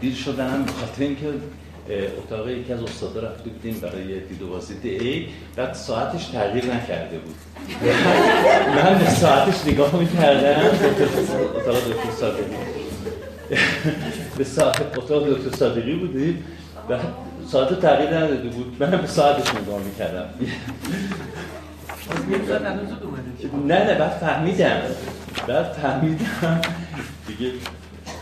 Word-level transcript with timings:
دیر 0.00 0.14
شدنم 0.14 0.62
به 0.64 0.72
خاطر 0.72 1.02
اینکه 1.02 1.26
اتاق 2.18 2.48
یکی 2.48 2.72
از 2.72 2.82
استادا 2.82 3.20
رفته 3.20 3.50
بودیم 3.50 3.80
برای 3.80 4.20
دید 4.20 4.42
و 4.42 4.48
بازدید 4.48 5.02
ای 5.02 5.26
بعد 5.56 5.74
ساعتش 5.74 6.26
تغییر 6.26 6.64
نکرده 6.64 7.18
بود. 7.18 7.34
من 8.76 8.98
به 8.98 9.10
ساعتش 9.10 9.66
نگاه 9.66 9.96
می‌کردم 9.96 10.68
اتاق 11.56 11.76
دکتر 11.76 12.10
صادقی. 12.20 12.56
به 14.38 14.44
ساعت 14.44 14.98
اتاق 14.98 15.28
دکتر 15.28 15.56
صادقی 15.56 15.94
بودیم. 15.94 16.44
بعد 16.88 17.00
ساعت 17.48 17.80
تغییر 17.80 18.16
نداده 18.16 18.48
بود. 18.48 18.76
من 18.80 18.90
به 18.90 19.06
ساعتش 19.06 19.54
نگاه 19.54 19.82
می‌کردم. 19.82 20.24
نه 23.68 23.84
نه 23.84 23.94
بعد 23.94 24.10
فهمیدم. 24.10 24.80
بعد 25.46 25.72
فهمیدم. 25.72 26.60
دیگه 27.26 27.52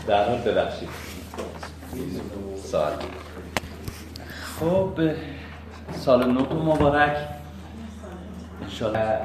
در 0.07 0.29
حال 0.29 0.37
ببخشید. 0.37 1.08
سال. 2.63 2.93
خب 4.59 4.99
سال 5.99 6.31
نو 6.31 6.41
مبارک. 6.41 7.17
انشاءالله 8.63 9.19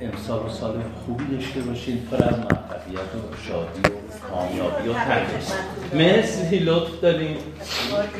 امسال 0.00 0.46
و 0.46 0.48
سال 0.48 0.82
خوبی 1.06 1.36
داشته 1.36 1.60
باشین 1.60 2.06
پر 2.10 2.16
از 2.16 2.38
موفقیت 2.38 3.14
و 3.14 3.36
شادی 3.48 3.80
و 3.80 4.28
کامیابی 4.30 4.88
و 4.88 4.92
تندرست 4.92 5.54
مرسی 5.94 6.58
لطف 6.58 7.00
داریم 7.00 7.36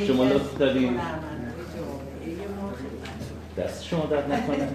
شما 0.07 0.25
لطف 0.25 0.59
داریم 0.59 1.01
دست 3.59 3.85
شما 3.85 4.07
درد 4.07 4.33
نکنه. 4.33 4.69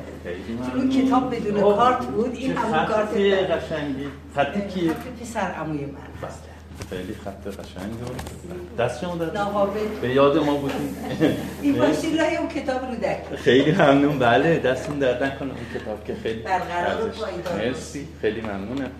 اون 0.76 0.90
کتاب 0.90 1.36
بدون 1.36 1.62
کارت 1.62 2.06
بود 2.06 2.36
این 2.36 2.58
همون 2.58 2.86
کارت 2.86 3.14
قشنگی. 3.52 4.08
خطی 4.36 4.62
کیه؟ 4.68 4.92
پسر 5.22 5.40
عموی 5.40 5.86
من. 5.86 6.51
خیلی 6.90 7.16
خط 7.26 7.48
قشنگ 7.48 7.94
دست 8.80 9.02
شما 9.02 9.16
به 10.02 10.10
یاد 10.10 10.38
ما 10.38 10.56
بودیم. 10.56 10.96
این 11.62 11.76
باشی 11.78 12.10
لای 12.10 12.36
اون 12.38 12.48
کتاب 12.50 12.82
رو 12.86 12.96
دک 12.96 13.36
خیلی 13.36 13.72
ممنون. 13.72 14.20
بله 14.20 14.60
دستون 14.60 15.00
درد 15.00 15.24
نکنه 15.24 15.50
اون 15.50 15.82
کتاب 15.82 16.06
که 16.06 16.16
خیلی 16.16 16.40
برقرار 16.42 17.06
و 17.06 17.10
پایدار 17.10 17.56
مرسی. 17.56 18.08
خیلی 18.22 18.42
ممنونم 18.42 18.92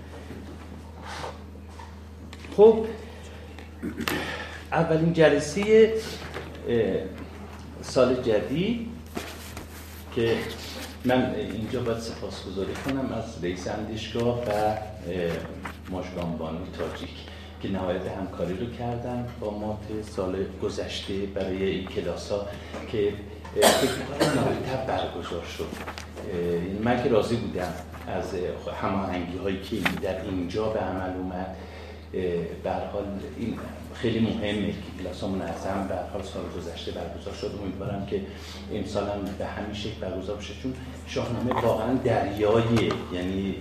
خب 2.58 2.86
اولین 4.72 5.14
جلسه 5.14 5.94
سال 7.82 8.16
جدید 8.16 8.88
که 10.16 10.36
من 11.06 11.36
اینجا 11.36 11.82
باید 11.82 12.00
سپاسگزاری 12.00 12.74
کنم 12.86 13.14
از 13.14 13.44
رئیس 13.44 13.68
اندیشگاه 13.68 14.40
و 14.40 14.76
ماشگان 15.90 16.38
بانو 16.38 16.58
تاجیک. 16.78 17.10
که 17.62 17.72
نهایت 17.72 18.02
همکاری 18.08 18.58
رو 18.58 18.66
کردن 18.72 19.28
با 19.40 19.60
ما 19.60 19.80
سال 20.16 20.46
گذشته 20.64 21.14
برای 21.14 21.64
این 21.64 21.88
کلاس 21.88 22.32
ها 22.32 22.48
که 22.92 23.14
فکر 23.62 23.92
کنم 23.92 24.86
برگزار 24.88 25.44
شد. 25.58 25.68
من 26.84 27.04
که 27.04 27.10
راضی 27.10 27.36
بودم 27.36 27.74
از 28.08 28.36
هماهنگی 28.82 29.38
هایی 29.38 29.62
که 29.62 29.76
در 30.02 30.22
اینجا 30.22 30.70
به 30.70 30.80
عمل 30.80 31.18
اومد 31.18 31.56
به 32.64 32.72
حال 32.94 33.04
این 33.40 33.58
خیلی 33.94 34.20
مهمه 34.20 34.68
که 34.68 35.04
کلاس 35.04 35.24
منظم 35.24 35.86
به 35.90 35.96
حال 36.14 36.24
سال 36.24 36.44
گذشته 36.58 36.92
برگزار 36.92 37.34
شد. 37.34 37.60
امیدوارم 37.64 38.06
که 38.06 38.22
امسال 38.74 39.04
هم 39.04 39.36
به 39.40 39.46
همین 39.46 39.74
شکل 39.74 40.00
برگزار 40.02 40.38
بشه. 40.38 40.54
چون 40.64 40.74
شاهنامه 41.08 41.62
واقعا 41.62 41.94
دریایی 41.94 42.90
یعنی 43.14 43.56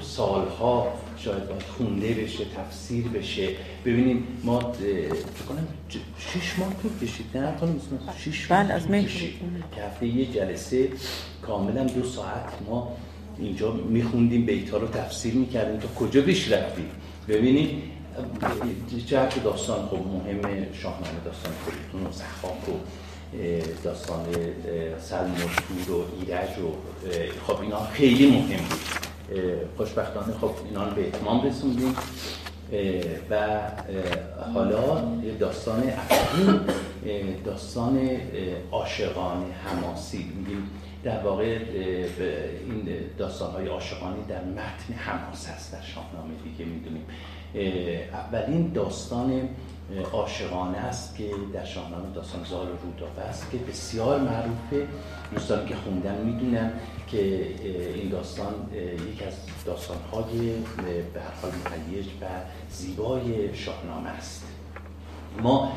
سالها 0.00 0.92
شاید 1.18 1.48
باید 1.48 1.62
خونده 1.62 2.08
بشه 2.08 2.44
تفسیر 2.44 3.08
بشه. 3.08 3.48
ببینیم 3.84 4.26
ما 4.44 4.58
کنم 5.48 5.68
شش 6.18 6.58
ماه 6.58 6.74
طول 6.82 7.08
کشید. 7.08 7.26
نه 7.34 7.56
خانم 7.60 7.80
شش 8.18 8.50
ماه 8.50 8.70
از 8.70 8.86
که 9.74 9.82
هفته 9.82 10.06
یه 10.06 10.26
جلسه 10.26 10.88
کاملا 11.42 11.84
دو 11.84 12.04
ساعت 12.04 12.52
ما 12.66 12.96
اینجا 13.38 13.72
میخوندیم. 13.72 14.46
بیت 14.46 14.70
رو 14.70 14.88
تفسیر 14.88 15.34
می‌کردیم. 15.34 15.80
تا 15.80 15.88
کجا 15.88 16.22
پیش 16.22 16.52
رفتیم؟ 16.52 16.90
ببینید 17.28 17.82
جهت 19.06 19.44
داستان 19.44 19.88
خب 19.88 19.96
مهم 19.96 20.72
شاهنامه 20.72 21.20
داستان 21.24 21.52
خودتون 21.64 22.06
و 22.06 22.12
زخاک 22.12 22.68
و 22.68 22.72
داستان 23.84 24.26
سلم 25.00 25.34
و 25.34 25.84
تور 25.86 25.96
و 25.96 26.04
ایرج 26.20 26.58
و 26.58 26.72
خب 27.46 27.60
اینا 27.60 27.84
خیلی 27.84 28.30
مهم 28.30 28.60
بود. 28.68 28.80
خوشبختانه 29.76 30.32
خب 30.40 30.50
اینا 30.68 30.88
رو 30.88 30.94
به 30.94 31.06
اتمام 31.06 31.46
رسوندیم. 31.46 31.96
و 33.30 33.60
حالا 34.54 35.02
داستان 35.40 35.82
اصلی 35.82 36.60
داستان 37.44 38.10
عاشقانه 38.72 39.46
حماسی. 39.64 40.32
میگیم 40.38 40.70
در 41.04 41.22
واقع 41.24 41.58
این 42.66 42.88
داستان 43.18 43.52
های 43.52 43.66
عاشقانه 43.66 44.16
در 44.28 44.44
متن 44.44 44.94
حماس 44.96 45.48
هست 45.48 45.72
در 45.72 45.80
شاهنامه 45.80 46.34
دیگه 46.44 46.64
می‌دونیم. 46.64 47.06
اولین 48.12 48.72
داستان 48.72 49.48
عاشقانه 50.12 50.78
است 50.78 51.16
که 51.16 51.30
در 51.52 51.64
شاهنامه 51.64 52.14
داستان 52.14 52.44
زال 52.44 52.66
و 52.66 52.76
رودابه 52.82 53.22
است 53.22 53.50
که 53.50 53.58
بسیار 53.58 54.20
معروفه. 54.20 54.86
دوستانی 55.34 55.68
که 55.68 55.76
خوندن 55.76 56.24
می‌دونن 56.24 56.72
که 57.06 57.46
این 57.94 58.08
داستان 58.08 58.54
یکی 59.12 59.24
از 59.24 59.34
داستانهای 59.66 60.50
به 61.14 61.20
هر 61.20 61.30
حال 61.42 61.50
و 62.20 62.24
زیبای 62.70 63.54
شاهنامه 63.54 64.08
است. 64.08 64.44
ما 65.42 65.72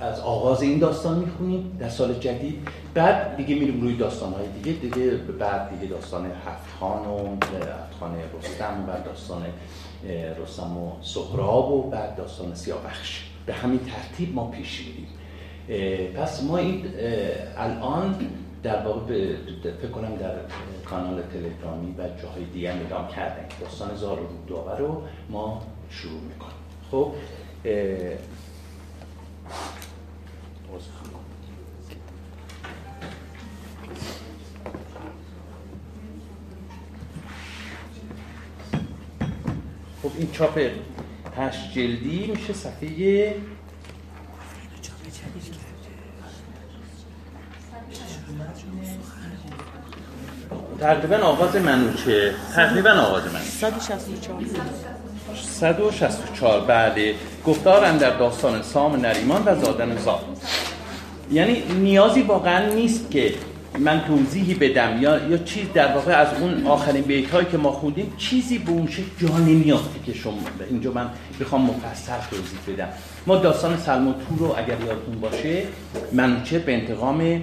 از 0.00 0.20
آغاز 0.20 0.62
این 0.62 0.78
داستان 0.78 1.18
می‌خونیم 1.18 1.76
در 1.80 1.88
سال 1.88 2.14
جدید. 2.14 2.68
بعد 2.94 3.36
دیگه 3.36 3.54
میریم 3.54 3.80
روی 3.80 3.96
داستان 3.96 4.32
های 4.32 4.46
دیگه. 4.48 4.80
دیگه 4.80 5.10
بعد 5.16 5.70
دیگه 5.70 5.86
داستان 5.94 6.26
هفت 6.26 6.78
خان 6.80 7.06
و 7.06 7.36
هفت 7.44 8.44
رستم 8.44 8.84
و 8.88 9.04
داستان 9.04 9.42
رستم 10.42 10.76
و 10.76 10.92
سهراب 11.02 11.72
و 11.72 11.82
بعد 11.90 12.16
داستان 12.16 12.54
سیاوخش. 12.54 13.24
به 13.46 13.52
همین 13.54 13.80
ترتیب 13.80 14.34
ما 14.34 14.50
پیش 14.50 14.84
میریم. 14.86 15.08
پس 16.14 16.42
ما 16.42 16.56
این 16.56 16.84
الان 17.56 18.14
در 18.62 18.86
واقع 18.86 19.34
فکر 19.82 19.90
کنم 19.90 20.16
در 20.16 20.34
کانال 20.84 21.22
تلگرامی 21.22 21.94
و 21.98 22.22
جاهای 22.22 22.44
دیگه 22.52 22.68
اعلام 22.68 23.08
کردن 23.08 23.44
داستان 23.60 23.96
زار 23.96 24.18
و 24.20 24.76
رو 24.78 25.02
ما 25.30 25.62
شروع 25.90 26.20
می‌کنیم. 26.20 26.52
خب؟ 26.90 27.12
خب 27.64 27.70
این 40.18 40.32
چاپ 40.32 40.58
هشت 41.36 41.72
جلدی 41.72 42.26
میشه 42.26 42.52
صفحه 42.52 43.34
تقریبا 50.80 51.16
آغاز 51.16 51.56
منوچه 51.56 52.34
تقریبا 52.54 52.90
آغاز 52.90 53.22
منوچه 53.24 53.50
164 53.50 54.42
164 55.34 56.60
بله. 56.60 57.14
گفتار 57.46 57.92
در 57.92 58.18
داستان 58.18 58.62
سام 58.62 58.96
نریمان 58.96 59.42
و 59.46 59.60
زادن 59.60 59.96
زاد. 59.96 60.24
یعنی 61.32 61.62
نیازی 61.80 62.22
واقعا 62.22 62.74
نیست 62.74 63.10
که 63.10 63.34
من 63.78 64.04
توضیحی 64.06 64.54
بدم 64.54 65.02
یا 65.02 65.28
یا 65.28 65.36
چیز 65.36 65.64
در 65.74 65.94
واقع 65.94 66.12
از 66.12 66.28
اون 66.40 66.66
آخرین 66.66 67.02
بیت 67.02 67.30
هایی 67.30 67.46
که 67.50 67.56
ما 67.56 67.72
خوندیم 67.72 68.12
چیزی 68.18 68.58
به 68.58 68.70
اون 68.70 68.88
جا 69.18 69.38
نمیاد 69.38 69.80
که 70.06 70.14
شما 70.14 70.38
اینجا 70.70 70.92
من 70.92 71.10
بخوام 71.40 71.62
مفصل 71.62 72.12
توضیح 72.30 72.76
بدم. 72.76 72.88
ما 73.26 73.36
داستان 73.36 73.76
سلم 73.76 74.08
و 74.08 74.12
تور 74.12 74.38
رو 74.38 74.54
اگر 74.58 74.76
یادتون 74.86 75.20
باشه 75.20 75.62
منوچه 76.12 76.58
به 76.58 76.74
انتقام 76.74 77.42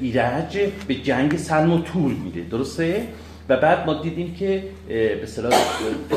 ایرج 0.00 0.58
به 0.88 0.94
جنگ 0.94 1.36
سلم 1.36 1.72
و 1.72 1.82
تور 1.82 2.12
میره 2.12 2.48
درسته؟ 2.48 3.08
و 3.48 3.56
بعد 3.56 3.86
ما 3.86 3.94
دیدیم 3.94 4.34
که 4.34 4.64
به 4.88 5.22
اصطلاح 5.22 5.52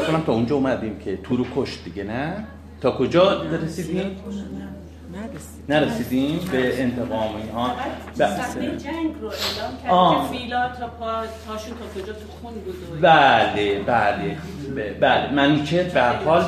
کنم 0.08 0.22
تا 0.26 0.34
اونجا 0.34 0.56
اومدیم 0.56 1.00
که 1.00 1.18
تورو 1.18 1.46
کشت 1.56 1.84
دیگه 1.84 2.04
نه؟ 2.04 2.34
تا 2.82 2.92
کجا 2.92 3.44
رسیدیم؟ 3.44 4.16
نرسیدیم 5.70 6.40
به 6.52 6.82
انتقام 6.82 7.36
اینها 7.36 7.76
صحنه 8.14 8.78
جنگ 8.78 9.12
رو 9.22 9.28
اعلام 9.28 9.74
کرد 9.84 10.32
که 10.32 10.38
فیلا 10.38 10.70
تا 10.70 10.88
پا 10.88 11.24
تاشون 11.48 11.74
تا 11.78 12.02
کجا 12.02 12.14
تو 12.14 12.28
خون 12.42 12.54
بود 12.54 13.02
بله 13.02 13.80
بله 13.80 14.38
بله. 15.00 15.34
منیچه 15.34 15.84
به 15.84 16.04
حال 16.04 16.44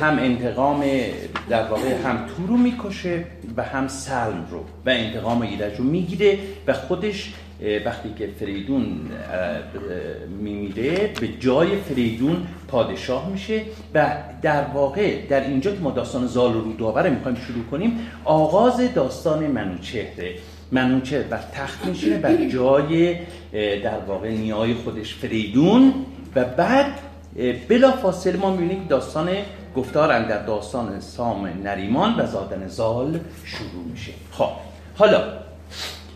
هم 0.00 0.18
انتقام 0.18 0.84
در 1.48 1.62
واقع 1.62 1.94
هم 2.04 2.26
تو 2.26 2.46
رو 2.46 2.56
می‌کشه 2.56 3.24
و 3.56 3.62
هم 3.62 3.88
سلم 3.88 4.46
رو 4.50 4.64
و 4.86 4.90
انتقام 4.90 5.42
ایرج 5.42 5.78
رو 5.78 5.84
می‌گیره 5.84 6.38
و 6.66 6.72
خودش 6.72 7.32
وقتی 7.84 8.14
که 8.18 8.28
فریدون 8.40 9.00
میمیره 10.38 11.10
به 11.20 11.28
جای 11.28 11.76
فریدون 11.76 12.46
پادشاه 12.68 13.28
میشه 13.28 13.62
و 13.94 14.16
در 14.42 14.64
واقع 14.64 15.26
در 15.26 15.40
اینجا 15.40 15.70
که 15.70 15.80
ما 15.80 15.90
داستان 15.90 16.26
زال 16.26 16.56
و 16.56 16.60
روداور 16.60 17.10
می‌خوایم 17.10 17.36
شروع 17.36 17.64
کنیم 17.70 17.98
آغاز 18.24 18.94
داستان 18.94 19.46
منوچهره. 19.46 20.34
منوچهر 20.72 21.22
بر 21.22 21.40
تخت 21.52 21.86
میشه 21.86 22.18
بر 22.18 22.48
جای 22.48 23.16
در 23.82 23.98
واقع 24.06 24.30
نیای 24.30 24.74
خودش 24.74 25.14
فریدون 25.14 25.94
و 26.36 26.44
بعد 26.44 26.86
بلا 27.68 27.90
فاصله 27.92 28.36
ما 28.36 28.50
می‌بینیم 28.50 28.86
داستان 28.88 29.28
گفتار 29.76 30.28
در 30.28 30.46
داستان 30.46 31.00
سام 31.00 31.48
نریمان 31.64 32.20
و 32.20 32.26
زادن 32.26 32.68
زال 32.68 33.20
شروع 33.44 33.84
میشه. 33.90 34.12
خب 34.32 34.48
حالا 34.96 35.39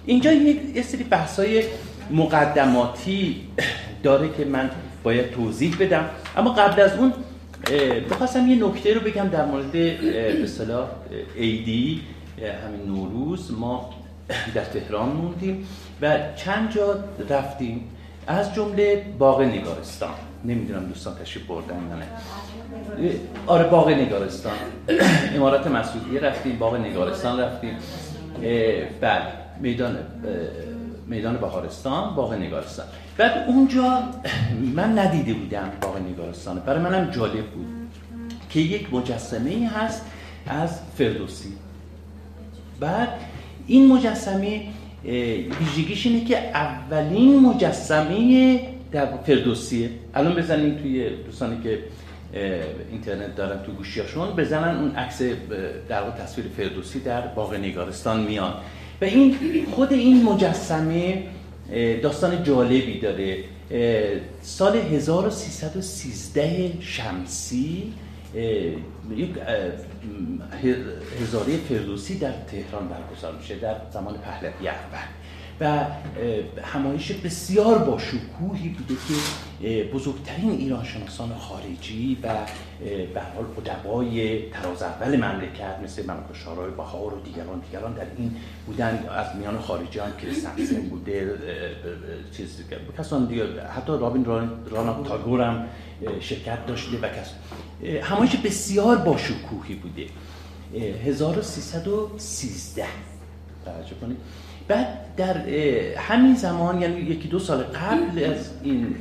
اینجا 0.06 0.32
یک 0.32 0.82
سری 0.82 1.04
بحثای 1.04 1.64
مقدماتی 2.10 3.36
داره 4.02 4.28
که 4.36 4.44
من 4.44 4.70
باید 5.02 5.30
توضیح 5.30 5.76
بدم. 5.80 6.10
اما 6.36 6.52
قبل 6.52 6.82
از 6.82 6.96
اون 6.98 7.12
بخواستم 8.10 8.48
یه 8.48 8.64
نکته 8.66 8.94
رو 8.94 9.00
بگم 9.00 9.28
در 9.28 9.44
مورد 9.44 9.72
به 9.72 10.46
صلاح 10.46 10.88
ایدی 11.36 12.00
همین 12.38 12.86
نوروز. 12.86 13.52
ما 13.52 13.90
در 14.54 14.64
تهران 14.64 15.08
موندیم 15.08 15.68
و 16.02 16.18
چند 16.36 16.70
جا 16.70 17.04
رفتیم. 17.30 17.90
از 18.26 18.54
جمله 18.54 19.04
باغ 19.18 19.40
نگارستان. 19.40 20.14
نمی‌دونم 20.44 20.86
دوستان 20.86 21.14
تشریف 21.14 21.46
بردن 21.46 21.76
نه. 21.76 22.06
آره 23.46 23.64
باغ 23.64 23.88
نگارستان. 23.88 24.52
امارات 25.36 25.66
مسعودیه 25.66 26.20
رفتیم 26.20 26.58
باغ 26.58 26.76
نگارستان 26.76 27.40
رفتیم. 27.40 27.76
بله. 29.00 29.43
میدان 29.60 29.96
میدان 31.06 31.36
بهارستان 31.36 32.14
باغ 32.14 32.32
نگارستان. 32.34 32.86
بعد 33.16 33.48
اونجا 33.48 34.02
من 34.74 34.98
ندیده 34.98 35.34
بودم 35.34 35.70
باغ 35.80 35.96
نگارستان 35.98 36.58
برای 36.58 36.80
منم 36.82 37.10
جالب 37.10 37.46
بود 37.46 37.66
که 38.50 38.60
یک 38.60 38.94
مجسمه 38.94 39.50
ای 39.50 39.64
هست 39.64 40.06
از 40.46 40.80
فردوسی. 40.98 41.52
بعد 42.80 43.08
این 43.66 43.92
مجسمه 43.92 44.62
ویژگیش 45.60 46.06
اینه 46.06 46.24
که 46.24 46.38
اولین 46.38 47.40
مجسمه 47.40 48.60
در 48.92 49.16
فردوسیه. 49.16 49.90
الان 50.14 50.34
بزنیم 50.34 50.74
توی 50.74 51.10
دوستانی 51.10 51.60
که 51.62 51.78
اینترنت 52.90 53.36
دارن 53.36 53.62
تو 53.62 53.72
گوشیاشون 53.72 54.36
بزنن 54.36 54.76
اون 54.76 54.96
عکس 54.96 55.22
در 55.88 56.10
تصویر 56.10 56.46
فردوسی 56.56 57.00
در 57.00 57.20
باغ 57.20 57.54
نگارستان 57.54 58.22
میاد 58.22 58.54
و 59.04 59.06
این 59.06 59.66
خود 59.74 59.92
این 59.92 60.22
مجسمه 60.22 61.22
داستان 62.02 62.42
جالبی 62.42 63.00
داره. 63.00 63.44
سال 64.42 64.76
1313 64.76 66.72
شمسی 66.80 67.92
یک 69.16 69.30
هزاره 71.22 71.56
فردوسی 71.68 72.18
در 72.18 72.32
تهران 72.32 72.88
برگزار 72.88 73.36
میشه 73.36 73.56
در 73.56 73.76
زمان 73.92 74.14
پهلوی 74.14 74.68
اول. 74.68 75.23
و 75.60 75.86
همایش 76.62 77.12
بسیار 77.12 77.78
با 77.78 77.98
شکوهی 77.98 78.68
بوده 78.68 78.94
که 79.08 79.84
بزرگترین 79.84 80.50
ایرانشناسان 80.50 81.34
خارجی 81.38 82.18
و 82.22 82.28
به 83.14 83.20
حال 83.20 83.44
ادبای 83.58 84.42
تراز 84.50 84.82
اول 84.82 85.16
مملکت 85.16 85.78
مثل 85.84 86.02
مملکت 86.02 86.34
شارای 86.44 86.70
بهار 86.70 87.14
و 87.14 87.20
دیگران 87.20 87.58
دیگران 87.60 87.94
در 87.94 88.06
این 88.16 88.36
بودن 88.66 89.04
از 89.10 89.36
میان 89.36 89.58
خارجی 89.58 89.98
هم 89.98 90.12
که 90.20 90.32
سمسن 90.32 90.80
بوده 90.80 91.38
چیز 92.36 92.64
کسان 92.98 93.26
دیگه 93.26 93.66
حتی 93.66 93.92
رابین 93.92 94.24
رانا 94.70 95.02
تاگور 95.02 95.40
هم 95.40 95.64
شرکت 96.20 96.66
داشته 96.66 96.98
و 96.98 97.08
کس 97.08 97.34
همایش 98.02 98.36
بسیار 98.36 98.96
با 98.96 99.16
شکوهی 99.16 99.74
بوده. 99.74 100.06
1313 101.04 102.84
توجه 103.64 103.94
کنید. 104.00 104.16
بعد 104.68 105.16
در 105.16 105.48
همین 105.96 106.34
زمان 106.34 106.82
یعنی 106.82 107.00
یکی 107.00 107.28
دو 107.28 107.38
سال 107.38 107.58
قبل 107.62 108.24
از 108.24 108.50
این 108.62 108.96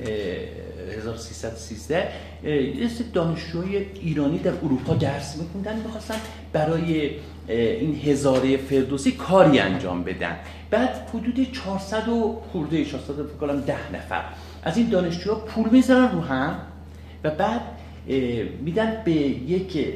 1313 0.98 2.07
یه 2.44 2.89
دانشجوی 3.13 3.77
ایرانی 3.77 4.38
در 4.38 4.51
اروپا 4.51 4.94
درس 4.94 5.38
میکوندن 5.38 5.75
می‌خواستن 5.75 6.15
برای 6.54 7.12
این 7.48 7.95
هزاره 7.95 8.57
فردوسی 8.57 9.12
کاری 9.12 9.60
انجام 9.60 10.04
بدن. 10.04 10.36
بعد 10.69 11.10
حدود 11.10 11.51
400 11.51 12.10
و 12.10 12.42
خورده 12.51 12.86
400 12.86 13.13
فکر 13.13 13.38
کنم 13.42 13.62
10 13.62 13.95
نفر. 13.95 14.24
از 14.63 14.77
این 14.77 14.89
دانشجوها 14.89 15.39
پول 15.39 15.69
می‌ذارن 15.69 16.12
رو 16.12 16.21
هم 16.21 16.60
و 17.24 17.30
بعد 17.30 17.62
میدن 18.62 19.01
به 19.06 19.12
یک 19.12 19.88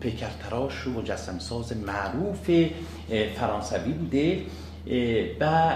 پیکرتراش 0.00 0.86
و 0.86 0.90
مجسم 0.90 1.38
ساز 1.38 1.72
معروف 1.76 2.50
فرانسوی 3.36 3.92
بوده. 3.92 4.38
و 5.40 5.72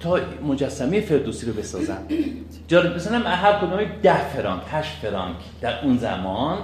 تا 0.00 0.20
مجسمه 0.48 1.00
فردوسی 1.00 1.46
رو 1.46 1.52
بسازن 1.52 1.98
جالب 2.68 2.94
بسنم 2.94 3.22
هر 3.26 3.58
کدوم 3.58 3.80
ده 4.02 4.28
فرانک 4.28 4.62
هشت 4.70 4.92
فرانک 5.02 5.36
در 5.60 5.84
اون 5.84 5.98
زمان 5.98 6.58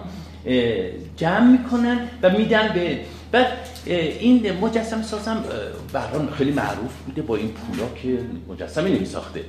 جمع 1.17 1.51
می‌کنن 1.51 2.09
و 2.23 2.31
میدن 2.31 2.69
به 2.75 2.99
بعد 3.33 3.47
این 3.87 4.53
مجسمه 4.61 5.03
سازم 5.03 5.45
بران 5.93 6.29
خیلی 6.31 6.53
معروف 6.53 6.93
بوده 7.07 7.23
با 7.23 7.37
این 7.37 7.49
پولا 7.49 7.89
که 8.03 8.19
مجسمه 8.49 8.89
نمیساخته. 8.91 9.41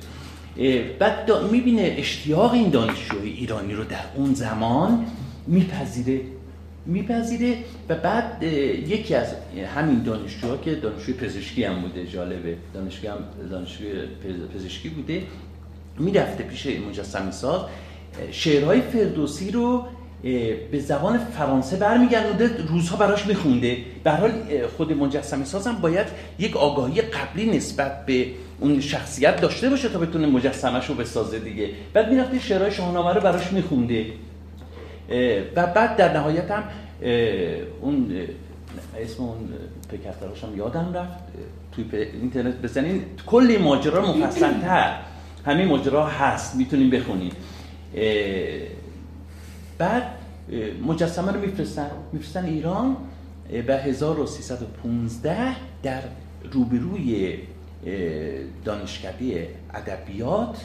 بعد 0.98 1.30
می‌بینه 1.52 1.94
اشتیاق 1.98 2.52
این 2.52 2.70
دانشجوی 2.70 3.30
ایرانی 3.30 3.74
رو 3.74 3.84
در 3.84 4.04
اون 4.14 4.34
زمان 4.34 5.06
میپذیره. 5.46 6.20
میپذیره 6.86 7.56
و 7.88 7.94
بعد 7.94 8.42
یکی 8.42 9.14
از 9.14 9.34
همین 9.74 10.02
دانشجوها 10.02 10.56
که 10.56 10.74
دانشجوی 10.74 11.14
پزشکی 11.14 11.64
هم 11.64 11.80
بوده 11.80 12.06
جالبه. 12.06 12.56
دانشجوی 12.74 13.08
هم 13.08 13.18
دانشجوی 13.50 13.88
پزشکی 14.54 14.88
بوده 14.88 15.22
می‌رفته 15.98 16.44
پیش 16.44 16.66
مجسمه 16.66 17.30
ساز. 17.30 17.60
شعرهای 18.30 18.80
فردوسی 18.80 19.50
رو 19.50 19.84
به 20.70 20.80
زبان 20.80 21.18
فرانسه 21.18 21.76
برمیگردونده 21.76 22.66
روزها 22.68 22.96
براش 22.96 23.26
میخونده. 23.26 23.76
به 24.04 24.10
حال 24.10 24.30
خود 24.76 24.92
مجسمه 24.92 25.44
سازم 25.44 25.78
باید 25.82 26.06
یک 26.38 26.56
آگاهی 26.56 27.00
قبلی 27.00 27.56
نسبت 27.56 28.06
به 28.06 28.26
اون 28.60 28.80
شخصیت 28.80 29.40
داشته 29.40 29.70
باشه 29.70 29.88
تا 29.88 29.98
بتونه 29.98 30.26
مجسمش 30.26 30.86
رو 30.86 30.94
بسازه 30.94 31.38
دیگه. 31.38 31.70
بعد 31.92 32.10
می‌رفته 32.10 32.38
شعرهای 32.38 32.72
شاهنامه 32.72 33.12
رو 33.12 33.20
براش 33.20 33.52
میخونده. 33.52 34.06
و 35.56 35.66
بعد 35.66 35.96
در 35.96 36.12
نهایت 36.12 36.50
هم 36.50 36.64
اون 37.80 38.12
اسم 38.98 39.22
اون 39.22 39.48
پکرتراش 39.88 40.44
هم 40.44 40.56
یادم 40.56 40.92
رفت. 40.94 41.18
توی 41.72 42.02
اینترنت 42.02 42.62
بزنین. 42.62 43.04
کلی 43.26 43.58
ماجرا 43.58 44.12
مفصلتر. 44.12 45.00
همین 45.46 45.68
ماجرا 45.68 46.06
هست. 46.06 46.56
می‌تونیم 46.56 46.90
بخونیم 46.90 47.32
بعد 49.78 50.02
مجسمه 50.86 51.32
رو 51.32 51.40
میفرستن. 51.40 51.90
میفرستن 52.12 52.44
ایران. 52.44 52.96
به 53.66 53.76
1315 53.78 55.56
در 55.82 56.02
روبروی 56.52 57.38
دانشکده 58.64 59.48
ادبیات 59.74 60.56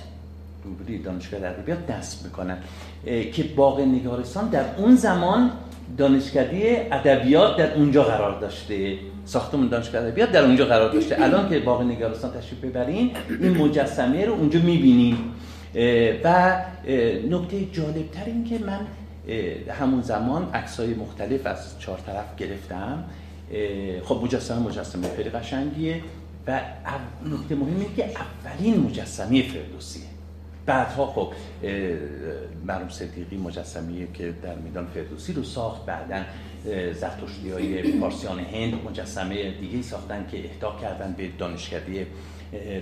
روبروی 0.69 0.97
دانشگاه 0.97 1.43
ادبیات 1.43 1.87
دست 1.87 2.25
می‌کنن 2.25 2.57
که 3.33 3.43
باغ 3.55 3.79
نگارستان 3.81 4.49
در 4.49 4.65
اون 4.77 4.95
زمان 4.95 5.51
دانشکده 5.97 6.87
ادبیات 6.91 7.57
در 7.57 7.73
اونجا 7.73 8.03
قرار 8.03 8.39
داشته. 8.39 8.97
ساختمون 9.25 9.67
دانشگاه 9.67 10.01
ادبیات 10.03 10.31
در 10.31 10.43
اونجا 10.43 10.65
قرار 10.65 10.93
داشته. 10.93 11.23
الان 11.23 11.49
که 11.49 11.59
باغ 11.59 11.81
نگارستان 11.81 12.31
تشریف 12.31 12.63
ببرین 12.63 13.11
این 13.41 13.57
مجسمه 13.57 14.25
رو 14.25 14.33
اونجا 14.33 14.59
می‌بینیم 14.59 15.17
و 16.23 16.57
نکته 17.29 17.65
جالبتر 17.71 18.25
این 18.25 18.43
که 18.43 18.59
من 18.59 18.79
همون 19.79 20.01
زمان 20.01 20.49
عکسای 20.53 20.93
مختلف 20.93 21.45
از 21.45 21.79
چهار 21.79 21.99
طرف 22.05 22.35
گرفتم. 22.37 23.03
خب 24.03 24.19
مجسمه 24.23 24.59
مجسمه 24.59 25.07
خیلی 25.15 25.29
قشنگیه. 25.29 26.01
و 26.47 26.59
نکته 27.25 27.55
مهم 27.55 27.85
که 27.95 28.05
اولین 28.05 28.79
مجسمه 28.79 29.41
فردوسیه. 29.41 30.08
بعدها 30.69 31.05
خب 31.05 31.33
مرحوم 32.65 32.89
صدیقی 32.89 33.37
مجسمه 33.37 34.07
که 34.13 34.33
در 34.43 34.55
میدان 34.55 34.87
فردوسی 34.87 35.33
رو 35.33 35.43
ساخت 35.43 35.85
بعدا 35.85 36.23
زرتشتی 36.93 37.51
های 37.51 37.81
پارسیان 37.99 38.39
هند 38.39 38.73
مجسمه 38.85 39.51
دیگه 39.51 39.81
ساختن 39.81 40.25
که 40.31 40.45
اهدا 40.45 40.75
کردن 40.81 41.15
به 41.17 41.29
دانشکده 41.37 42.07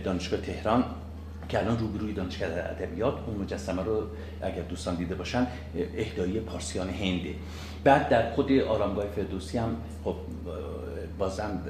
دانشگاه 0.03 0.41
تهران 0.41 0.83
که 1.49 1.59
الان 1.59 1.79
روبروی 1.79 2.13
دانشگاه 2.13 2.49
ادبیات 2.49 3.13
اون 3.27 3.37
مجسمه 3.37 3.83
رو 3.83 4.03
اگر 4.41 4.61
دوستان 4.61 4.95
دیده 4.95 5.15
باشن 5.15 5.47
اهدایی 5.97 6.39
پارسیان 6.39 6.89
هنده. 6.89 7.33
بعد 7.83 8.09
در 8.09 8.31
خود 8.31 8.51
آرامگاه 8.51 9.05
فردوسی 9.15 9.57
هم 9.57 9.75
خب 10.03 10.15
بازم 11.19 11.61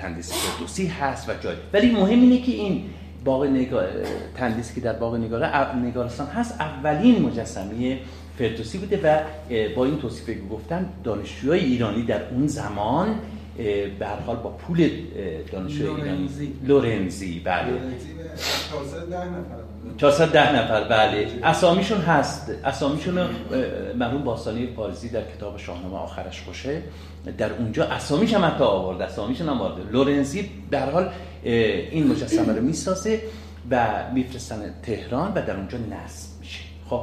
تندیس 0.00 0.32
فردوسی 0.32 0.86
هست 0.86 1.28
و 1.28 1.32
جای. 1.34 1.56
ولی 1.72 1.90
مهم 1.90 2.20
اینه 2.20 2.42
که 2.42 2.52
این 2.52 2.84
باغ 3.26 3.44
نگار... 3.44 3.88
تندیس 4.36 4.74
که 4.74 4.80
در 4.80 4.92
باغ 4.92 5.14
نگاره 5.14 5.76
نگارستان 5.76 6.26
هست. 6.26 6.60
اولین 6.60 7.22
مجسمه 7.22 7.98
فردوسی 8.38 8.78
بوده 8.78 9.00
و 9.04 9.20
با 9.76 9.84
این 9.84 9.98
توصیفی 9.98 10.34
که 10.34 10.40
گفتم 10.50 10.86
دانشجوهای 11.04 11.60
ایرانی 11.60 12.02
در 12.02 12.28
اون 12.30 12.46
زمان 12.46 13.14
به 13.98 14.06
حال 14.26 14.36
با 14.36 14.50
پول 14.50 14.90
دانشجوی 15.52 15.86
ایرانی. 15.86 16.28
لورنزی. 16.64 17.40
بله. 17.44 17.72
410 19.96 20.56
نفر 20.56 20.84
بله. 20.84 21.28
اسامیشون 21.42 21.98
هست. 22.00 22.50
اسامیشون 22.64 23.18
مرحوم 23.98 24.22
باستانی 24.24 24.66
پارزی 24.66 25.08
در 25.08 25.22
کتاب 25.36 25.58
شاهنامه 25.58 25.96
آخرش 25.96 26.42
خوشه. 26.42 26.82
در 27.38 27.52
اونجا 27.52 27.84
اسامیش 27.84 28.34
هم 28.34 28.44
حتی 28.44 28.64
آورد 28.64 29.02
اسامیشون 29.02 29.48
هم 29.48 29.60
آورده. 29.60 29.90
لورنزی 29.90 30.50
در 30.70 30.90
حال 30.90 31.10
این 31.42 32.06
مجسمه 32.06 32.52
رو 32.52 32.62
می‌سازه 32.62 33.22
و 33.70 33.88
میفرستن 34.14 34.74
تهران 34.82 35.32
و 35.34 35.42
در 35.46 35.56
اونجا 35.56 35.78
نصب 35.78 36.40
میشه. 36.40 36.62
خب 36.90 37.00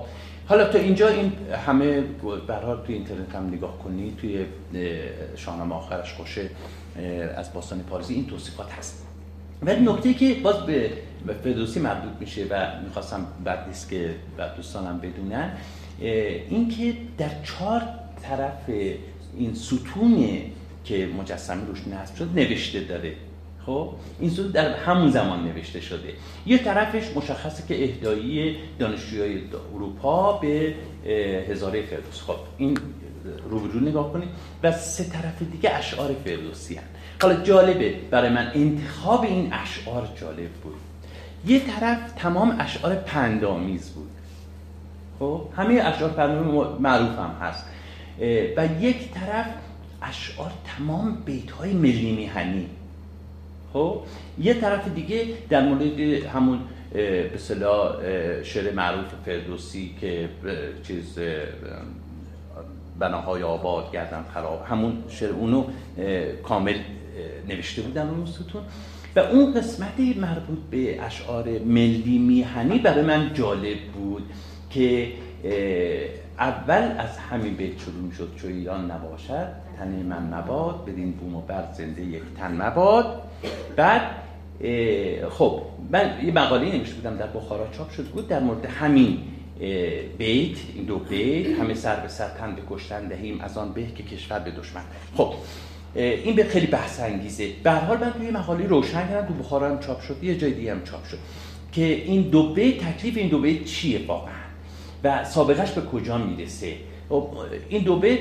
حالا 0.48 0.68
تا 0.68 0.80
اینجا 0.80 1.08
این 1.08 1.32
همه 1.66 2.02
برحال 2.48 2.82
توی 2.86 2.96
اینترنت 2.96 3.36
هم 3.36 3.48
نگاه 3.48 3.80
کنی 3.80 4.14
توی 4.22 4.46
شاهنامه 5.36 5.76
آخرش 5.76 6.14
خوشه 6.14 6.50
از 7.38 7.54
باستان 7.54 7.80
پارزی 7.80 8.14
این 8.14 8.28
توصیفات 8.28 8.72
هست. 8.72 9.08
ولی 9.62 9.86
نکته 9.86 10.14
که 10.14 10.34
باز 10.34 10.66
به 10.66 10.92
فردوسی 11.44 11.80
مربوط 11.80 12.12
میشه 12.20 12.46
و 12.50 12.68
می‌خواستم 12.84 13.28
بعد 13.44 13.68
نیست 13.68 13.90
که 13.90 14.16
بعد 14.38 14.56
دوستانم 14.56 15.00
بدونن 15.00 15.52
اینکه 16.00 16.94
در 17.18 17.30
چهار 17.44 17.82
طرف 18.24 18.70
این 19.38 19.54
ستون 19.54 20.28
که 20.86 21.10
مجسمه 21.20 21.66
روش 21.66 21.88
نصب 21.88 22.16
شد 22.16 22.30
نوشته 22.36 22.80
داره. 22.80 23.14
خب؟ 23.66 23.90
این 24.20 24.30
ستون 24.30 24.48
در 24.48 24.74
همون 24.74 25.12
زمان 25.12 25.44
نوشته 25.44 25.82
شده. 25.82 26.14
یه 26.46 26.58
طرفش 26.58 27.18
مشخصه 27.18 27.64
که 27.68 27.84
اهدایی 27.84 28.56
دانشجوهای 28.80 29.42
اروپا 29.76 30.34
به 30.34 30.74
هزاره 31.50 31.82
فردوس 31.82 32.22
خب 32.22 32.36
این 32.58 32.78
رو 33.50 33.80
نگاه 33.80 34.14
کنید. 34.14 34.30
و 34.64 34.72
سه 34.72 35.04
طرف 35.04 35.42
دیگه 35.52 35.76
اشعار 35.76 36.16
فردوسی 36.26 36.76
هن. 36.76 36.84
حالا 37.22 37.44
جالبه 37.44 37.96
برای 38.12 38.30
من 38.30 38.52
انتخاب 38.56 39.22
این 39.22 39.54
اشعار 39.54 40.10
جالب 40.22 40.50
بود. 40.64 40.76
یه 41.46 41.60
طرف 41.60 42.12
تمام 42.12 42.56
اشعار 42.60 42.96
پندامیز 42.96 43.90
بود. 43.90 44.10
خب 45.20 45.42
همه 45.58 45.74
اشعار 45.74 46.10
پندامیز 46.10 46.80
معروف 46.80 47.20
هم 47.20 47.36
هست. 47.42 47.66
و 48.58 48.68
یک 48.82 49.12
طرف 49.12 49.46
اشعار 50.02 50.52
تمام 50.78 51.18
بیت 51.26 51.52
های 51.52 51.74
ملی 51.74 52.12
میهنی. 52.12 52.70
خب؟ 53.74 54.02
یه 54.40 54.54
طرف 54.54 54.88
دیگه 54.88 55.26
در 55.50 55.68
مورد 55.68 56.00
همون 56.26 56.60
به 56.94 57.38
صلاح 57.38 57.96
شعر 58.44 58.74
معروف 58.74 59.06
فردوسی 59.26 59.96
که 60.02 60.30
چیز 60.84 61.20
بناهای 63.00 63.44
آباد 63.44 63.92
گردن 63.92 64.26
خراب 64.34 64.66
همون 64.70 65.04
شعر 65.10 65.30
اونو 65.30 65.66
کامل 66.44 66.76
نوشته 67.50 67.82
بودن 67.82 68.10
اون 68.10 68.26
ستون 68.26 68.62
و 69.16 69.20
اون 69.20 69.54
قسمت 69.54 70.00
مربوط 70.18 70.60
به 70.72 71.02
اشعار 71.02 71.50
ملی 71.50 72.18
میهنی 72.18 72.80
برای 72.80 73.02
من 73.02 73.34
جالب 73.34 73.78
بود 73.94 74.24
که 74.70 75.08
اول 76.40 76.92
از 76.98 77.18
همین 77.18 77.54
بیت 77.54 77.80
شروع 77.80 78.02
می‌شد 78.02 78.36
چو 78.36 78.48
ایران 78.48 78.92
نباشد 78.92 79.48
تن 79.78 79.88
من 79.90 80.38
مباد 80.38 80.86
بدین 80.86 81.12
بوم 81.12 81.36
و 81.36 81.42
بر 81.42 81.64
زنده 81.78 82.02
یک 82.02 82.22
تن 82.38 82.62
مباد. 82.62 83.22
بعد 83.76 84.02
خب 85.30 85.62
من 85.92 86.26
یه 86.26 86.32
مقاله 86.32 86.78
نوشته 86.78 86.96
بودم 86.96 87.18
در 87.18 87.28
بخارا 87.28 87.68
چاپ 87.78 87.92
شد 87.92 88.06
بود 88.06 88.28
در 88.28 88.40
مورد 88.40 88.66
همین 88.66 89.18
بیت 90.18 90.58
این 90.76 90.86
دو 90.86 91.00
بیت 91.00 91.60
همه 91.60 91.74
سر 91.74 91.96
به 91.96 92.08
سر 92.08 92.28
تن 92.28 92.56
به 92.56 92.62
کشتن 92.70 93.08
دهیم 93.08 93.42
از 93.42 93.58
آن 93.58 93.74
به 93.74 93.86
که 93.86 94.04
کشور 94.04 94.40
به 94.40 94.52
دشمن. 94.52 94.82
خب 95.16 95.34
این 95.96 96.36
به 96.36 96.44
خیلی 96.44 96.68
بحث 96.68 97.00
انگیزه. 97.00 97.50
به 97.64 97.72
حال 97.72 97.98
من 97.98 98.12
توی 98.12 98.32
مقاله 98.32 98.68
روشن 98.68 99.08
کردم 99.08 99.28
تو 99.28 99.34
بخارا 99.34 99.70
هم 99.70 99.80
چاپ 99.80 100.02
شد 100.02 100.24
یه 100.24 100.38
جای 100.38 100.54
دیگه 100.54 100.72
هم 100.72 100.84
چاپ 100.84 101.06
شد 101.06 101.18
که 101.72 101.86
این 101.86 102.22
دو 102.22 102.54
بیت 102.54 102.78
تکلیف 102.78 103.18
این 103.18 103.30
دو 103.30 103.40
بیت 103.40 103.66
چیه 103.66 104.08
واقعا؟ 104.08 104.43
و 105.04 105.26
سابقش 105.26 105.72
به 105.72 105.82
کجا 105.82 106.18
می‌رسه؟ 106.18 106.74
خب، 107.10 107.28
این 107.70 107.84
دو 107.84 108.00
بیت 108.00 108.20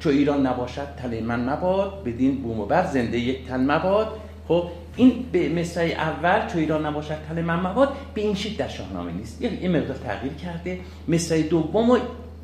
چو 0.00 0.08
ایران 0.08 0.46
نباشد 0.46 0.86
تل 1.02 1.20
من 1.20 1.48
مباد 1.48 2.04
بدین 2.04 2.42
بوم 2.42 2.60
و 2.60 2.66
بر 2.66 2.86
زنده 2.86 3.18
یک 3.18 3.46
تن 3.48 3.70
مباد. 3.70 4.08
خب 4.48 4.68
این 4.96 5.24
به 5.32 5.48
مصرع 5.48 5.84
اول 5.84 6.46
چو 6.46 6.58
ایران 6.58 6.86
نباشد 6.86 7.16
تل 7.28 7.42
من 7.42 7.60
مباد 7.60 7.92
به 8.14 8.20
این 8.20 8.34
شکل 8.34 8.56
در 8.56 8.68
شاهنامه 8.68 9.12
نیست. 9.12 9.42
یه 9.42 9.68
مقدار 9.68 9.96
تغییر 9.96 10.32
کرده. 10.32 10.80
مصرع 11.08 11.42
دوم 11.42 12.00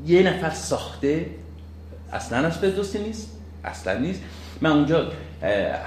یه 0.07 0.23
نفر 0.23 0.51
ساخته. 0.51 1.27
اصلا 2.13 2.47
از 2.47 2.59
فردوسی 2.59 2.99
نیست. 2.99 3.39
اصلا 3.65 3.99
نیست. 3.99 4.23
من 4.61 4.71
اونجا 4.71 5.07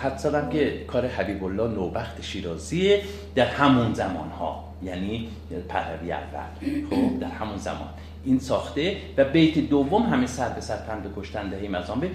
حد 0.04 0.18
زدم 0.18 0.50
که 0.50 0.86
کار 0.88 1.08
حبیب 1.08 1.44
الله 1.44 1.68
نوبخت 1.68 2.22
شیرازیه 2.22 3.02
در 3.36 3.46
همون 3.46 3.94
زمان 3.94 4.30
ها 4.30 4.67
یعنی 4.84 5.30
پهلوی 5.70 6.12
اول. 6.12 6.86
خب 6.90 7.20
در 7.20 7.28
همون 7.28 7.58
زمان. 7.58 7.90
این 8.26 8.40
ساخته 8.40 8.98
و 9.18 9.26
بیت 9.26 9.58
دوم 9.58 10.04
همه 10.04 10.28
سر 10.28 10.50
به 10.50 10.62
سر 10.62 10.78
پند 10.78 11.14
کشتن 11.18 11.50
دهیم 11.50 11.76
از 11.76 11.90
آن 11.90 12.00
به 12.00 12.10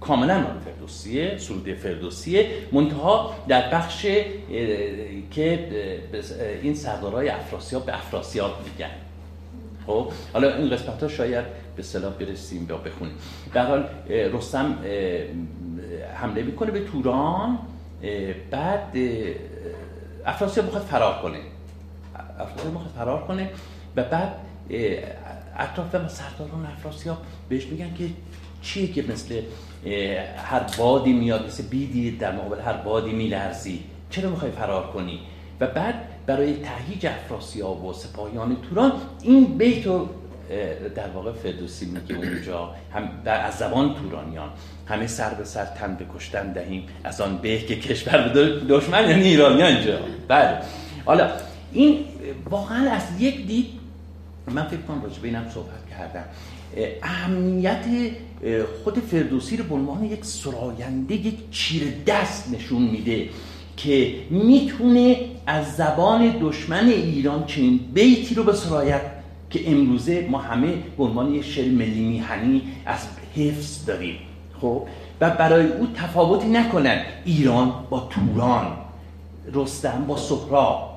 کاملا 0.00 0.40
مال 0.40 0.58
فردوسیه 0.64 1.38
سرود 1.38 1.74
فردوسیه. 1.74 2.50
منتها 2.72 3.34
در 3.48 3.70
بخش 3.70 4.06
که 5.30 5.68
این 6.62 6.74
سردارای 6.74 7.28
افراسیاب 7.28 7.86
به 7.86 7.94
افراسیاب 7.94 8.50
میگن. 8.64 8.90
خب 9.86 10.12
حالا 10.32 10.56
این 10.56 10.70
قسمت 10.70 11.02
ها 11.02 11.08
شاید 11.08 11.44
به 11.76 11.82
صلاح 11.82 12.12
برسیم 12.12 12.66
یا 12.70 12.76
بخونیم. 12.76 13.14
در 13.54 13.66
حال 13.66 13.88
رستم 14.08 14.78
حمله 16.14 16.42
می‌کنه 16.42 16.70
به 16.70 16.80
توران 16.80 17.58
بعد 18.50 18.96
افراسیاب 20.26 20.66
می‌خواد 20.66 20.82
فرار 20.82 21.22
کنه. 21.22 21.38
افراسیاب 22.42 22.72
می‌خواد 22.72 22.92
فرار 22.96 23.22
کنه. 23.22 23.50
و 23.96 24.04
بعد 24.04 24.28
اطراف 25.58 25.94
ما 25.94 26.08
سرداران 26.08 26.66
افراسیاب 26.76 27.18
بهش 27.48 27.66
میگن 27.66 27.94
که 27.94 28.04
چیه 28.62 28.92
که 28.92 29.04
مثل 29.08 29.40
هر 30.36 30.60
بادی 30.78 31.12
میاد 31.12 31.46
مثل 31.46 31.62
بیدی 31.62 32.10
در 32.10 32.32
مقابل 32.32 32.60
هر 32.60 32.72
بادی 32.72 33.12
میلرزی. 33.12 33.84
چرا 34.10 34.30
می‌خوای 34.30 34.50
فرار 34.50 34.86
کنی؟ 34.86 35.20
و 35.60 35.66
بعد 35.66 35.94
برای 36.26 36.56
تهیج 36.56 37.06
افراسیاب 37.06 37.84
و 37.84 37.92
سپاهیان 37.92 38.56
توران 38.70 38.92
این 39.22 39.44
بیت 39.58 39.86
رو 39.86 40.08
در 40.94 41.08
واقع 41.08 41.32
فردوسی 41.32 41.86
میگه 41.86 42.14
اونجا. 42.14 42.74
هم 42.94 43.08
در 43.24 43.46
از 43.46 43.54
زبان 43.54 43.94
تورانیان. 43.94 44.48
همه 44.86 45.06
سر 45.06 45.34
به 45.34 45.44
سر 45.44 45.64
تن 45.64 45.94
بکشتن 45.94 46.52
دهیم. 46.52 46.86
از 47.04 47.20
آن 47.20 47.36
به 47.36 47.58
که 47.58 47.76
کشور 47.76 48.28
به 48.28 48.60
دشمن 48.68 49.10
یعنی 49.10 49.22
ایرانیان 49.22 49.72
اینجا 49.72 49.98
بله. 50.28 50.58
حالا 51.04 51.30
این 51.72 52.04
واقعا 52.50 52.90
از 52.90 53.02
یک 53.18 53.46
دید 53.46 53.66
من 54.50 54.64
فکر 54.64 54.80
کنم 54.80 55.02
راجع 55.02 55.20
به 55.20 55.28
اینم 55.28 55.44
صحبت 55.54 55.90
کردم. 55.90 56.24
اهمیت 57.02 57.84
خود 58.84 58.98
فردوسی 58.98 59.56
رو 59.56 59.64
به 59.64 59.74
عنوان 59.74 60.04
یک 60.04 60.24
سراینده 60.24 61.14
یک 61.14 61.50
چیر 61.50 61.82
دست 62.06 62.54
نشون 62.54 62.82
میده 62.82 63.28
که 63.76 64.14
می‌تونه 64.30 65.16
از 65.46 65.76
زبان 65.76 66.38
دشمن 66.40 66.88
ایران 66.88 67.46
چنین 67.46 67.80
بیتی 67.94 68.34
رو 68.34 68.44
به 68.44 68.52
سرایت 68.52 69.00
که 69.50 69.70
امروزه 69.70 70.28
ما 70.30 70.38
همه 70.38 70.74
به 70.96 71.04
عنوان 71.04 71.34
یک 71.34 71.44
شعر 71.44 71.70
ملی 71.70 72.04
میهنی 72.04 72.62
از 72.86 72.98
حفظ 73.36 73.86
داریم. 73.86 74.16
خب؟ 74.60 74.86
و 75.20 75.30
برای 75.30 75.66
او 75.66 75.86
تفاوتی 75.94 76.48
نکنن 76.48 77.02
ایران 77.24 77.72
با 77.90 78.08
توران 78.10 78.66
رستم 79.52 80.04
با 80.06 80.16
سهراب 80.16 80.91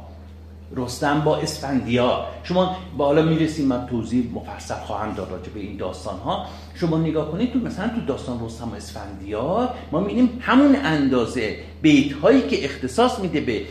رستم 0.76 1.22
با 1.22 1.38
اسفندیار. 1.38 2.28
شما 2.44 2.78
بالا 2.98 3.22
می‌رسیم 3.22 3.68
من 3.68 3.88
توضیح 3.88 4.32
مفصل 4.34 4.76
خواهم 4.76 5.14
داد 5.14 5.32
راجع 5.32 5.50
به 5.50 5.60
این 5.60 5.78
داستان 5.78 6.20
ها 6.20 6.46
شما 6.76 6.98
نگاه 6.98 7.32
کنید 7.32 7.54
تو 7.54 7.60
مثلا 7.60 7.88
تو 7.88 8.02
داستان 8.08 8.46
رستم 8.46 8.72
و 8.72 8.76
اسفندیار 8.76 9.70
ما 9.92 10.00
می‌بینیم 10.00 10.40
همون 10.42 10.76
اندازه 10.76 11.58
بیت 11.82 12.14
هایی 12.14 12.42
که 12.42 12.66
اختصاص 12.66 13.20
میده 13.20 13.42
به 13.42 13.66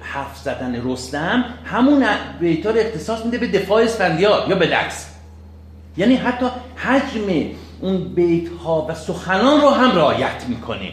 حرف 0.00 0.38
زدن 0.38 0.90
رستم 0.90 1.44
همون 1.64 2.06
بیت 2.40 2.66
ها 2.66 2.72
رو 2.72 2.78
اختصاص 2.78 3.24
میده 3.24 3.38
به 3.38 3.46
دفاع 3.46 3.82
اسفندیار 3.82 4.48
یا 4.48 4.56
بالعکس 4.56 5.08
یعنی 5.96 6.14
حتی 6.14 6.46
حجم 6.76 7.50
اون 7.80 8.14
بیت 8.14 8.48
ها 8.64 8.86
و 8.88 8.94
سخنان 8.94 9.60
رو 9.60 9.70
هم 9.70 9.96
رعایت 9.96 10.44
می‌کنه. 10.48 10.92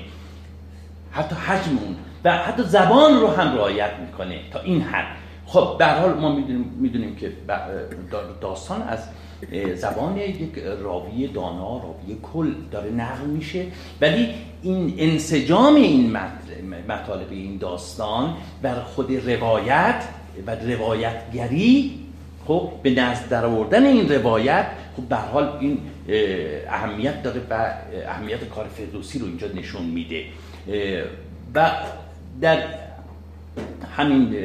حتی 1.11 1.35
حجم 1.35 1.77
اون 1.77 1.95
و 2.23 2.37
حتی 2.37 2.63
زبان 2.63 3.19
رو 3.19 3.27
هم 3.27 3.55
رعایت 3.55 3.91
می‌کنه 4.05 4.39
تا 4.53 4.59
این 4.59 4.81
حد. 4.81 5.18
خب 5.49 5.75
به 5.77 5.85
حال 5.85 6.13
ما 6.13 6.35
می‌دونیم, 6.35 6.75
می‌دونیم 6.79 7.15
که 7.15 7.31
داستان 8.41 8.81
از 8.81 8.99
زبان 9.75 10.17
یک 10.17 10.59
راوی 10.81 11.27
دانا 11.27 11.77
راوی 11.77 12.17
کل 12.33 12.53
داره 12.71 12.91
نقل 12.91 13.25
میشه. 13.25 13.65
ولی 14.01 14.29
این 14.61 14.95
انسجام 14.97 15.75
این 15.75 16.17
مطالب 16.87 17.31
این 17.31 17.57
داستان 17.57 18.35
بر 18.61 18.75
خود 18.83 19.11
روایت 19.29 20.03
و 20.47 20.55
روایتگری 20.55 21.99
خب 22.47 22.71
به 22.83 22.89
نزد 22.89 23.29
در 23.29 23.45
آوردن 23.45 23.85
این 23.85 24.09
روایت 24.09 24.65
خب 24.97 25.03
به 25.03 25.15
حال 25.15 25.57
این 25.59 25.79
اهمیت 26.67 27.23
داره 27.23 27.41
و 27.49 27.73
اهمیت 28.07 28.43
کار 28.43 28.65
فردوسی 28.67 29.19
رو 29.19 29.25
اینجا 29.25 29.47
نشون 29.47 29.85
میده. 29.85 30.23
و 31.55 31.71
در 32.41 32.63
همین 33.97 34.35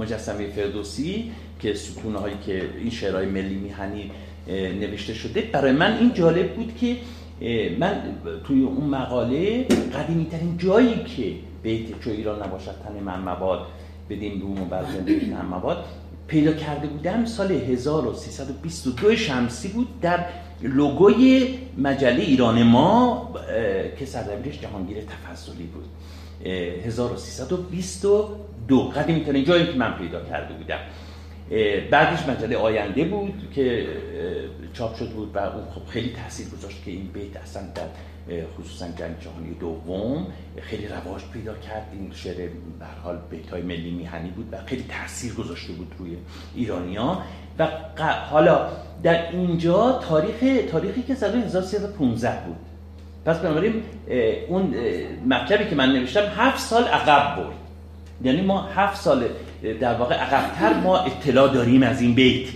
مجسمه 0.00 0.46
فردوسی 0.46 1.30
که 1.60 1.74
ستونه 1.74 2.18
هایی 2.18 2.34
که 2.46 2.70
این 2.78 2.90
شعرهای 2.90 3.26
ملی 3.26 3.54
میهنی 3.54 4.10
نوشته 4.80 5.14
شده. 5.14 5.40
برای 5.40 5.72
من 5.72 5.98
این 5.98 6.14
جالب 6.14 6.54
بود 6.54 6.76
که 6.80 6.96
من 7.78 8.02
توی 8.44 8.62
اون 8.62 8.84
مقاله 8.84 9.64
قدیمی 9.64 10.24
ترین 10.24 10.58
جایی 10.58 11.04
که 11.04 11.34
بیت 11.62 12.00
چو 12.00 12.10
ایران 12.10 12.42
نباشد 12.42 12.74
تن 12.84 13.02
من 13.04 13.20
مباد 13.20 13.66
بدین 14.10 14.40
روم 14.40 14.62
و 14.62 14.64
بر 14.64 14.84
پیدا 16.26 16.52
کرده 16.52 16.86
بودم 16.86 17.24
سال 17.24 17.52
1322 17.52 19.16
شمسی 19.16 19.68
بود 19.68 20.00
در 20.00 20.24
لوگوی 20.62 21.58
مجله 21.78 22.22
ایران 22.22 22.62
ما 22.62 23.30
که 23.98 24.06
سرزمینش 24.06 24.60
جهانگیر 24.60 24.98
تفضلی 25.00 25.64
بود. 25.64 25.84
1322 26.86 28.36
قدیمی 28.78 29.24
ترین 29.24 29.44
جایی 29.44 29.66
که 29.66 29.72
من 29.72 29.92
پیدا 29.92 30.24
کرده 30.24 30.54
بودم. 30.54 30.78
بعدش 31.90 32.28
مجله 32.28 32.56
آینده 32.56 33.04
بود 33.04 33.48
که 33.54 33.86
چاپ 34.72 34.96
شد 34.96 35.10
بود 35.10 35.36
و 35.36 35.38
اون 35.38 35.64
خب 35.74 35.86
خیلی 35.90 36.12
تاثیر 36.12 36.48
گذاشت 36.48 36.84
که 36.84 36.90
این 36.90 37.10
بیت 37.14 37.36
اصلا 37.36 37.62
در 37.74 37.82
خصوصا 38.58 38.86
جنگ 38.86 39.18
جهانی 39.20 39.54
دوم 39.60 40.26
خیلی 40.60 40.88
رواج 40.88 41.22
پیدا 41.32 41.54
کرد. 41.54 41.86
این 41.92 42.10
شعر 42.14 42.36
به 42.36 42.86
حال 43.02 43.18
بیت 43.30 43.50
های 43.50 43.62
ملی 43.62 43.90
میهنی 43.90 44.30
بود 44.30 44.48
و 44.52 44.56
خیلی 44.66 44.84
تاثیر 44.88 45.34
گذاشته 45.34 45.72
بود 45.72 45.92
روی 45.98 46.16
ایرانیا 46.54 47.22
و 47.58 47.68
حالا 48.30 48.68
در 49.02 49.30
اینجا 49.32 50.00
تاریخ 50.08 50.70
تاریخی 50.70 51.02
که 51.02 51.14
سال 51.14 51.34
1315 51.34 52.46
بود. 52.46 52.56
پس 53.24 53.38
بنابراین 53.38 53.82
اون 54.48 54.74
مطلبی 55.26 55.64
که 55.64 55.74
من 55.74 55.92
نوشتم 55.92 56.26
هفت 56.36 56.60
سال 56.60 56.84
عقب 56.84 57.36
بود 57.36 57.54
یعنی 58.24 58.40
ما 58.40 58.62
هفت 58.62 59.00
سال 59.00 59.28
در 59.80 59.94
واقع 59.94 60.14
عقبتر 60.14 60.74
ما 60.74 60.98
اطلاع 60.98 61.54
داریم 61.54 61.82
از 61.82 62.00
این 62.00 62.14
بیت. 62.14 62.48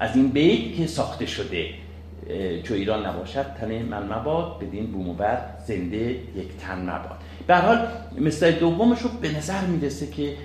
از 0.00 0.16
این 0.16 0.28
بیت 0.28 0.76
که 0.76 0.86
ساخته 0.86 1.26
شده. 1.26 1.68
چو 2.62 2.74
ایران 2.74 3.06
نباشد 3.06 3.46
تن 3.60 3.82
من 3.82 4.12
مباد 4.12 4.58
بدین 4.60 4.86
بوم 4.86 5.08
و 5.08 5.14
بر 5.14 5.38
زنده 5.66 6.10
یک 6.36 6.48
تن 6.60 6.82
مباد. 6.82 7.18
به 7.46 7.56
حال 7.56 7.88
مثل 8.18 8.52
دومش 8.52 8.98
رو 9.00 9.08
به 9.08 9.36
نظر 9.38 9.60
می‌رسه 9.60 10.06
که 10.06 10.36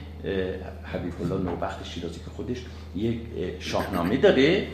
حبیب 0.94 1.14
الله 1.22 1.44
نوبخت 1.44 1.86
شیرازی 1.86 2.20
که 2.20 2.32
خودش 2.36 2.58
یک 2.96 3.20
شاهنامه 3.60 4.18
داره 4.18 4.68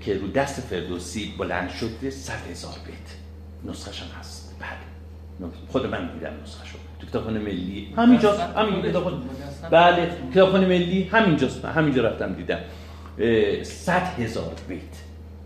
که 0.00 0.18
رو 0.18 0.30
دست 0.30 0.60
فردوسی 0.60 1.34
بلند 1.38 1.70
شده 1.70 2.10
صد 2.10 2.50
هزار 2.50 2.74
بیت. 2.86 3.70
نسخش 3.72 4.02
هم 4.02 4.08
هست. 4.20 4.56
بله. 4.60 5.50
خود 5.68 5.86
من 5.86 6.12
دیدم 6.14 6.32
نسخه 6.42 6.64
کتابخانه 7.14 7.38
ملی. 7.38 7.88
همینجاست 7.96 8.40
همین 8.40 8.82
کتابخانه. 8.82 9.16
بله 9.70 10.10
کتابخانه 10.32 10.66
ملی 10.66 11.02
همینجاست 11.02 11.64
همینجا 11.64 12.02
رفتم 12.02 12.32
دیدم. 12.32 12.58
صد 13.62 14.06
هزار 14.18 14.52
بیت 14.68 14.80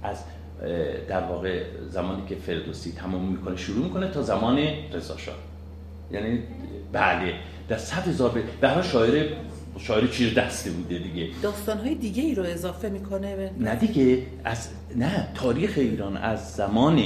از 0.02 0.16
در 1.08 1.20
واقع 1.20 1.62
زمانی 1.88 2.22
که 2.28 2.34
فردوسی 2.34 2.92
تمام 2.92 3.24
می‌کنه 3.24 3.56
شروع 3.56 3.84
می‌کنه 3.84 4.10
تا 4.10 4.22
زمان 4.22 4.58
رضا 4.92 5.16
یعنی 6.12 6.42
بله 6.92 7.34
در 7.68 7.78
صد 7.78 8.08
هزار 8.08 8.30
بیت. 8.30 8.44
به 8.44 8.68
هر 8.68 8.82
شاعر 8.82 9.26
شاعر 9.78 10.06
چیر 10.06 10.34
دسته 10.34 10.70
بوده 10.70 10.98
دیگه. 10.98 11.28
های 11.82 11.94
دیگه 11.94 12.22
ای 12.22 12.34
رو 12.34 12.42
اضافه 12.42 12.88
می‌کنه 12.88 13.36
به 13.36 13.50
نه 13.58 13.74
دیگه 13.74 14.22
از 14.44 14.68
نه 14.96 15.28
تاریخ 15.34 15.74
ایران 15.76 16.16
از 16.16 16.54
زمان 16.54 17.02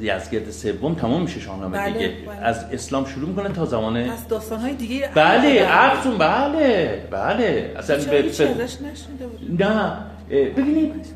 یزگرد 0.00 0.50
سوم 0.50 0.94
تمام 0.94 1.22
میشه 1.22 1.40
شاهنامه 1.40 1.78
بله، 1.78 1.92
دیگه. 1.92 2.14
بله. 2.26 2.36
از 2.36 2.64
اسلام 2.72 3.04
شروع 3.04 3.28
می‌کنه 3.28 3.48
تا 3.48 3.66
زمان 3.66 3.96
از 3.96 4.28
داستان 4.28 4.60
های 4.60 4.74
دیگه 4.74 5.10
بله 5.14 5.66
افسون 5.68 6.18
بله 6.18 7.08
بله. 7.10 7.74
اصلا 7.76 7.96
به 7.96 8.24
نه 9.58 9.96
ببینید 10.30 11.06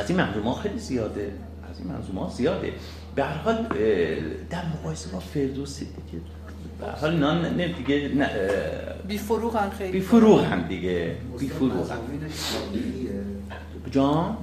از 0.00 0.10
این 0.10 0.20
منظومه 0.20 0.54
خیلی 0.54 0.78
زیاده. 0.78 1.32
از 1.70 1.78
این 1.78 1.88
منظومه 1.88 2.30
زیاده. 2.30 2.72
به 3.14 3.24
هر 3.24 3.34
حال 3.34 3.66
در 4.50 4.62
مقایسه 4.74 5.10
با 5.12 5.18
فردوسی 5.18 5.84
دیگه 5.84 6.24
به 6.80 6.86
هر 6.86 6.92
حال 6.92 7.16
نه 7.16 7.68
دیگه 7.68 8.08
نه 8.14 8.30
بی 9.08 9.18
فروغ 9.18 9.56
هم 9.56 9.70
خیلی. 9.70 9.92
بی 9.92 10.00
فروغ 10.00 10.44
هم 10.44 10.62
دیگه 10.62 11.16
بی 11.38 11.48
فروغ 11.48 11.90
هم. 11.90 11.98
جان؟ 13.90 14.36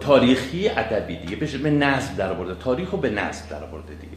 تاریخی 0.00 0.68
ادبی 0.68 1.16
دیگه. 1.16 1.36
بشه 1.36 1.58
به 1.58 1.70
نظم 1.70 2.14
در 2.14 2.32
آورده. 2.32 2.54
تاریخ 2.54 2.90
رو 2.90 2.98
به 2.98 3.10
نظم 3.10 3.44
در 3.50 3.64
آورده 3.64 3.94
دیگه. 4.00 4.12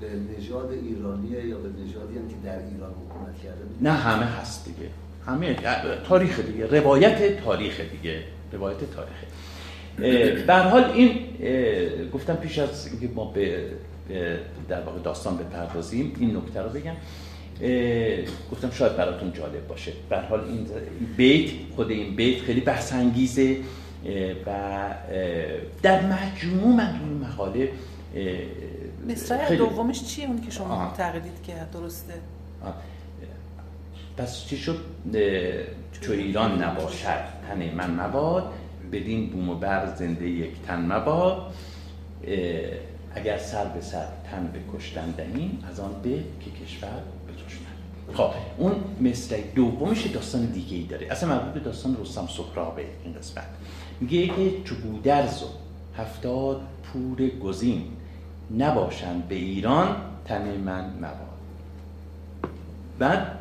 به 0.00 0.06
نژاد 0.38 0.70
ایرانیه 0.70 1.46
یا 1.46 1.58
به 1.58 1.68
نژادی 1.68 2.18
هم 2.18 2.28
که 2.28 2.34
در 2.44 2.58
ایران 2.58 2.90
حکومت 2.90 3.42
کرده 3.42 3.64
نه 3.80 3.92
همه 3.92 4.24
هست 4.24 4.64
دیگه. 4.64 4.88
همه 5.26 5.56
تاریخ 6.08 6.40
دیگه. 6.40 6.66
روایت 6.66 7.44
تاریخ 7.44 7.80
دیگه. 7.80 8.22
روایت 8.52 8.78
تاریخ. 8.78 9.16
به 10.46 10.54
حال 10.54 10.84
این 10.84 11.18
گفتم 12.12 12.34
پیش 12.34 12.58
از 12.58 12.86
اینکه 12.86 13.08
ما 13.14 13.24
به 13.24 13.64
در 14.68 14.80
واقع 14.80 14.98
داستان 14.98 15.36
بپردازیم 15.36 16.16
این 16.18 16.36
نکته 16.36 16.62
رو 16.62 16.68
بگم. 16.68 16.94
گفتم 18.52 18.70
شاید 18.70 18.96
براتون 18.96 19.32
جالب 19.32 19.68
باشه. 19.68 19.92
به 20.08 20.18
حال 20.18 20.40
این 20.40 20.66
بیت 21.16 21.50
خود 21.76 21.90
این 21.90 22.16
بیت 22.16 22.42
خیلی 22.42 22.60
بحث 22.60 22.92
انگیزه 22.92 23.56
و 24.46 24.90
در 25.82 26.06
مجموع 26.06 26.76
من 26.76 27.00
این 27.00 27.18
مقاله 27.18 27.72
مصرع 29.08 29.56
دومش 29.56 30.04
چیه 30.04 30.26
اون 30.26 30.40
که 30.40 30.50
شما 30.50 30.92
تقلید 30.96 31.42
کرد؟ 31.42 31.70
درسته. 31.70 32.14
پس 34.16 34.44
چی 34.44 34.56
شد؟ 34.56 34.78
چو 36.00 36.12
ایران 36.12 36.62
نباشد 36.62 37.24
تن 37.48 37.74
من 37.74 37.90
مباد 37.90 38.52
بدین 38.92 39.30
بوم 39.30 39.48
و 39.48 39.54
بر 39.54 39.94
زنده 39.94 40.28
یک 40.28 40.62
تن 40.66 40.92
مباد. 40.92 41.54
اگر 43.14 43.38
سر 43.38 43.64
به 43.64 43.80
سر 43.80 44.06
تن 44.30 44.50
به 44.52 44.78
کشتن 44.78 45.10
دهیم 45.10 45.64
از 45.70 45.80
آن 45.80 46.02
به 46.02 46.10
که 46.10 46.64
کشور 46.64 47.02
خب 48.14 48.30
اون 48.58 48.72
مثل 49.00 49.36
دومش 49.54 50.06
داستان 50.06 50.46
دیگه 50.46 50.76
ای 50.76 50.82
داره. 50.82 51.12
اصلا 51.12 51.28
مربوط 51.28 51.52
به 51.54 51.60
داستان 51.60 51.96
رستم 52.00 52.26
سهرابه 52.26 52.84
این 53.04 53.14
قسمت. 53.14 53.46
میگه 54.04 54.26
که 54.26 54.62
چو 54.64 54.74
گودرز 54.74 55.42
و 55.42 55.46
هفتاد 55.98 56.60
پور 56.82 57.28
گزین 57.28 57.82
نباشند 58.58 59.28
به 59.28 59.34
ایران 59.34 59.96
تن 60.24 60.56
من 60.64 60.84
مباد. 60.84 61.38
بعد 62.98 63.38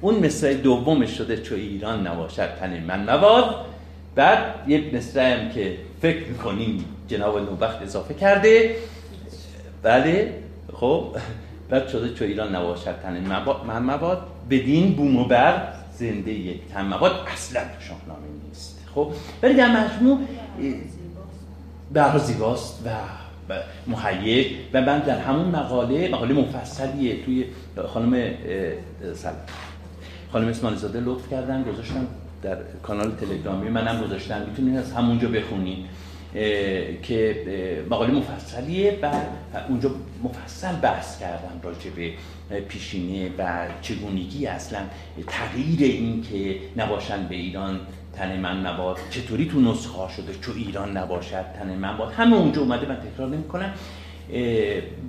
اون 0.00 0.26
مصرع 0.26 0.54
دومش 0.54 1.10
شده 1.10 1.36
چو 1.42 1.54
ایران 1.54 2.06
نباشد 2.06 2.54
تن 2.60 2.84
من 2.84 3.10
مباد. 3.10 3.66
بعد 4.14 4.54
یک 4.66 4.94
مصرع 4.94 5.40
هم 5.40 5.50
که 5.50 5.78
فکر 6.02 6.28
می‌کنیم 6.28 6.84
جناب 7.08 7.38
نوبخت 7.38 7.82
اضافه 7.82 8.14
کرده. 8.14 8.76
بله 9.82 10.34
خب 10.72 11.16
بعد 11.70 11.88
شده 11.88 12.14
چو 12.14 12.24
ایران 12.24 12.54
نباشد 12.56 13.00
تن 13.02 13.20
من 13.66 13.82
مباد. 13.82 14.22
بدین 14.50 14.92
بوم 14.92 15.16
و 15.16 15.24
بر 15.24 15.72
زنده 15.92 16.32
یک 16.32 16.60
تن 16.68 16.84
مباد. 16.84 17.12
اصلا 17.26 17.60
تو 17.60 17.80
شاهنامه 17.80 18.27
خب 18.98 19.12
ولی 19.42 19.54
در 19.54 19.68
مجموع 19.68 20.18
بر 21.92 22.18
زیباست 22.18 22.82
و 22.86 22.90
محیط 23.86 24.46
و 24.72 24.80
من 24.80 24.98
در 24.98 25.18
همون 25.18 25.46
مقاله 25.46 26.08
مقاله 26.08 26.34
مفصلیه 26.34 27.24
توی 27.24 27.44
خانم 27.86 28.34
سلام 29.14 29.36
خانم 30.32 30.48
اسماعیل 30.48 30.78
زاده 30.78 31.00
لطف 31.00 31.30
کردن 31.30 31.62
گذاشتم 31.62 32.06
در 32.42 32.56
کانال 32.82 33.10
تلگرامی 33.10 33.68
منم 33.68 34.02
گذاشتم 34.02 34.42
می‌تونید 34.48 34.76
از 34.76 34.92
همونجا 34.92 35.28
بخونید 35.28 35.78
که 37.02 37.36
مقاله 37.90 38.12
مفصلیه 38.14 38.98
و 39.02 39.10
اونجا 39.68 39.90
مفصل 40.24 40.72
بحث 40.82 41.20
کردم 41.20 41.60
راجع 41.62 41.90
به 41.90 42.12
پیشینه 42.68 43.30
و 43.38 43.66
چگونگی 43.82 44.46
اصلا 44.46 44.80
تغییر 45.26 45.80
این 45.80 46.22
که 46.22 46.56
نباشن 46.76 47.28
به 47.28 47.34
ایران 47.34 47.80
تن 48.18 48.40
من 48.40 48.66
نباد. 48.66 48.98
چطوری 49.10 49.46
تو 49.46 49.60
نسخه 49.60 50.12
شده 50.16 50.34
چو 50.42 50.52
ایران 50.56 50.96
نباشد 50.96 51.44
تن 51.58 51.74
من 51.78 51.96
باد؟ 51.96 52.12
همه 52.12 52.36
اونجا 52.36 52.60
اومده 52.60 52.88
من 52.88 52.96
تکرار 52.96 53.28
نمی 53.28 53.44
کنم 53.44 53.70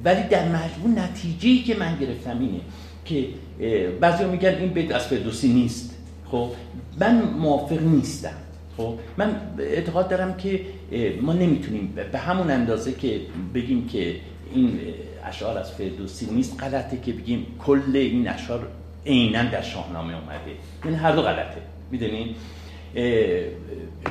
ولی 0.03 0.23
در 0.29 0.45
مجموع 0.47 1.05
نتیجه 1.05 1.63
که 1.63 1.75
من 1.79 1.97
گرفتم 1.97 2.39
اینه 2.39 2.59
که 3.05 3.27
بعضی 4.01 4.25
میگن 4.25 4.49
این 4.49 4.69
بیت 4.69 4.91
از 4.91 5.07
فردوسی 5.07 5.53
نیست. 5.53 5.95
خب 6.31 6.49
من 6.99 7.21
موافق 7.21 7.81
نیستم. 7.81 8.33
خب 8.77 8.93
من 9.17 9.35
اعتقاد 9.59 10.09
دارم 10.09 10.37
که 10.37 10.61
ما 11.21 11.33
نمی‌تونیم 11.33 11.93
به 12.11 12.19
همون 12.19 12.51
اندازه 12.51 12.93
که 12.93 13.21
بگیم 13.53 13.87
که 13.87 14.15
این 14.53 14.79
اشعار 15.25 15.57
از 15.57 15.71
فردوسی 15.71 16.25
نیست 16.31 16.63
غلطه 16.63 16.97
که 17.05 17.13
بگیم 17.13 17.45
کل 17.59 17.81
این 17.93 18.27
اشعار 18.27 18.67
عینا 19.05 19.43
در 19.43 19.61
شاهنامه 19.61 20.13
اومده. 20.13 20.51
یعنی 20.85 20.97
هر 20.97 21.11
دو 21.11 21.21
غلطه. 21.21 21.61
می‌دونین 21.91 22.35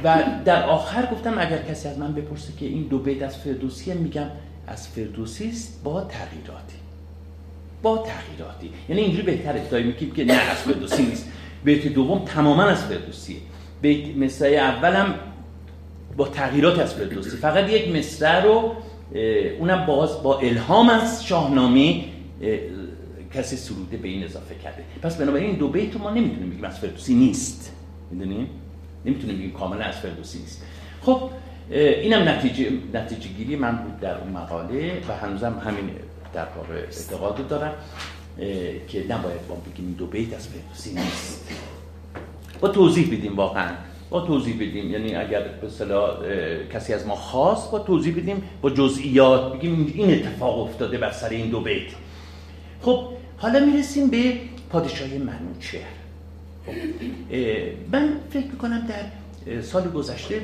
و 0.04 0.24
در 0.44 0.62
آخر 0.62 1.08
گفتم 1.12 1.34
اگر 1.38 1.62
کسی 1.62 1.88
از 1.88 1.98
من 1.98 2.12
بپرسه 2.12 2.52
که 2.60 2.66
این 2.66 2.82
دو 2.82 2.98
بیت 2.98 3.22
از 3.22 3.36
فردوسی 3.36 3.92
میگم 3.94 4.26
از 4.66 4.88
فردوسی 4.88 5.48
است 5.48 5.80
با 5.84 6.00
تغییراتی. 6.00 6.76
با 7.82 7.98
تغییراتی. 7.98 8.70
یعنی 8.88 9.00
اینجوری 9.02 9.22
بهتره 9.22 9.68
تا 9.70 9.76
میگیم 9.76 10.10
که 10.10 10.24
نه 10.24 10.32
از 10.32 10.56
فردوسی 10.56 11.02
نیست. 11.02 11.28
بیت 11.64 11.86
دوم 11.86 12.24
تماما 12.24 12.62
از 12.62 12.84
فردوسیه. 12.84 13.36
بیت 13.82 14.16
مصرع 14.16 14.48
اولم 14.48 15.14
با 16.16 16.28
تغییرات 16.28 16.78
از 16.78 16.94
فردوسی. 16.94 17.30
فقط 17.30 17.70
یک 17.70 17.96
مصرع 17.96 18.44
رو 18.44 18.72
اونم 19.58 19.86
باز 19.86 20.22
با 20.22 20.38
الهام 20.38 20.88
از 20.88 21.24
شاهنامه 21.24 22.04
کسی 23.34 23.56
سروده 23.56 23.96
به 23.96 24.08
این 24.08 24.24
اضافه 24.24 24.54
کرده. 24.54 24.82
پس 25.02 25.16
بنابراین 25.16 25.46
این 25.46 25.58
دو 25.58 25.68
بیت 25.68 25.96
ما 25.96 26.10
نمی‌تونیم 26.10 26.50
بگیم 26.50 26.64
از 26.64 26.78
فردوسی 26.78 27.14
نیست. 27.14 27.72
می‌دونیم؟ 28.10 28.48
نمی‌تونیم 29.08 29.36
بگیم 29.36 29.52
کاملا 29.52 29.84
از 29.84 29.94
فردوسی 29.94 30.38
نیست. 30.38 30.62
خب 31.02 31.30
اینم 31.70 32.28
نتیجه 32.28 32.70
نتیجه 32.94 33.28
گیری 33.28 33.56
من 33.56 33.76
بود 33.76 34.00
در 34.00 34.18
اون 34.18 34.32
مقاله 34.32 35.02
و 35.08 35.16
هنوزم 35.16 35.62
همین 35.64 35.90
در 36.34 36.46
واقع 36.56 36.74
اعتقاد 36.74 37.48
دارم 37.48 37.72
که 38.88 39.04
نباید 39.08 39.46
با 39.48 39.54
بگیم 39.54 39.94
دو 39.98 40.06
بیت 40.06 40.34
از 40.34 40.48
فردوسی 40.48 40.90
نیست. 40.90 41.50
با 42.60 42.68
توضیح 42.68 43.18
بدیم 43.18 43.36
واقعا 43.36 43.70
با 44.10 44.20
توضیح 44.20 44.54
بدیم. 44.54 44.90
یعنی 44.90 45.14
اگر 45.14 45.40
به 45.40 46.66
کسی 46.72 46.92
از 46.94 47.06
ما 47.06 47.14
خواست 47.14 47.70
با 47.70 47.78
توضیح 47.78 48.16
بدیم 48.16 48.42
با 48.62 48.70
جزئیات 48.70 49.52
بگیم 49.52 49.92
این 49.94 50.14
اتفاق 50.14 50.58
افتاده 50.58 50.98
بر 50.98 51.12
سر 51.12 51.28
این 51.28 51.50
دو 51.50 51.60
بیت. 51.60 51.88
خب 52.82 53.08
حالا 53.36 53.60
می‌رسیم 53.66 54.10
به 54.10 54.32
پادشاهی 54.70 55.18
منوچهر. 55.18 55.97
من 57.92 58.20
فکر 58.30 58.46
می‌کنم 58.46 58.86
در 58.86 59.04
سال 59.62 59.90
گذشته 59.90 60.40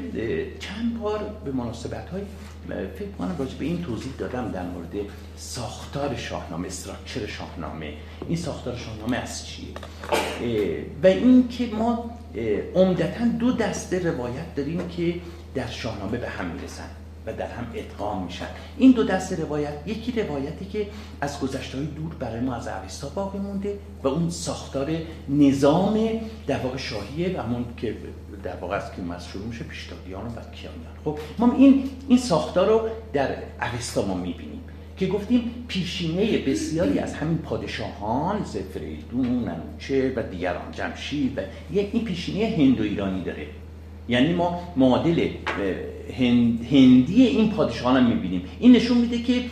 چند 0.58 1.00
بار 1.00 1.20
به 1.44 1.52
مناسبت 1.52 2.08
های 2.08 2.22
فکر 2.98 3.08
کنم 3.18 3.36
راجع 3.38 3.58
به 3.58 3.64
این 3.64 3.82
توضیح 3.82 4.12
دادم 4.18 4.50
در 4.50 4.62
مورد 4.62 5.06
ساختار 5.36 6.16
شاهنامه 6.16 6.66
استراکچر 6.66 7.26
شاهنامه. 7.26 7.92
این 8.28 8.36
ساختار 8.36 8.76
شاهنامه 8.76 9.16
از 9.16 9.46
چیه؟ 9.46 9.66
و 11.02 11.06
این 11.06 11.48
که 11.48 11.66
ما 11.66 12.10
عمدتا 12.74 13.24
دو 13.38 13.52
دسته 13.52 14.10
روایت 14.10 14.54
داریم 14.56 14.88
که 14.88 15.14
در 15.54 15.66
شاهنامه 15.66 16.18
به 16.18 16.28
هم 16.28 16.46
می‌رسن. 16.46 16.88
و 17.26 17.32
در 17.32 17.46
هم 17.46 17.66
ادغام 17.74 18.24
میشن. 18.24 18.46
این 18.78 18.92
دو 18.92 19.04
دست 19.04 19.32
روایت 19.32 19.72
یکی 19.86 20.22
روایتی 20.22 20.64
که 20.64 20.86
از 21.20 21.40
گذشته 21.40 21.78
های 21.78 21.86
دور 21.86 22.14
برای 22.14 22.40
ما 22.40 22.54
از 22.54 22.68
اوستا 22.68 23.08
باقی 23.08 23.38
مونده 23.38 23.78
و 24.02 24.08
اون 24.08 24.30
ساختار 24.30 24.90
نظام 25.28 25.98
در 26.46 26.58
واقع 26.58 26.76
شاهیه 26.76 27.38
و 27.38 27.42
همون 27.42 27.64
که 27.76 27.96
در 28.42 28.56
واقع 28.56 28.76
از 28.76 28.92
که 28.92 29.02
شروع 29.32 29.46
میشه 29.46 29.64
پیشتادیان 29.64 30.26
و 30.26 30.40
کیانیان. 30.52 30.94
خب 31.04 31.18
ما 31.38 31.52
این 31.52 31.90
این 32.08 32.18
ساختار 32.18 32.68
رو 32.68 32.88
در 33.12 33.36
اوستا 33.60 34.06
ما 34.06 34.14
می‌بینیم 34.14 34.60
که 34.96 35.06
گفتیم 35.06 35.64
پیشینه 35.68 36.38
بسیاری 36.38 36.98
از 36.98 37.14
همین 37.14 37.38
پادشاهان 37.38 38.44
زفریدون، 38.44 39.26
ننوچه 39.26 40.12
و 40.16 40.22
دیگران 40.22 40.72
جمشید 40.72 41.38
و 41.38 41.40
این 41.70 42.04
پیشینه 42.04 42.56
هندو 42.56 42.82
ایرانی 42.82 43.22
داره. 43.22 43.46
یعنی 44.08 44.32
ما 44.32 44.60
معادل 44.76 45.28
هندی 46.70 47.26
این 47.26 47.50
پادشاهان 47.50 47.96
هم 47.96 48.06
می‌بینیم. 48.06 48.42
این 48.60 48.72
نشون 48.72 48.98
میده 48.98 49.18
که 49.18 49.42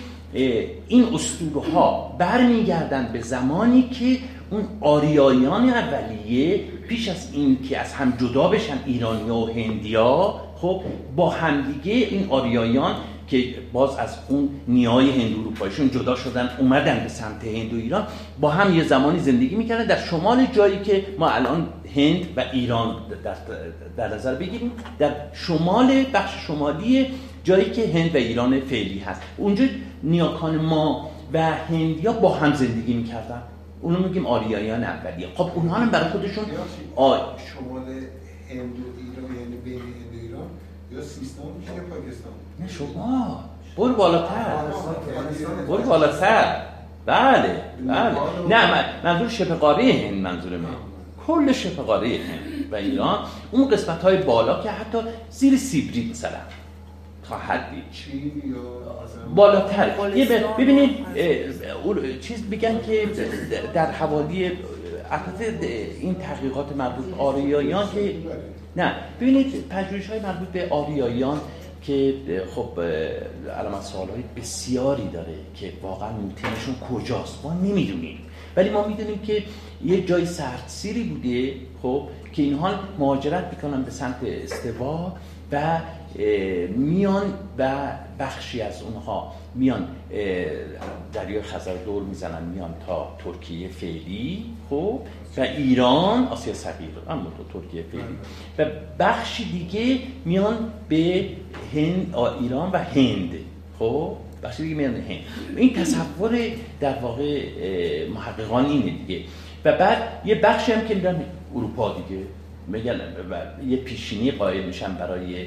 این 0.88 1.04
اسطوره 1.14 1.72
ها 1.74 2.16
برمیگردن 2.18 3.10
به 3.12 3.20
زمانی 3.20 3.82
که 3.82 4.18
اون 4.50 4.64
آریایان 4.80 5.68
اولیه 5.68 6.60
پیش 6.88 7.08
از 7.08 7.28
این 7.32 7.58
که 7.68 7.78
از 7.78 7.92
هم 7.92 8.12
جدا 8.20 8.48
بشن 8.48 8.78
ایرانی 8.86 9.30
و 9.30 9.46
هندیا 9.46 10.34
خب 10.56 10.80
با 11.16 11.30
همدیگه 11.30 11.92
این 11.92 12.26
آریایان 12.30 12.94
که 13.32 13.54
باز 13.72 13.96
از 13.96 14.16
اون 14.28 14.48
نیای 14.68 15.10
هندو 15.10 15.40
اروپاییشون 15.40 15.90
جدا 15.90 16.16
شدن 16.16 16.50
اومدن 16.58 17.00
به 17.02 17.08
سمت 17.08 17.44
هند 17.44 17.74
و 17.74 17.76
ایران 17.76 18.06
با 18.40 18.50
هم 18.50 18.76
یه 18.76 18.84
زمانی 18.84 19.18
زندگی 19.18 19.54
می‌کردن 19.56 19.86
در 19.86 20.00
شمال 20.00 20.46
جایی 20.46 20.80
که 20.80 21.06
ما 21.18 21.30
الان 21.30 21.68
هند 21.96 22.26
و 22.36 22.44
ایران 22.52 22.96
در, 23.24 23.34
در 23.96 24.14
نظر 24.14 24.34
بگیریم 24.34 24.72
در 24.98 25.10
شمال 25.32 26.04
بخش 26.14 26.46
شمالی 26.46 27.06
جایی 27.44 27.70
که 27.70 27.92
هند 27.94 28.14
و 28.14 28.18
ایران 28.18 28.60
فعلی 28.60 28.98
هست. 28.98 29.20
اونجا 29.36 29.64
نیاکان 30.02 30.56
ما 30.56 31.10
و 31.32 31.42
هندیا 31.42 32.12
با 32.12 32.34
هم 32.34 32.54
زندگی 32.54 32.94
می‌کردن. 32.94 33.42
اونو 33.80 33.98
میگیم 33.98 34.26
آریایان 34.26 34.84
اولیه. 34.84 35.28
خب 35.34 35.50
اونها 35.54 35.76
هم 35.76 35.90
برای 35.90 36.10
خودشون 36.10 36.44
آ... 36.96 37.16
شمال 37.16 37.82
هند 38.50 38.76
و 38.78 38.84
ایران 38.98 39.36
یعنی 39.40 39.56
بین 39.64 39.80
هند 39.80 40.12
و 40.12 40.18
ایران 40.22 40.46
یا 40.92 41.02
سیستان 41.02 41.46
میشه 41.58 41.74
یا 41.74 41.82
پاکستان؟ 41.82 42.32
نه 42.60 42.68
شما. 42.68 43.44
برو 43.76 43.94
بالاتر. 43.94 44.56
برو 45.68 45.82
بالاتر. 45.82 46.56
بله 47.06 47.62
بله. 47.86 48.14
نه 48.48 48.84
منظور 49.04 49.28
شبه 49.28 49.54
هند 49.54 50.22
منظور 50.22 50.56
من 50.56 50.68
کل 51.26 51.52
شبه 51.52 51.82
قاره 51.82 52.08
هند 52.08 52.72
و 52.72 52.74
ایران. 52.74 53.18
اون 53.50 53.68
قسمت 53.68 54.02
های 54.02 54.16
بالا 54.16 54.62
که 54.62 54.70
حتی 54.70 54.98
زیر 55.30 55.56
سیبری 55.56 56.10
مثلا. 56.10 56.38
تا 57.28 57.36
حدی. 57.36 57.82
بالاتر. 59.34 59.90
ببینید 60.58 61.06
چیز 62.20 62.50
بگن 62.50 62.80
که 62.86 63.08
در 63.74 63.90
حوالی 63.90 64.52
البته 65.10 65.68
این 66.00 66.14
تحقیقات 66.14 66.76
مربوط 66.76 67.04
به 67.04 67.22
آریایان 67.22 67.88
که 67.94 68.14
نه. 68.76 68.94
ببینید 69.20 69.68
پژوهش 69.68 70.06
های 70.06 70.20
مربوط 70.20 70.48
به 70.48 70.68
آریایان 70.70 71.40
که 71.82 72.14
خب 72.54 72.80
علامت 73.60 73.82
سوال 73.82 74.08
های 74.08 74.22
بسیاری 74.36 75.08
داره 75.08 75.34
که 75.54 75.72
واقعا 75.82 76.12
موتنشون 76.12 76.74
کجاست؟ 76.74 77.44
ما 77.44 77.52
نمی‌دونیم. 77.52 78.18
ولی 78.56 78.70
ما 78.70 78.88
می‌دونیم 78.88 79.18
که 79.18 79.42
یه 79.84 80.04
جای 80.06 80.26
سردسیری 80.26 81.02
بوده 81.04 81.54
خب 81.82 82.08
که 82.32 82.42
اینها 82.42 82.74
مهاجرت 82.98 83.54
می‌کنن 83.54 83.82
به 83.82 83.90
سمت 83.90 84.16
استوا 84.22 85.12
و 85.52 85.80
میان 86.76 87.34
و 87.58 87.92
بخشی 88.18 88.60
از 88.60 88.82
اونها 88.82 89.32
میان 89.54 89.88
دریای 91.12 91.42
خزر 91.42 91.74
دور 91.74 92.02
می‌زنن 92.02 92.44
میان 92.44 92.74
تا 92.86 93.16
ترکیه 93.24 93.68
فعلی 93.68 94.44
خب؟ 94.70 95.00
و 95.36 95.40
ایران 95.40 96.26
آسیا 96.26 96.54
صغیر 96.54 96.90
اما 97.08 97.32
تو 97.38 97.60
ترکیه 97.60 97.84
فعلی. 97.92 98.04
و 98.58 98.70
بخشی 98.98 99.44
دیگه 99.44 99.98
میان 100.24 100.72
به 100.88 101.26
هند 101.74 102.14
ایران 102.40 102.70
و 102.70 102.78
هند 102.78 103.30
خب؟ 103.78 104.16
بخشی 104.42 104.62
دیگه 104.62 104.74
میان 104.74 104.94
هند. 104.94 105.20
این 105.56 105.74
تصور 105.74 106.38
در 106.80 106.98
واقع 106.98 107.42
محققان 108.08 108.66
اینه 108.66 108.90
دیگه. 109.06 109.24
و 109.64 109.72
بعد 109.72 110.22
یه 110.24 110.34
بخشی 110.34 110.72
هم 110.72 110.88
که 110.88 110.94
میرن 110.94 111.24
اروپا 111.54 111.94
دیگه. 111.94 112.22
میگن 112.66 113.00
یه 113.68 113.76
پیشینی 113.76 114.30
قائل 114.30 114.64
میشن 114.64 114.94
برای 114.94 115.46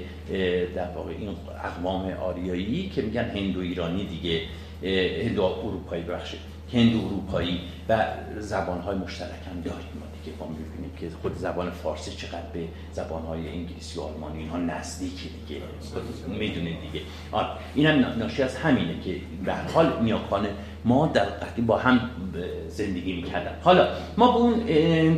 در 0.75 0.87
واقع 0.95 1.11
این 1.11 1.29
اقوام 1.63 2.11
آریایی 2.11 2.89
که 2.89 3.01
میگن 3.01 3.23
هندو 3.23 3.59
ایرانی 3.59 4.05
دیگه 4.05 4.41
هندو 5.23 5.43
اروپایی 5.43 6.03
بخشه 6.03 6.37
هندو 6.73 7.05
اروپایی 7.05 7.59
و 7.89 8.05
زبانهای 8.39 8.97
مشترک 8.97 9.29
هم 9.51 9.61
داریم. 9.61 10.14
ما 10.25 10.31
دیگه 10.31 10.37
با 10.37 10.47
می‌بینیم 10.47 10.91
که 10.99 11.17
خود 11.21 11.37
زبان 11.37 11.71
فارسی 11.71 12.11
چقدر 12.11 12.49
به 12.53 12.67
زبانهای 12.93 13.49
انگلیسی 13.49 13.99
و 13.99 14.01
آلمانی 14.01 14.39
اینها 14.39 14.57
نزدیکی 14.57 15.29
دیگه. 15.47 15.61
می‌دونید 16.27 16.77
دیگه. 16.81 17.05
این 17.75 17.85
هم 17.85 18.19
ناشی 18.19 18.43
از 18.43 18.55
همینه 18.55 19.01
که 19.01 19.15
به 19.45 19.53
حال 19.53 20.03
نیاکان 20.03 20.47
ما 20.85 21.07
در 21.07 21.25
قدیم 21.25 21.65
با 21.65 21.77
هم 21.77 22.09
زندگی 22.69 23.13
می‌کردن. 23.13 23.55
حالا 23.63 23.87
ما 24.17 24.31
به 24.31 24.37
اون 24.37 24.63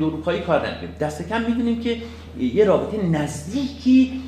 اروپایی 0.04 0.42
کار 0.42 0.68
نداریم. 0.68 0.96
دست 1.00 1.30
کم 1.30 1.42
می‌دونیم 1.42 1.82
که 1.82 1.98
یه 2.40 2.64
رابطه 2.64 3.06
نزدیکی 3.06 4.22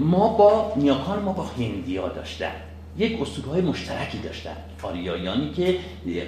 ما 0.00 0.28
با 0.28 0.72
نیاکان 0.76 1.22
ما 1.22 1.32
با 1.32 1.42
هندیا 1.42 2.08
داشتن. 2.08 2.52
یک 2.98 3.18
های 3.50 3.60
مشترکی 3.60 4.18
داشتن. 4.18 4.56
آریایانی 4.82 5.50
که 5.50 5.76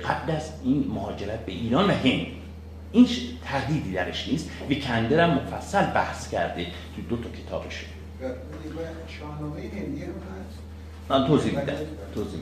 قبل 0.08 0.32
از 0.32 0.50
این 0.64 0.90
مهاجرت 0.94 1.46
به 1.46 1.52
ایران 1.52 1.90
و 1.90 1.92
هند 1.92 2.26
این 2.92 3.08
تردیدی 3.44 3.92
درش 3.92 4.28
نیست. 4.28 4.50
ویکندر 4.68 5.20
هم 5.20 5.30
مفصل 5.34 5.86
بحث 5.86 6.30
کرده 6.30 6.66
تو 6.96 7.16
دو 7.16 7.22
تا 7.22 7.28
کتابش 7.30 7.84
شاهنامه 9.18 9.60
هندی 9.60 10.02
هست 10.02 11.26
توضیح 11.26 11.58
میدم. 11.58 11.72
توضیح 12.14 12.40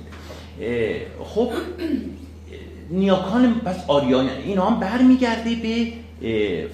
خب 1.25 1.51
نیاکان 2.91 3.55
پس 3.55 3.85
آریان 3.89 4.29
اینا 4.29 4.71
هم 4.71 4.81
برمیگرده 4.81 5.55
به 5.55 5.93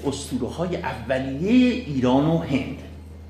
اسطوره 0.06 0.52
های 0.52 0.76
اولیه 0.76 1.72
ایران 1.72 2.26
و 2.26 2.38
هند. 2.38 2.78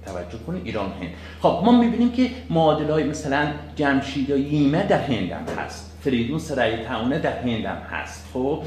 توجه 0.07 0.39
کنید 0.47 0.67
ایران 0.67 0.87
و 0.87 0.93
هند. 0.93 1.11
خب 1.43 1.63
ما 1.65 1.81
می‌بینیم 1.81 2.13
که 2.13 2.31
معادل 2.51 2.91
های 2.91 3.05
مثلا 3.05 3.53
جمشید 3.77 4.31
و 4.31 4.39
ییمه 4.39 4.87
در 4.87 5.01
هند 5.01 5.31
هم 5.31 5.45
هست. 5.59 5.86
فریدون 6.07 6.39
سرای 6.39 6.85
تاونه 6.85 7.19
در 7.19 7.39
هند 7.39 7.65
هم 7.65 7.77
هست. 7.77 8.31
خب 8.33 8.63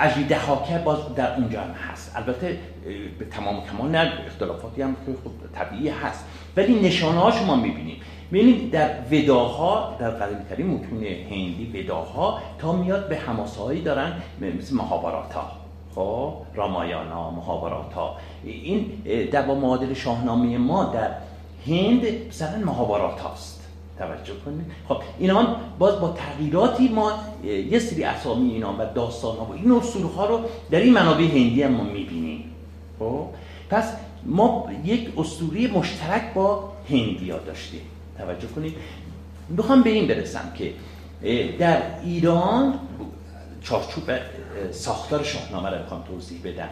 اجیده 0.00 0.38
حاکه 0.38 0.78
باز 0.78 1.14
در 1.16 1.36
اونجا 1.36 1.60
هم 1.60 1.70
هست. 1.70 2.12
البته 2.16 2.58
به 3.18 3.24
تمام 3.24 3.62
کمال 3.64 3.90
نه 3.90 4.12
اختلافاتی 4.26 4.82
هم 4.82 4.96
خب 5.24 5.30
طبیعی 5.54 5.88
هست. 5.88 6.24
ولی 6.56 6.80
نشانه 6.80 7.18
ها 7.18 7.30
شما 7.30 7.56
می‌بینیم 7.56 7.96
ببینید 8.32 8.70
در 8.70 8.90
وداها 9.10 9.96
در 10.00 10.10
قدیم 10.10 10.38
ترین 10.50 10.66
متون 10.66 11.04
هندی 11.04 11.70
وداها 11.74 12.38
تا 12.58 12.72
میاد 12.72 13.08
به 13.08 13.18
هایی 13.58 13.82
دارن 13.82 14.12
مثل 14.40 14.76
مهاباراتا 14.76 15.46
خب 15.94 16.34
رامایانا 16.54 17.30
مهاباراتا 17.30 18.16
این 18.44 18.86
در 19.32 19.42
با 19.42 19.54
معادل 19.54 19.94
شاهنامه 19.94 20.58
ما 20.58 20.84
در 20.84 21.10
هند 21.66 22.02
مثلا 22.28 22.58
مهابارات 22.64 23.20
هاست 23.20 23.57
توجه 23.98 24.32
کنید 24.44 24.66
خب 24.88 24.96
اینا 25.18 25.56
باز 25.78 26.00
با 26.00 26.08
تغییراتی 26.08 26.88
ما 26.88 27.12
یه 27.44 27.78
سری 27.78 28.04
اسامی 28.04 28.50
اینا 28.50 28.74
و 28.78 28.86
داستان 28.94 29.36
ها 29.36 29.44
و 29.44 29.52
این 29.52 29.72
اصول 29.72 30.02
ها 30.02 30.26
رو 30.26 30.40
در 30.70 30.80
این 30.80 30.92
منابع 30.94 31.24
هندی 31.24 31.62
هم 31.62 31.72
ما 31.72 31.84
می‌بینیم. 31.84 32.44
خب 32.98 33.26
پس 33.70 33.92
ما 34.24 34.70
یک 34.84 35.12
اسطوره 35.18 35.66
مشترک 35.66 36.34
با 36.34 36.72
هندی 36.90 37.30
ها 37.30 37.38
داشتیم. 37.38 37.80
توجه 38.18 38.46
کنید 38.46 38.74
می‌خوام 39.48 39.82
به 39.82 39.90
این 39.90 40.06
برسم 40.08 40.52
که 40.54 40.72
در 41.58 41.82
ایران 42.04 42.74
چارچوب 43.62 44.04
ساختار 44.70 45.22
شاهنامه 45.22 45.70
رو 45.70 45.78
می‌خوام 45.78 46.02
توضیح 46.02 46.40
بدم. 46.44 46.68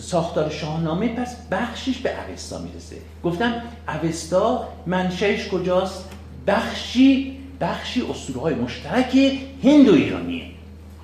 ساختار 0.00 0.50
شاهنامه 0.50 1.08
پس 1.08 1.36
بخشش 1.50 1.98
به 1.98 2.10
اوستا 2.28 2.58
می‌رسه. 2.58 2.96
گفتم 3.24 3.62
اوستا 3.88 4.68
منشأش 4.86 5.48
کجاست؟ 5.48 6.08
بخشی 6.46 7.38
بخشی 7.60 8.02
اسطوره 8.10 8.40
های 8.40 8.54
مشترک 8.54 9.16
هند 9.64 9.88
و 9.88 9.94
ایرانیه. 9.94 10.44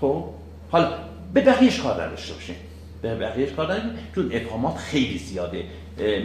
خب 0.00 0.24
حالا 0.70 0.90
به 1.34 1.40
بقیهش 1.40 1.80
کار 1.80 2.02
نداشته 2.02 2.34
باشیم 2.34 2.56
به 3.02 3.14
بقیهش 3.14 3.50
کار 3.50 3.72
نداشته 3.72 3.90
چون 4.14 4.30
ابهامات 4.32 4.76
خیلی 4.76 5.18
زیاده. 5.18 5.64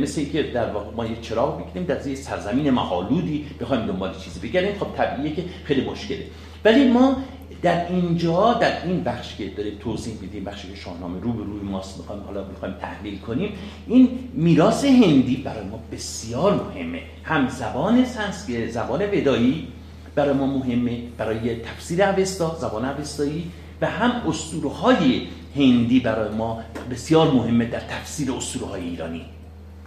مثل 0.02 0.22
اینکه 0.22 0.44
در 0.44 0.70
واقع 0.72 0.96
ما 0.96 1.06
یه 1.06 1.16
چراغ 1.22 1.64
بگیریم 1.64 1.84
در 1.84 2.00
زیر 2.00 2.16
سرزمین 2.16 2.70
محالودی 2.70 3.46
بخوایم 3.62 3.86
دنبال 3.86 4.16
چیزی 4.18 4.48
بگردیم. 4.48 4.80
خب 4.80 4.88
طبیعیه 4.98 5.36
که 5.36 5.44
خیلی 5.64 5.90
مشکله. 5.90 6.24
ولی 6.66 6.90
ما 6.90 7.18
در 7.64 7.88
اینجا 7.88 8.54
در 8.54 8.86
این 8.86 9.04
بخش 9.04 9.36
که 9.36 9.50
داریم 9.50 9.74
توضیح 9.80 10.14
میدیم 10.22 10.44
بخشی 10.44 10.68
که 10.68 10.76
شاهنامه 10.76 11.22
رو 11.22 11.34
به 11.34 11.44
روی 11.44 11.62
ماست 11.62 11.98
می‌خوایم 11.98 12.24
حالا 12.24 12.44
می‌خوایم 12.48 12.76
تحلیل 12.82 13.20
کنیم 13.20 13.52
این 13.88 14.10
میراث 14.34 14.86
هندی 14.86 15.36
برای 15.36 15.66
ما 15.66 15.80
بسیار 15.92 16.64
مهمه. 16.64 17.02
هم 17.24 17.48
زبان 17.50 18.06
سنسکریت 18.06 18.72
زبان 18.72 19.02
ودایی 19.02 19.68
برای 20.16 20.34
ما 20.34 20.46
مهمه 20.46 21.02
برای 21.18 21.56
تفسیر 21.56 22.04
اوستا 22.04 22.58
زبان 22.62 22.86
اوستایی 22.86 23.52
و 23.82 23.88
هم 23.88 24.12
اسطوره 24.28 24.70
های 24.70 25.22
هندی 25.56 26.00
برای 26.00 26.36
ما 26.36 26.64
بسیار 26.92 27.32
مهمه 27.32 27.66
در 27.66 27.80
تفسیر 27.80 28.32
اسطوره 28.32 28.66
های 28.66 28.84
ایرانی. 28.84 29.26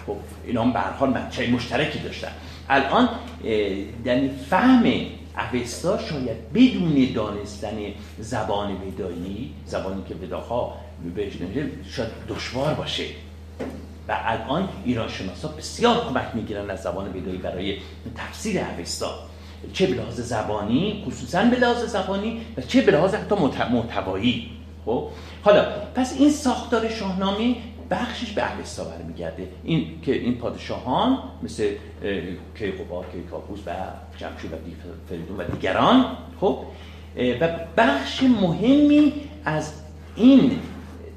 خب 0.07 0.17
اینا 0.47 0.63
هم 0.63 0.73
به 0.73 0.79
هر 0.79 0.91
حال 0.91 1.15
مشترکی 1.53 1.99
داشتن. 1.99 2.31
الان 2.69 3.09
یعنی 4.05 4.31
فهم 4.51 4.83
اوستا 5.37 5.99
شاید 5.99 6.53
بدون 6.55 7.13
دانستن 7.15 7.77
زبان 8.19 8.73
ودایی 8.73 9.55
زبانی 9.67 10.03
که 10.09 10.15
وداها 10.15 10.75
بهش 11.15 11.33
شاید 11.91 12.09
دشوار 12.29 12.75
باشه. 12.75 13.05
و 14.09 14.17
الان 14.25 14.69
ایران 14.85 15.09
شناسا 15.09 15.49
بسیار 15.49 16.05
کمک 16.09 16.27
می‌گیرن 16.35 16.71
از 16.71 16.83
زبان 16.83 17.09
ودایی 17.09 17.39
برای 17.39 17.77
تفسیر 18.17 18.61
اوستا. 18.79 19.15
چه 19.73 19.87
به 19.87 19.95
لحاظ 19.95 20.21
زبانی 20.21 21.05
خصوصا 21.07 21.45
به 21.45 21.57
لحاظ 21.57 21.85
زبانی 21.85 22.41
و 22.57 22.61
چه 22.61 22.81
به 22.83 22.93
لحاظ 22.93 23.15
حتی 23.15 23.35
محتوایی. 23.73 24.51
خب 24.85 25.09
حالا 25.43 25.65
پس 25.95 26.15
این 26.19 26.31
ساختار 26.31 26.89
شاهنامه 26.89 27.57
بخشش 27.91 28.33
به 28.33 28.59
اوستا 28.59 28.85
برمیگرده 28.85 29.49
این 29.65 30.01
که 30.03 30.13
این 30.13 30.35
پادشاهان 30.35 31.19
مثل 31.43 31.71
کیقوباد 32.59 33.05
کیکاپوس 33.13 33.61
و 33.67 33.71
جمشید 34.17 34.53
و 34.53 34.57
فریدون 35.09 35.37
و 35.37 35.45
دیگران 35.45 36.17
خب 36.41 36.59
و 37.41 37.49
بخش 37.77 38.23
مهمی 38.23 39.13
از 39.45 39.73
این 40.17 40.59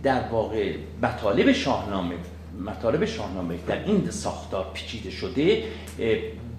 در 0.03 0.21
واقع 0.31 0.75
مطالب 1.01 1.51
شاهنامه 1.51 2.15
مطالب 2.65 3.05
شاهنامه 3.05 3.55
در 3.67 3.83
این 3.85 4.09
ساختار 4.09 4.71
پیچیده 4.73 5.09
شده 5.09 5.63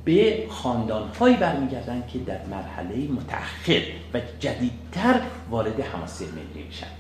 به 0.05 0.47
خاندانهایی 0.51 1.37
برمیگردن 1.37 2.05
که 2.13 2.19
در 2.19 2.47
مرحله 2.51 2.97
متأخر 2.97 3.83
و 4.15 4.21
جدیدتر 4.41 5.21
وارد 5.51 5.81
حماسه 5.81 6.25
ملی 6.25 6.65
میشن. 6.67 7.00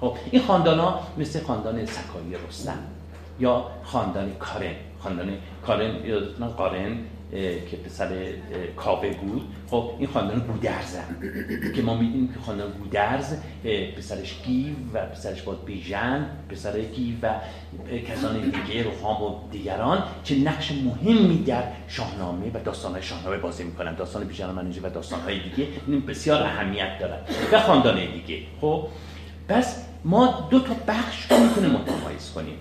خب 0.00 0.16
این 0.30 0.42
خاندان 0.42 0.78
ها 0.78 1.00
مثل 1.18 1.42
خاندان 1.42 1.86
سکایی 1.86 2.34
رستم 2.48 2.78
یا 3.40 3.66
خاندان 3.82 4.32
کارن. 4.32 4.74
خاندان 5.00 5.28
کارن 5.66 5.90
یا 6.04 6.46
قارن 6.56 6.98
که 7.70 7.76
پسر 7.84 8.08
کاوه 8.76 9.10
بود. 9.10 9.42
خب 9.70 9.90
این 9.98 10.08
خاندان 10.08 10.38
گودرزن 10.38 11.16
که 11.76 11.82
ما 11.82 11.94
می‌دونیم 11.94 12.28
که 12.28 12.40
خاندان 12.40 12.70
گودرز 12.70 13.34
پسرش 13.98 14.42
گیو 14.46 14.74
و 14.94 15.06
پسرش 15.06 15.42
بود 15.42 15.64
بیژن 15.64 16.26
پسر 16.48 16.80
گیو 16.80 17.16
و 17.22 17.34
کسان 18.08 18.40
دیگه 18.40 18.82
روحام 18.82 19.22
و 19.22 19.50
دیگران 19.50 20.02
چه 20.24 20.38
نقش 20.38 20.72
مهمی 20.72 21.44
در 21.44 21.62
شاهنامه 21.88 22.50
و 22.54 22.58
داستان 22.64 23.00
شاهنامه 23.00 23.36
بازی 23.36 23.64
می‌کنن. 23.64 23.94
داستان 23.94 24.24
بیژن 24.24 24.46
و 24.46 24.86
و 24.86 24.90
داستان 24.90 25.20
های 25.20 25.38
دیگه 25.38 25.66
بسیار 26.08 26.42
اهمیت 26.42 26.98
دارن. 27.00 27.18
و 27.52 27.60
خاندان 27.60 27.94
دیگه. 27.94 28.42
خب 28.60 28.86
پس 29.48 29.76
ما 30.04 30.48
دو 30.50 30.60
تا 30.60 30.74
بخش 30.88 31.30
رو 31.30 31.38
می‌تونیم 31.38 31.70
متمایز 31.70 32.30
کنیم. 32.34 32.58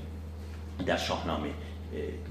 در 0.85 0.97
شاهنامه 0.97 1.49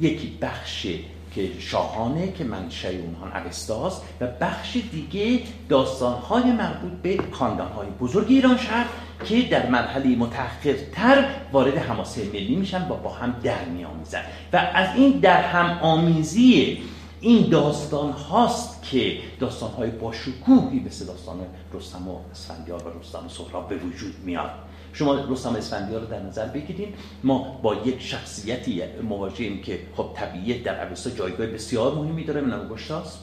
یکی 0.00 0.38
بخش 0.42 0.86
که 1.34 1.50
شاهانه 1.58 2.32
که 2.32 2.44
منشه 2.44 2.88
اونها 2.88 3.40
اوستاست 3.44 4.02
و 4.20 4.26
بخش 4.40 4.76
دیگه 4.92 5.40
داستانهای 5.68 6.52
مربوط 6.52 6.92
به 7.02 7.18
خاندانهای 7.30 7.88
بزرگ 8.00 8.26
ایران 8.28 8.56
شهر 8.58 8.86
که 9.24 9.42
در 9.42 9.66
مرحله 9.66 10.16
متأخرتر 10.16 11.24
وارد 11.52 11.76
حماسه 11.78 12.24
ملی 12.24 12.56
میشن 12.56 12.88
و 12.88 12.94
با 12.94 13.10
هم 13.10 13.34
در 13.42 13.64
میآمیزن 13.64 14.22
و 14.52 14.56
از 14.74 14.96
این 14.96 15.10
در 15.10 15.42
هم 15.42 15.78
آمیزی 15.78 16.82
این 17.20 17.48
داستان 17.50 18.12
هاست 18.12 18.71
که 18.82 19.18
داستان 19.40 19.70
های 19.70 19.90
با 19.90 20.12
شکوهی 20.12 20.80
مثل 20.80 21.04
داستان 21.04 21.40
رستم 21.74 22.08
و 22.08 22.18
اسفندیار 22.30 22.88
و 22.88 23.00
رستم 23.00 23.26
و 23.26 23.28
سهراب 23.28 23.68
به 23.68 23.76
وجود 23.76 24.14
میاد. 24.24 24.50
شما 24.92 25.14
رستم 25.14 25.54
اسفندیار 25.54 26.00
رو 26.00 26.06
در 26.06 26.22
نظر 26.22 26.46
بگیرید 26.46 26.94
ما 27.24 27.58
با 27.62 27.74
یک 27.74 28.00
شخصیتی 28.00 28.82
مواجهیم 29.02 29.62
که 29.62 29.80
خب 29.96 30.10
طبیعیت 30.14 30.62
در 30.62 30.88
اوستا 30.88 31.10
جایگاه 31.10 31.46
بسیار 31.46 31.94
مهمی 31.94 32.24
داره. 32.24 32.40
من 32.40 32.68
گشتاس 32.68 33.18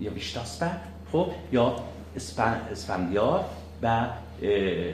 یا 0.00 0.12
ویشتاسپه 0.12 0.70
خب 1.12 1.26
یا 1.52 1.76
اسفندیار 2.70 3.44
و 3.82 4.06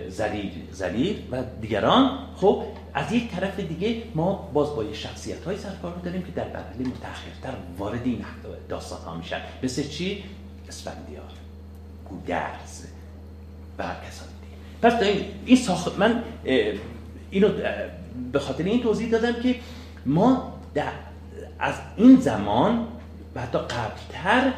زریر 0.09 0.53
زریر 0.73 1.17
و 1.31 1.43
دیگران. 1.61 2.19
خب 2.37 2.63
از 2.97 3.13
یک 3.13 3.31
طرف 3.31 3.61
دیگه 3.61 4.03
ما 4.15 4.51
باز 4.55 4.77
با 4.77 4.93
شخصیت 4.93 5.45
های 5.45 5.57
سرکار 5.57 5.95
رو 5.95 6.01
داریم 6.01 6.23
که 6.23 6.33
در 6.33 6.45
مرحله 6.45 6.89
متأخرتر 6.89 7.59
وارد 7.79 8.01
این 8.05 8.25
داستان 8.69 9.01
ها 9.01 9.15
میشن. 9.15 9.41
مثل 9.63 9.89
چی؟ 9.89 10.25
اسفندیار 10.69 11.33
گودرز 12.09 12.85
و 13.79 13.83
کسان 13.83 14.29
دیگه. 14.41 14.57
پس 14.83 15.03
این, 15.47 15.57
ساخت 15.57 15.99
من 15.99 16.23
اینو 17.31 17.49
به 18.33 18.39
خاطر 18.39 18.65
این 18.65 18.83
توضیح 18.83 19.11
دادم 19.11 19.43
که 19.43 19.55
ما 20.07 20.53
در 20.75 20.93
از 21.59 21.75
این 21.97 22.17
زمان 22.17 22.87
و 23.35 23.41
حتی 23.41 23.59
قبلتر 23.59 24.53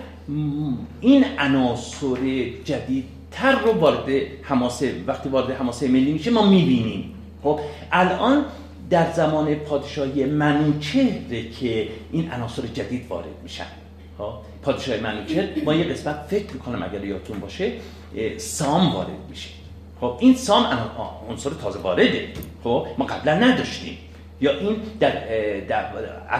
این 1.00 1.24
عناصر 1.38 2.48
جدید 2.64 3.04
تر 3.30 3.52
رو 3.52 3.72
وارد 3.72 4.08
حماسه 4.42 5.04
وقتی 5.06 5.28
وارد 5.28 5.50
حماسه 5.50 5.88
ملی 5.88 6.12
میشه 6.12 6.30
ما 6.30 6.50
می‌بینیم. 6.50 7.14
خب 7.42 7.60
الان 7.92 8.44
در 8.90 9.12
زمان 9.12 9.54
پادشاهی 9.54 10.24
منوچهره 10.24 11.50
که 11.50 11.88
این 12.12 12.32
عناصر 12.32 12.62
جدید 12.62 13.06
وارد 13.08 13.26
میشن. 13.42 13.66
خب 14.18 14.32
پادشاهی 14.62 15.00
منوچهر 15.00 15.48
ما 15.64 15.74
یه 15.74 15.84
قسمت 15.84 16.16
فکر 16.28 16.52
می‌کنم 16.52 16.82
اگر 16.82 17.04
یادتون 17.04 17.40
باشه 17.40 17.72
سام 18.36 18.92
وارد 18.92 19.08
میشه. 19.30 19.48
خب 20.00 20.16
این 20.20 20.34
سام 20.34 20.64
عنصر 21.30 21.50
تازه 21.50 21.78
وارده. 21.78 22.28
خب 22.64 22.86
ما 22.98 23.04
قبلا 23.04 23.34
نداشتیم. 23.34 23.98
یا 24.40 24.58
این 24.58 24.76
در 25.00 25.10
در 25.60 25.84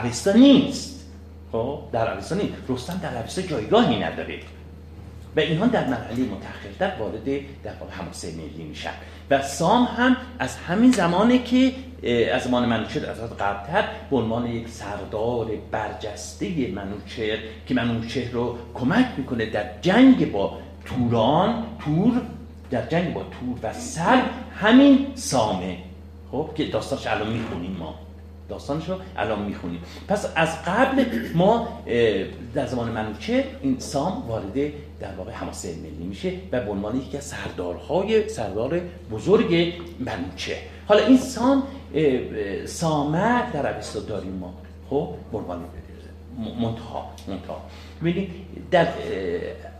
اوستا 0.04 0.32
نیست. 0.32 1.06
خب 1.52 1.78
در 1.92 2.14
اوستا 2.14 2.34
نیست. 2.34 2.52
رستم 2.68 3.00
در 3.02 3.22
اوستا 3.22 3.42
جایگاهی 3.42 3.98
نداره. 3.98 4.38
و 5.37 5.40
اینها 5.40 5.66
در 5.66 5.87
مرحله 5.87 6.24
متأخرتر 6.24 7.00
وارد 7.00 7.24
در 7.62 7.72
حماسه 7.90 8.28
ملی 8.32 8.64
میشن. 8.64 8.92
و 9.30 9.42
سام 9.42 9.84
هم 9.84 10.16
از 10.38 10.56
همین 10.56 10.90
زمانه 10.92 11.38
که 11.38 11.72
از 12.32 12.42
زمان 12.42 12.68
منوچهر 12.68 13.10
از 13.10 13.20
قبلتر 13.20 13.84
به 14.10 14.16
عنوان 14.16 14.46
یک 14.46 14.68
سردار 14.68 15.46
برجسته 15.70 16.70
منوچهر 16.74 17.38
که 17.66 17.74
منوچهر 17.74 18.30
رو 18.30 18.58
کمک 18.74 19.06
می‌کنه 19.16 19.46
در 19.46 19.64
جنگ 19.80 20.32
با 20.32 20.58
توران 20.84 21.64
تور 21.78 22.20
در 22.70 22.86
جنگ 22.86 23.14
با 23.14 23.20
تور 23.20 23.58
و 23.70 23.72
سر 23.72 24.22
همین 24.56 25.06
سامه. 25.14 25.76
خب 26.32 26.50
که 26.54 26.64
داستانش 26.64 27.06
الان 27.06 27.32
می‌خونیم 27.32 27.76
ما. 27.78 27.94
داستانش 28.48 28.88
رو 28.88 28.96
الان 29.16 29.42
می‌خونیم. 29.42 29.80
پس 30.08 30.26
از 30.36 30.64
قبل 30.64 31.04
ما 31.34 31.68
در 32.54 32.66
زمان 32.66 32.90
منوچه 32.90 33.44
این 33.62 33.78
سام 33.78 34.28
وارد 34.28 34.72
در 35.00 35.14
واقع 35.14 35.32
حماسه 35.32 35.74
ملی 35.76 36.06
میشه 36.08 36.32
و 36.52 36.61
به 36.61 36.70
عنوان 36.70 36.96
یکی 36.96 37.16
از 37.16 37.24
سردارهای 37.24 38.28
سردار 38.28 38.80
بزرگ 39.11 39.72
منوچه 40.00 40.56
حالا 40.87 41.06
این 41.06 41.16
سام 41.16 41.62
سامه 42.64 43.52
در 43.52 43.74
اوستا 43.74 44.00
داریم 44.00 44.32
ما. 44.32 44.54
خب 44.90 45.08
به 45.32 45.38
عنوان 45.38 45.64
منتها 46.61 47.11
منتها. 47.28 47.62
ببینید 48.00 48.30
در 48.70 48.88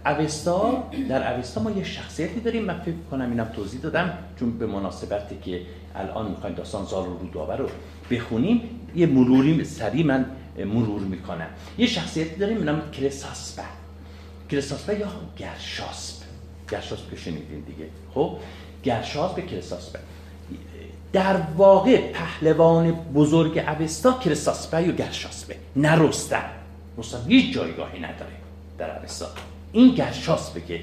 اوستا 0.07 0.85
در 1.09 1.37
اوستا 1.37 1.63
ما 1.63 1.71
یه 1.71 1.85
شخصیتی 1.85 2.41
داریم. 2.41 2.65
من 2.65 2.81
فکر 2.81 2.95
کنم 3.11 3.31
اینم 3.31 3.45
توضیح 3.45 3.81
دادم 3.81 4.19
چون 4.41 4.59
به 4.59 4.67
مناسبتی 4.67 5.39
که 5.43 5.61
الان 5.95 6.31
می‌خوایم 6.31 6.57
داستان 6.57 6.85
زال 6.85 7.09
و 7.09 7.19
رودابه 7.19 7.57
رو 7.57 7.69
بخونیم 8.11 8.61
یه 8.97 9.07
مروری 9.07 9.65
سریع 9.65 10.07
من 10.07 10.27
مرور 10.59 11.01
می‌کنم. 11.01 11.49
یه 11.79 11.87
شخصیتی 11.87 12.37
داریم 12.37 12.59
به 12.59 12.65
نام 12.65 12.83
کلساسپه 14.51 14.99
یا 14.99 15.09
گرشاسب 15.37 16.19
گرشاسب 16.71 17.11
که 17.11 17.17
شنیدین 17.17 17.61
دیگه. 17.61 17.89
خب 18.15 18.37
گرشاسب 18.85 19.41
کلساسپه 19.41 19.99
در 21.13 21.37
واقع 21.57 22.13
پهلوان 22.13 22.93
بزرگ 22.93 23.59
اوستا 23.59 24.13
کلساسپه 24.13 24.83
یا 24.83 24.93
گرشاسبه 24.93 25.57
نه 25.77 25.95
رستم. 25.95 26.45
رستم 26.99 27.25
هیچ 27.29 27.55
جایگاهی 27.55 27.99
نداره 27.99 28.33
در 28.79 28.99
اوستا. 28.99 29.27
این 29.73 29.95
گرشاسبه 29.95 30.61
که 30.61 30.81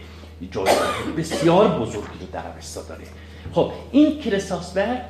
جایگاه 0.51 1.12
بسیار 1.17 1.80
بزرگی 1.80 2.19
رو 2.19 2.28
در 2.34 2.47
اوستا 2.56 2.82
داره. 2.82 3.04
خب 3.54 3.71
این 3.91 4.19
کلساسپه 4.19 5.01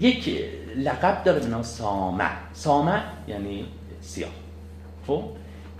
یک 0.00 0.44
لقب 0.76 1.24
داره 1.24 1.40
به 1.40 1.46
نام 1.46 1.62
سامه. 1.62 2.30
سامه 2.52 3.02
یعنی 3.28 3.66
سیاه. 4.00 4.30
خب؟ 5.06 5.24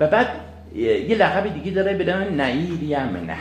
و 0.00 0.06
بعد 0.06 0.28
یه 0.74 1.16
لقب 1.16 1.54
دیگه 1.54 1.70
داره 1.70 1.94
به 1.94 2.04
نام 2.04 2.36
نعیر 2.40 2.82
یمنه 2.82 3.38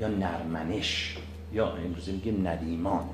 یا 0.00 0.08
نرمنش. 0.08 1.16
یا 1.52 1.72
امروزی 1.72 2.12
میگیم 2.12 2.48
ندیمان 2.48 3.04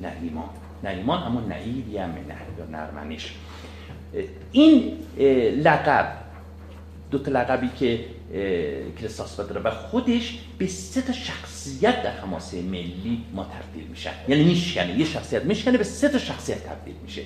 نریمان. 0.00 0.48
نریمان 0.84 1.22
اما 1.22 1.40
نعیر 1.40 1.88
یمنه 1.88 2.36
یا 2.58 2.66
نرمنش. 2.70 3.34
این 4.52 4.98
لقب 5.62 6.12
دو 7.10 7.18
تا 7.18 7.30
لقبی 7.30 7.68
که 7.78 8.04
کریستاس 9.00 9.36
داره 9.36 9.60
و 9.60 9.70
خودش 9.70 10.38
به 10.58 10.66
سه 10.66 11.02
تا 11.02 11.12
شخصیت 11.12 12.02
در 12.02 12.10
حماسه 12.10 12.62
ملی 12.62 13.24
ما 13.34 13.44
تبدیل 13.44 13.88
میشن 13.88 14.10
یعنی 14.28 14.44
میشکنه 14.44 14.98
یه 14.98 15.04
شخصیت 15.04 15.44
میشکنه 15.44 15.78
به 15.78 15.84
سه 15.84 16.08
تا 16.08 16.18
شخصیت 16.18 16.64
تبدیل 16.64 16.94
میشه. 17.02 17.22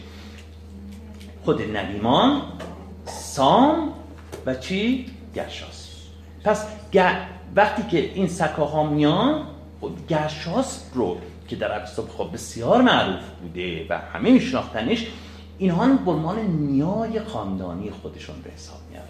خود 1.44 1.62
نریمان 1.62 2.42
سام 3.04 3.92
و 4.46 4.54
چی؟ 4.54 5.06
گرشاس 5.36 5.88
پس 6.44 6.66
وقتی 7.56 7.82
که 7.90 8.12
این 8.14 8.28
سکاها 8.28 8.82
میان 8.90 9.46
گرشاس 10.08 10.84
رو 10.94 11.16
که 11.48 11.56
در 11.56 11.72
عربستان 11.72 12.06
خب 12.18 12.32
بسیار 12.32 12.82
معروف 12.82 13.24
بوده 13.42 13.86
و 13.90 13.98
همه 13.98 14.30
میشناختنش 14.30 15.06
اینها 15.58 15.96
به 15.96 16.10
عنوان 16.10 16.40
نیای 16.40 17.20
خاندانی 17.20 17.90
خودشون 17.90 18.36
به 18.44 18.50
حساب 18.50 18.78
میارن 18.90 19.06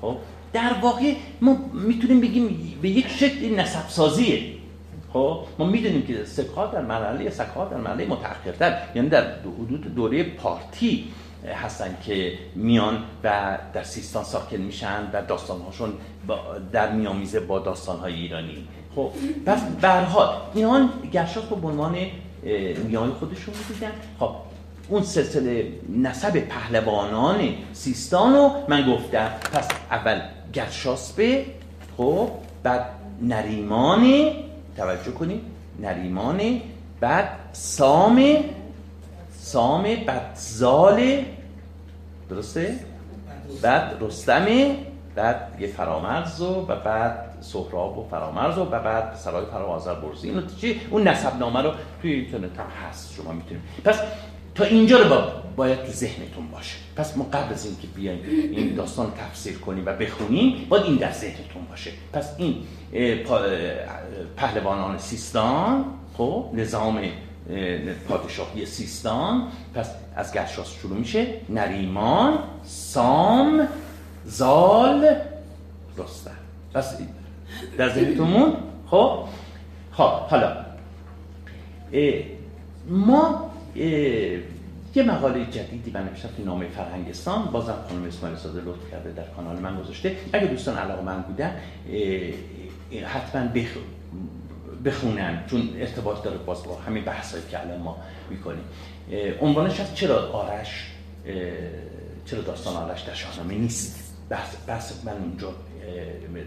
خب؟ 0.00 0.16
در 0.52 0.72
واقع 0.82 1.14
ما 1.40 1.56
می‌تونیم 1.72 2.20
بگیم 2.20 2.78
به 2.82 2.88
یک 2.88 3.08
شکل 3.08 3.54
نسب 3.54 3.88
سازیه 3.88 4.42
خب؟ 5.12 5.38
ما 5.58 5.66
می‌دونیم 5.66 6.06
که 6.06 6.24
سکات 6.24 6.72
در 6.72 6.82
مرحله 6.82 7.30
سکات 7.30 7.70
در 7.70 7.76
مرحله 7.76 8.06
متأخرتر 8.06 8.78
یعنی 8.94 9.08
در 9.08 9.34
حدود 9.40 9.94
دوره 9.94 10.22
پارتی 10.22 11.04
هستن 11.52 11.96
که 12.06 12.32
میان 12.54 13.04
و 13.24 13.58
در 13.72 13.82
سیستان 13.82 14.24
ساکن 14.24 14.56
میشن 14.56 15.10
و 15.12 15.22
داستانهاشون 15.22 15.92
در 16.72 16.92
میامیزه 16.92 17.40
با 17.40 17.58
داستانهای 17.58 18.14
ایرانی. 18.14 18.68
خب 18.96 19.10
پس 19.46 19.60
به 19.80 19.88
حال 19.88 20.36
اینها 20.54 20.88
گرشاس 21.12 21.44
رو 21.50 21.56
به 21.56 21.68
عنوان 21.68 21.96
میان 22.88 23.12
خودشون 23.12 23.54
می‌دیدن. 23.68 23.92
خب 24.20 24.30
اون 24.88 25.02
سلسله 25.02 25.72
نسب 25.88 26.40
پهلوانان 26.40 27.54
سیستان 27.72 28.34
رو 28.34 28.50
من 28.68 28.92
گفتم. 28.92 29.30
پس 29.52 29.68
اول 29.90 30.20
گرشاسبه 30.52 31.44
خب 31.96 32.28
بعد 32.62 32.86
نریمان 33.22 34.30
توجه 34.76 35.10
کنید 35.12 35.40
نریمان 35.80 36.60
بعد 37.00 37.28
سام 37.52 38.36
سام 39.44 39.82
بعد 39.82 40.30
زال 40.34 41.24
درسته؟ 42.30 42.78
بعد 43.62 43.96
رستمه 44.00 44.76
بعد 45.14 45.56
یه 45.60 45.66
فرامرز 45.66 46.40
و 46.40 46.60
بعد 46.84 47.34
سهراب 47.40 47.98
و 47.98 48.08
فرامرز 48.10 48.58
و 48.58 48.64
بعد 48.64 49.14
سرای 49.14 49.46
فرامازر 49.46 49.94
برزی. 49.94 50.28
اینو 50.28 50.42
چی؟ 50.60 50.80
اون 50.90 51.08
نسب 51.08 51.38
نامه 51.38 51.62
رو 51.62 51.70
توی 52.02 52.12
اینترنت 52.12 52.58
هم 52.58 52.66
هست 52.88 53.14
شما 53.14 53.32
می‌تونید. 53.32 53.62
پس 53.84 54.00
تا 54.54 54.64
اینجا 54.64 54.98
رو 54.98 55.08
با 55.08 55.32
باید 55.56 55.84
تو 55.84 55.92
ذهنتون 55.92 56.46
باشه. 56.52 56.76
پس 56.96 57.16
ما 57.16 57.24
قبل 57.24 57.52
از 57.52 57.66
اینکه 57.66 57.86
بیایم 57.86 58.20
این 58.50 58.74
داستان 58.74 59.12
تفسیر 59.12 59.58
کنیم 59.58 59.86
و 59.86 59.92
بخونیم 59.92 60.66
باید 60.68 60.84
این 60.84 60.96
در 60.96 61.12
ذهنتون 61.12 61.64
باشه. 61.70 61.90
پس 62.12 62.34
این 62.38 62.56
پهلوانان 64.36 64.98
سیستان 64.98 65.84
خب 66.16 66.50
نظام 66.54 67.00
پادشاهی 68.08 68.66
سیستان. 68.66 69.48
پس 69.74 69.90
از 70.16 70.32
گرشاس 70.32 70.72
شروع 70.72 70.96
میشه. 70.96 71.26
نریمان 71.48 72.38
سام 72.64 73.68
زال. 74.24 75.16
رستم 75.96 76.30
پس 76.74 76.98
در 77.78 77.88
ذهنتون 77.88 78.56
خب؟ 78.86 79.24
خب 79.92 80.02
حالا 80.02 80.64
ما 82.88 83.50
یه 84.94 85.02
مقاله 85.06 85.46
جدیدی 85.46 85.90
من 85.90 86.04
نوشتم 86.04 86.28
تو 86.36 86.44
نامه 86.44 86.68
فرهنگستان. 86.68 87.44
بازم 87.44 87.74
خانم 87.88 88.04
اسماعیل 88.04 88.38
ساده 88.38 88.60
لطف 88.60 88.90
کرده 88.90 89.12
در 89.12 89.24
کانال 89.36 89.58
من 89.58 89.80
گذاشته. 89.80 90.16
اگه 90.32 90.46
دوستان 90.46 90.76
علاقه 90.76 91.02
من 91.02 91.22
بودن 91.22 91.56
حتما 93.06 93.46
بخ... 93.46 93.68
بخونن 94.84 95.44
چون 95.50 95.70
ارتباط 95.78 96.22
داره 96.22 96.36
باز 96.36 96.62
با 96.62 96.76
همین 96.76 97.04
بحثایی 97.04 97.42
که 97.50 97.60
الان 97.60 97.80
ما 97.80 97.96
می‌کنیم. 98.30 98.64
عنوانش 99.40 99.80
هست 99.80 99.94
چرا 99.94 100.32
آرش 100.32 100.86
چرا 102.26 102.40
داستان 102.40 102.76
آرش 102.76 103.02
در 103.02 103.14
شاهنامه 103.14 103.54
نیست؟ 103.54 104.14
بحث, 104.28 104.56
بحث 104.66 104.92
من 105.04 105.12
اونجا 105.12 105.52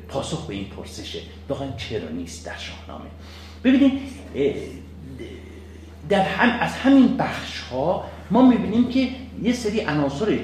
پاسخ 0.07 0.45
به 0.45 0.53
این 0.53 0.65
پرسشه. 0.65 1.19
واقعا 1.49 1.67
چرا 1.77 2.09
نیست 2.09 2.45
در 2.45 2.57
شاهنامه؟ 2.57 3.09
ببینید 3.63 4.01
در 6.09 6.21
هم 6.21 6.59
از 6.59 6.73
همین 6.73 7.17
بخش 7.17 7.59
ها 7.59 8.05
ما 8.31 8.49
می‌بینیم 8.49 8.89
که 8.89 9.09
یه 9.43 9.53
سری 9.53 9.81
عناصر 9.81 10.39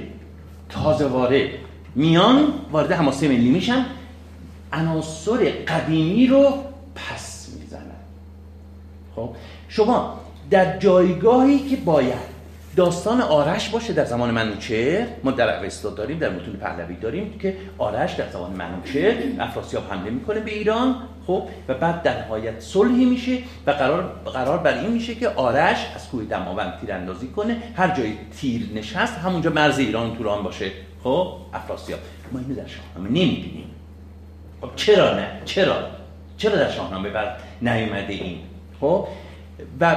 تازه 0.69 1.06
وارد 1.06 1.49
میان 1.95 2.53
وارد 2.71 2.91
حماسه 2.91 3.27
ملی 3.27 3.49
میشن. 3.49 3.86
عناصر 4.73 5.51
قدیمی 5.67 6.27
رو 6.27 6.63
پس 6.95 7.33
خب 9.15 9.30
شما 9.69 10.19
در 10.49 10.78
جایگاهی 10.78 11.60
که 11.60 11.76
باید 11.76 12.34
داستان 12.76 13.21
آرش 13.21 13.69
باشه 13.69 13.93
در 13.93 14.06
زمان 14.06 14.32
منوچهر 14.32 15.08
ما 15.23 15.32
در 15.32 15.63
اوستا 15.63 15.89
داریم 15.89 16.19
در 16.19 16.30
متون 16.30 16.54
پهلوی 16.54 16.95
داریم 16.95 17.38
که 17.39 17.58
آرش 17.78 18.13
در 18.13 18.30
زمان 18.30 18.52
منوچهر 18.52 19.15
افراسیاب 19.39 19.84
حمله 19.91 20.10
می‌کنه 20.10 20.39
به 20.39 20.52
ایران 20.52 20.95
خب 21.28 21.43
و 21.67 21.73
بعد 21.73 22.04
در 22.04 22.26
نهایت 22.26 22.60
صلحی 22.60 23.06
میشه 23.06 23.38
و 23.67 23.71
قرار 23.71 24.04
قرار 24.26 24.58
بر 24.58 24.80
این 24.80 24.91
میشه 24.91 25.15
که 25.15 25.30
آرش 25.30 25.78
از 25.95 26.10
کوه 26.10 26.23
دماوند 26.23 26.80
تیراندازی 26.82 27.28
کنه 27.28 27.58
هر 27.76 27.95
جای 27.95 28.14
تیر 28.38 28.70
نشست 28.76 29.18
همونجا 29.18 29.49
مرز 29.49 29.80
ایران 29.80 30.18
توران 30.18 30.43
باشه. 30.43 30.72
خب 31.03 31.34
افراسیاب. 31.53 31.99
ما 32.32 32.39
اینو 32.39 32.55
در 32.55 32.68
شاهنامه 32.68 33.09
نمی‌بینیم. 33.09 33.72
خب 34.61 34.70
چرا 34.76 35.14
نه؟ 35.14 35.28
چرا؟ 35.45 35.76
چرا 36.38 36.55
در 36.55 36.72
شاهنامه 36.72 37.09
بر 37.09 37.36
نیومده 37.61 38.14
این؟ 38.14 38.38
خب 38.84 39.07
و 39.79 39.95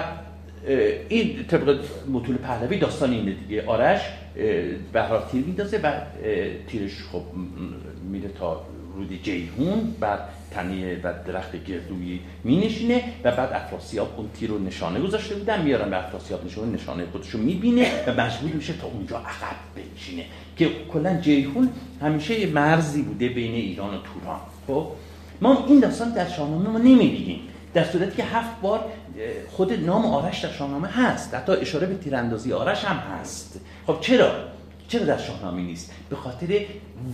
این 1.09 1.45
طبق 1.45 1.79
مطول 2.13 2.37
پهلوی 2.37 2.79
داستان 2.79 3.11
اینه 3.13 3.33
دیگه. 3.33 3.67
آرش 3.67 4.01
به 4.93 5.03
تیر 5.31 5.45
میدازه 5.45 5.79
و 5.79 5.93
تیرش 6.69 6.93
خب 7.13 7.23
میره 8.11 8.29
تا 8.39 8.61
رود 8.95 9.23
جیهون 9.23 9.95
بر 10.01 10.19
تنه 10.51 11.01
و 11.03 11.13
درخت 11.27 11.65
گردویی 11.65 12.21
می 12.45 12.57
نشینه 12.57 13.05
و 13.25 13.31
بعد 13.31 13.53
افراسیاب 13.53 14.15
اون 14.17 14.29
تیر 14.35 14.51
رو 14.51 14.59
نشانه 14.59 15.01
گذاشته 15.01 15.35
بودن 15.35 15.63
میارن 15.63 15.91
به 15.91 16.07
افراسیاب 16.07 16.47
نشانه 16.47 16.73
نشانه 16.73 17.07
خودش 17.13 17.31
رو 17.31 17.41
می‌بینه 17.41 18.05
و 18.07 18.21
مجبور 18.21 18.51
میشه 18.51 18.73
تا 18.73 18.87
اونجا 18.87 19.17
عقب 19.17 19.57
بنشینه. 19.77 20.25
که 20.57 20.71
کلا 20.93 21.21
جیهون 21.21 21.69
همیشه 22.03 22.41
یه 22.41 22.47
مرزی 22.47 23.03
بوده 23.03 23.29
بین 23.29 23.55
ایران 23.55 23.95
و 23.95 23.99
توران. 23.99 24.41
خب 24.67 24.87
ما 25.41 25.65
این 25.69 25.81
داستان 25.81 26.13
در 26.13 26.29
شاهنامه 26.29 26.69
ما 26.69 26.79
نمی‌بینیم. 26.79 27.41
در 27.77 27.85
صورتی 27.85 28.17
که 28.17 28.25
هفت 28.25 28.61
بار 28.61 28.85
خود 29.51 29.73
نام 29.73 30.07
آرش 30.07 30.41
در 30.41 30.53
شاهنامه 30.53 30.89
هست. 30.89 31.35
حتی 31.35 31.53
اشاره 31.53 31.87
به 31.87 31.97
تیراندازی 31.97 32.53
آرش 32.53 32.85
هم 32.85 32.97
هست. 32.97 33.61
خب 33.87 33.97
چرا؟ 34.01 34.31
چرا 34.89 35.05
در 35.05 35.19
شاهنامه 35.19 35.63
نیست؟ 35.63 35.93
به 36.11 36.17
خاطر 36.17 36.61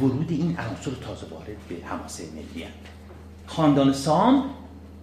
ورود 0.00 0.26
این 0.30 0.56
عناصر 0.58 0.90
تازه 1.06 1.26
وارد 1.30 1.48
به 1.68 1.74
حماسه 1.86 2.24
ملی 2.34 2.64
خاندان 3.46 3.92
سام 3.92 4.44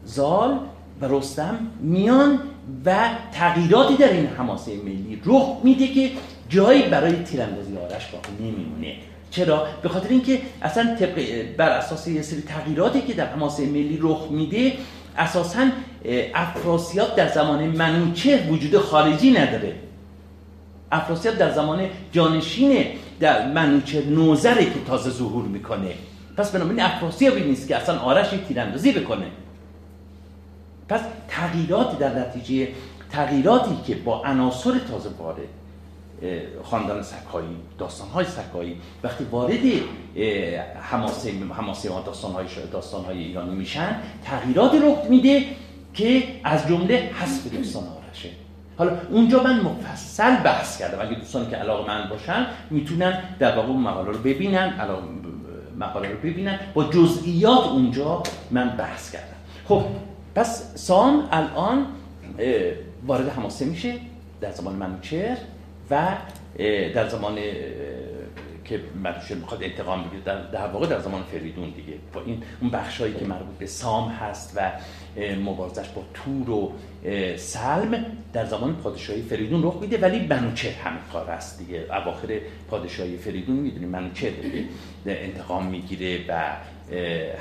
زال 0.05 0.59
و 1.01 1.05
رستم 1.09 1.57
میان 1.79 2.39
و 2.85 3.09
تغییراتی 3.31 3.95
در 3.95 4.11
این 4.11 4.27
حماسه 4.27 4.75
ملی 4.75 5.21
رخ 5.25 5.57
میده 5.63 5.87
که 5.87 6.11
جایی 6.49 6.81
برای 6.81 7.23
تیراندازی 7.23 7.77
آرش 7.77 8.07
باقی 8.07 8.31
نمیمونه. 8.39 8.95
چرا؟ 9.31 9.67
به 9.81 9.89
خاطر 9.89 10.09
اینکه 10.09 10.41
اصلا 10.61 10.95
طبق 10.95 11.45
بر 11.57 11.69
اساس 11.69 12.07
یه 12.07 12.21
سری 12.21 12.41
تغییراتی 12.41 13.01
که 13.01 13.13
در 13.13 13.25
حماسه 13.25 13.65
ملی 13.65 13.99
رخ 14.01 14.27
میده 14.31 14.73
اساسا 15.19 15.67
افراسیاب 16.35 17.15
در 17.15 17.27
زمان 17.27 17.65
منوچه 17.65 18.47
وجود 18.49 18.77
خارجی 18.77 19.31
نداره. 19.31 19.75
افراسیاب 20.91 21.37
در 21.37 21.51
زمان 21.51 21.89
جانشین 22.11 22.85
در 23.19 23.51
منوچه 23.51 24.05
نوزره 24.05 24.65
که 24.65 24.79
تازه 24.87 25.09
ظهور 25.09 25.45
می‌کنه. 25.45 25.93
پس 26.37 26.51
بنابراین 26.51 26.81
افراسیابی 26.81 27.41
نیست 27.41 27.67
که 27.67 27.75
اصلا 27.75 27.99
آرش 27.99 28.29
تیراندازی 28.47 28.91
بکنه. 28.91 29.25
پس 30.89 31.01
تغییراتی 31.27 31.97
در 31.97 32.19
نتیجه 32.19 32.67
تغییراتی 33.11 33.77
که 33.87 33.95
با 33.95 34.23
عناصر 34.23 34.71
تازه 34.91 35.09
وارد 35.19 35.58
خاندان 36.63 37.03
سکایی 37.03 37.47
داستان 37.77 38.09
های 38.09 38.25
سکایی 38.25 38.81
وقتی 39.03 39.23
وارد 39.23 39.59
حماسه 40.81 41.31
حماسه 41.57 41.89
داستان 42.05 42.31
های 42.31 42.45
داستان 42.71 43.05
های 43.05 43.17
ایرانی 43.17 43.55
میشن 43.55 43.95
تغییراتی 44.23 44.79
رخ 44.79 45.05
میده 45.09 45.45
که 45.93 46.23
از 46.43 46.67
جمله 46.67 46.95
حسب 46.95 47.57
داستان 47.57 47.83
آرشه. 47.83 48.29
حالا 48.77 48.91
اونجا 49.09 49.43
من 49.43 49.59
مفصل 49.59 50.35
بحث 50.43 50.79
کردم. 50.79 51.07
اگه 51.07 51.15
دوستانی 51.15 51.49
که 51.49 51.55
علاقه 51.55 51.87
من 51.87 52.09
باشن 52.09 52.45
می‌تونن 52.69 53.23
در 53.39 53.55
واقع 53.55 53.69
مقاله 53.69 54.11
رو 54.11 54.17
ببینن 54.17 54.69
علاقه 54.79 55.03
مقاله 55.77 56.09
رو 56.09 56.17
ببینن. 56.17 56.59
با 56.73 56.83
جزئیات 56.83 57.67
اونجا 57.67 58.23
من 58.51 58.69
بحث 58.69 59.11
کردم. 59.11 59.35
خب 59.67 59.83
پس 60.35 60.75
سام 60.75 61.27
الان 61.31 61.85
وارد 63.07 63.29
حماسه 63.29 63.65
میشه 63.65 63.95
در 64.41 64.51
زمان 64.51 64.75
منوچهر. 64.75 65.37
و 65.91 66.07
در 66.93 67.07
زمان 67.07 67.37
که 68.65 68.79
منوچهر 69.03 69.37
می‌خواد 69.37 69.63
انتقام 69.63 70.03
بگیره 70.03 70.23
در, 70.23 70.41
در 70.41 70.67
واقع 70.67 70.87
در 70.87 70.99
زمان 70.99 71.23
فریدون 71.23 71.69
دیگه. 71.69 71.93
با 72.13 72.21
این 72.25 72.43
اون 72.61 72.71
بخشایی 72.71 73.13
که 73.13 73.25
مربوط 73.25 73.57
به 73.59 73.65
سام 73.65 74.09
هست 74.09 74.53
و 74.55 74.71
مبارزش 75.45 75.89
با 75.89 76.03
تور 76.13 76.49
و 76.49 76.71
سلم 77.37 78.05
در 78.33 78.45
زمان 78.45 78.75
پادشاهی 78.75 79.21
فریدون 79.21 79.63
رخ 79.63 79.77
میده. 79.81 79.97
ولی 79.97 80.27
منوچهر 80.27 80.81
همین 80.81 80.99
کار 81.13 81.29
است 81.29 81.59
دیگه. 81.59 81.85
اواخر 81.89 82.39
پادشاهی 82.69 83.17
فریدون 83.17 83.55
می‌دونیم 83.55 83.89
منوچهر 83.89 84.31
انتقام 85.05 85.65
می‌گیره 85.65 86.19
و 86.27 86.55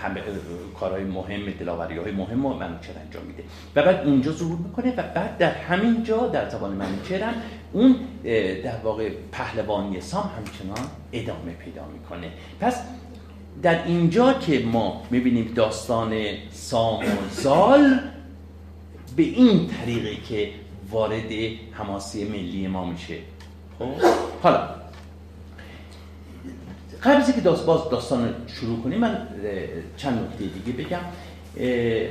همه 0.02 0.20
کارهای 0.80 1.04
مهم 1.04 1.50
دلاوری 1.60 1.96
های 1.98 2.12
مهم 2.12 2.46
رو 2.46 2.54
منوچهر 2.54 2.98
انجام 3.04 3.24
میده. 3.24 3.42
و 3.76 3.82
بعد 3.82 4.06
اونجا 4.06 4.32
ظهور 4.32 4.58
می‌کنه 4.58 4.92
و 4.96 5.02
بعد 5.14 5.38
در 5.38 5.52
همین 5.52 6.04
جا 6.04 6.26
در 6.26 6.48
زبان 6.48 6.72
منوچهر 6.72 7.22
هم 7.22 7.34
اون 7.72 7.96
در 8.64 8.76
واقع 8.84 9.10
پهلوانی 9.32 10.00
سام 10.00 10.30
همچنان 10.36 10.90
ادامه 11.12 11.52
پیدا 11.52 11.82
می‌کنه. 11.92 12.30
پس 12.60 12.80
در 13.62 13.84
اینجا 13.84 14.32
که 14.32 14.58
ما 14.58 15.02
می‌بینیم 15.10 15.52
داستان 15.54 16.14
سام 16.50 17.04
و 17.04 17.06
زال 17.30 18.00
به 19.16 19.22
این 19.22 19.66
طریقه 19.68 20.22
که 20.28 20.50
وارد 20.90 21.32
حماسی 21.72 22.24
ملی 22.24 22.66
ما 22.66 22.84
میشه. 22.84 23.18
خب؟ 23.78 23.88
حالا 24.42 24.68
قبل 27.02 27.22
اینکه 27.22 27.40
داست 27.40 27.66
باز 27.66 27.90
داستان 27.90 28.34
شروع 28.46 28.82
کنیم 28.82 28.98
من 28.98 29.28
چند 29.96 30.24
نکته 30.24 30.44
دیگه 30.44 30.84
بگم. 30.84 31.00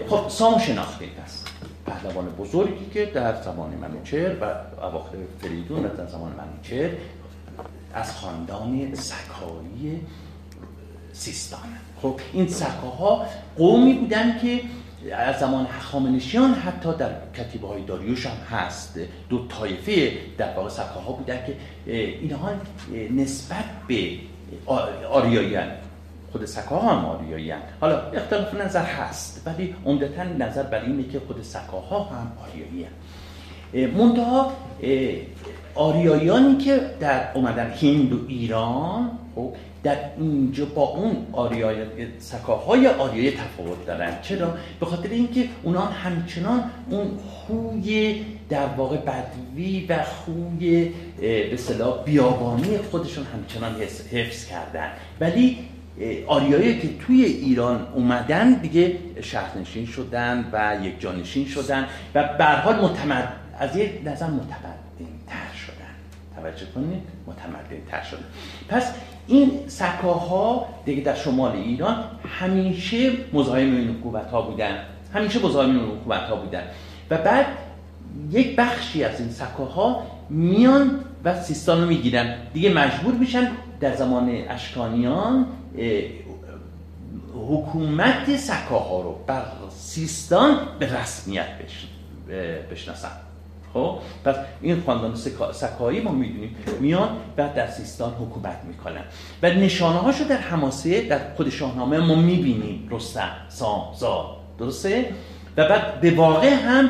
خب 0.09 0.29
سامو 0.29 0.59
شناختیم 0.59 1.09
پس. 1.09 1.43
پهلوان 1.87 2.25
بزرگی 2.25 2.85
که 2.93 3.05
در 3.05 3.41
زمان 3.41 3.69
منوچهر 3.69 4.35
و 4.41 4.43
اواخر 4.85 5.17
فریدون 5.41 5.81
در 5.81 6.05
زمان 6.05 6.31
منوچهر 6.31 6.91
از 7.93 8.17
خاندان 8.17 8.95
سکایی 8.95 10.01
سیستان. 11.13 11.59
خب 12.01 12.19
این 12.33 12.47
سکاها 12.47 13.25
قومی 13.57 13.93
بودن 13.93 14.39
که 14.39 14.61
از 15.15 15.39
زمان 15.39 15.65
هخامنشیان 15.65 16.53
حتی 16.53 16.93
در 16.93 17.11
کتیبه 17.35 17.67
های 17.67 17.83
داریوش 17.83 18.25
هم 18.25 18.57
هست. 18.57 18.99
دو 19.29 19.47
طایفه 19.47 20.11
در 20.37 20.53
واقع 20.53 20.69
سکاها 20.69 21.11
بودن 21.11 21.39
که 21.45 21.55
اینها 21.93 22.49
نسبت 23.15 23.65
به 23.87 24.09
آریاییان 25.09 25.67
خود 26.37 26.45
سکاها 26.45 26.95
هم 26.95 27.05
آریاییان 27.05 27.59
حالا 27.81 28.01
اختلاف 28.01 28.53
نظر 28.53 28.83
هست 28.83 29.41
ولی 29.45 29.75
عمدتا 29.85 30.23
نظر 30.23 30.63
بر 30.63 30.81
اینه 30.81 31.03
که 31.03 31.19
خود 31.27 31.41
سکاها 31.41 32.03
هم 32.03 32.31
آریاییان 32.43 32.91
منتها 33.97 34.53
آریاییانی 35.75 36.57
که 36.57 36.79
در 36.99 37.31
اومدن 37.33 37.69
هند 37.69 38.13
و 38.13 38.17
ایران 38.27 39.11
خب 39.35 39.53
در 39.83 39.97
اینجا 40.17 40.65
با 40.65 40.83
اون 40.83 41.15
آریای 41.33 41.77
سکاهای 42.19 42.87
آریای 42.87 43.31
تفاوت 43.31 43.85
دارن. 43.85 44.21
چرا؟ 44.21 44.53
به 44.79 44.85
خاطر 44.85 45.09
اینکه 45.09 45.49
اونا 45.63 45.81
همچنان 45.81 46.63
اون 46.89 47.07
خوی 47.17 48.25
در 48.49 48.65
واقع 48.65 48.97
بدوی 48.97 49.85
و 49.89 50.03
خوی 50.03 50.91
به 51.21 51.57
صلاح 51.57 52.03
بیابانی 52.03 52.77
خودشون 52.77 53.25
همچنان 53.33 53.75
حفظ 54.11 54.45
کردن. 54.45 54.91
ولی 55.19 55.57
آریایی 56.27 56.79
که 56.79 56.89
توی 57.05 57.23
ایران 57.25 57.87
اومدن 57.95 58.53
دیگه 58.53 58.97
شهرنشین 59.21 59.85
شدن 59.85 60.49
و 60.51 60.77
یک 60.85 60.99
جانشین 60.99 61.47
شدن 61.47 61.87
و 62.15 62.23
به 62.37 62.45
حال 62.45 62.75
متمد 62.75 63.33
از 63.59 63.75
یک 63.75 63.91
نظر 64.05 64.27
متمدن 64.27 64.77
تر 65.27 65.57
شدن. 65.65 65.93
توجه 66.35 66.65
کنید 66.75 67.01
متمدن 67.27 67.81
تر 67.91 68.03
شدن. 68.03 68.23
پس 68.69 68.91
این 69.27 69.51
سکاها 69.67 70.65
دیگه 70.85 71.01
در 71.01 71.15
شمال 71.15 71.51
ایران 71.51 72.03
همیشه 72.39 73.11
مزاحم 73.33 73.75
این 73.75 73.89
حکومت 73.89 74.31
ها 74.31 74.41
بودن. 74.41 74.75
همیشه 75.13 75.45
مزاحم 75.45 75.69
این 75.69 75.79
حکومت 75.79 76.21
ها 76.21 76.35
بودن. 76.35 76.63
و 77.09 77.17
بعد 77.17 77.45
یک 78.31 78.55
بخشی 78.55 79.03
از 79.03 79.19
این 79.19 79.29
سکاها 79.29 80.03
میان 80.29 80.99
و 81.23 81.41
سیستان 81.41 81.81
رو 81.81 81.87
می‌گیرن. 81.87 82.35
دیگه 82.53 82.73
مجبور 82.73 83.13
میشن 83.13 83.51
در 83.79 83.95
زمان 83.95 84.29
اشکانیان 84.49 85.45
حکومت 87.49 88.37
سکاها 88.37 89.01
رو 89.01 89.19
بر 89.27 89.43
سیستان 89.69 90.57
به 90.79 91.01
رسمیت 91.01 91.47
بشناسن. 92.71 93.11
خب؟ 93.73 93.99
پس 94.25 94.35
این 94.61 94.83
خاندان 94.85 95.15
سکایی 95.53 95.99
ما 95.99 96.11
می‌دونیم 96.11 96.55
میان 96.79 97.09
و 97.37 97.49
در 97.55 97.67
سیستان 97.67 98.13
حکومت 98.13 98.61
می‌کنن. 98.67 99.03
و 99.43 99.49
نشانه 99.49 99.99
هاشو 99.99 100.23
در 100.23 100.37
حماسه 100.37 101.01
در 101.01 101.19
خود 101.35 101.49
شاهنامه 101.49 101.99
ما 101.99 102.15
می‌بینیم. 102.15 102.87
رستم 102.91 103.31
سام 103.49 103.93
زال 103.95 104.25
درسته؟ 104.59 105.13
و 105.57 105.69
بعد 105.69 106.01
به 106.01 106.11
واقع 106.11 106.53
هم 106.53 106.89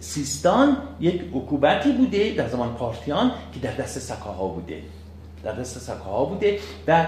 سیستان 0.00 0.76
یک 1.00 1.22
حکومتی 1.32 1.92
بوده 1.92 2.34
در 2.34 2.48
زمان 2.48 2.74
پارتیان 2.74 3.32
که 3.52 3.60
در 3.60 3.72
دست 3.72 3.98
سکاها 3.98 4.46
بوده. 4.46 4.82
در 5.46 5.52
دست 5.52 5.78
سکاها 5.78 6.24
بوده 6.24 6.58
و 6.88 7.06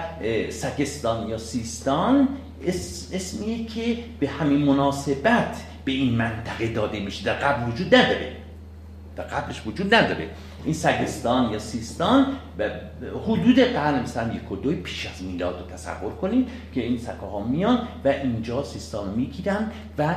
سکستان 0.51 1.29
یا 1.29 1.39
سیستان 1.39 2.29
اسمیه 3.13 3.67
که 3.67 3.99
به 4.21 4.29
همین 4.29 4.59
مناسبت 4.59 5.57
به 5.85 5.93
این 5.93 6.15
منطقه 6.15 6.73
داده 6.73 7.01
میشه. 7.01 7.25
در 7.25 7.33
قبل 7.33 7.73
وجود 7.73 7.95
نداره. 7.95 8.37
در 9.17 9.25
قبلش 9.25 9.63
وجود 9.67 9.95
نداره. 9.95 10.29
این 10.65 10.75
سگستان 10.75 11.53
یا 11.53 11.59
سیستان 11.59 12.27
به 12.57 12.73
حدود 13.27 13.59
قرن 13.59 14.03
مثلا 14.03 14.35
یک 14.35 14.53
و 14.53 14.57
دوی 14.57 14.77
پیش 14.77 15.07
از 15.07 15.23
میلاد 15.23 15.61
رو 15.61 15.77
تصور 15.77 16.13
کنید 16.13 16.49
که 16.75 16.81
این 16.81 16.99
سکاها 16.99 17.41
میان 17.41 17.89
و 18.05 18.09
اینجا 18.09 18.65
سیستان 18.65 19.09
رو 19.09 19.17
می‌گیرن 19.17 19.71
و 19.99 20.15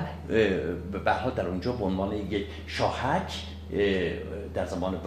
برها 1.05 1.29
در 1.29 1.47
اونجا 1.47 1.71
به 1.71 1.85
عنوان 1.85 2.13
یک 2.13 2.45
شاهک 2.67 3.33
در 4.53 4.65
زمان 4.65 4.97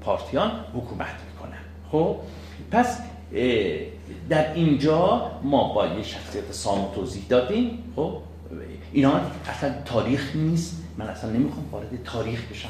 پارتیان 0.00 0.50
حکومت 0.74 1.14
می‌کنن. 1.32 1.58
خب؟ 1.92 2.16
پس 2.70 2.98
در 4.28 4.54
اینجا 4.54 5.30
ما 5.42 5.74
با 5.74 5.86
یه 5.86 6.02
شخصیت 6.02 6.52
سام 6.52 6.94
توضیح 6.94 7.22
دادیم 7.28 7.78
خب؟ 7.96 8.16
اینا 8.92 9.20
اصلا 9.48 9.74
تاریخ 9.84 10.36
نیست. 10.36 10.82
من 10.98 11.06
اصلا 11.06 11.30
نمی‌خوام 11.30 11.68
وارد 11.72 11.88
تاریخ 12.04 12.50
بشم. 12.50 12.68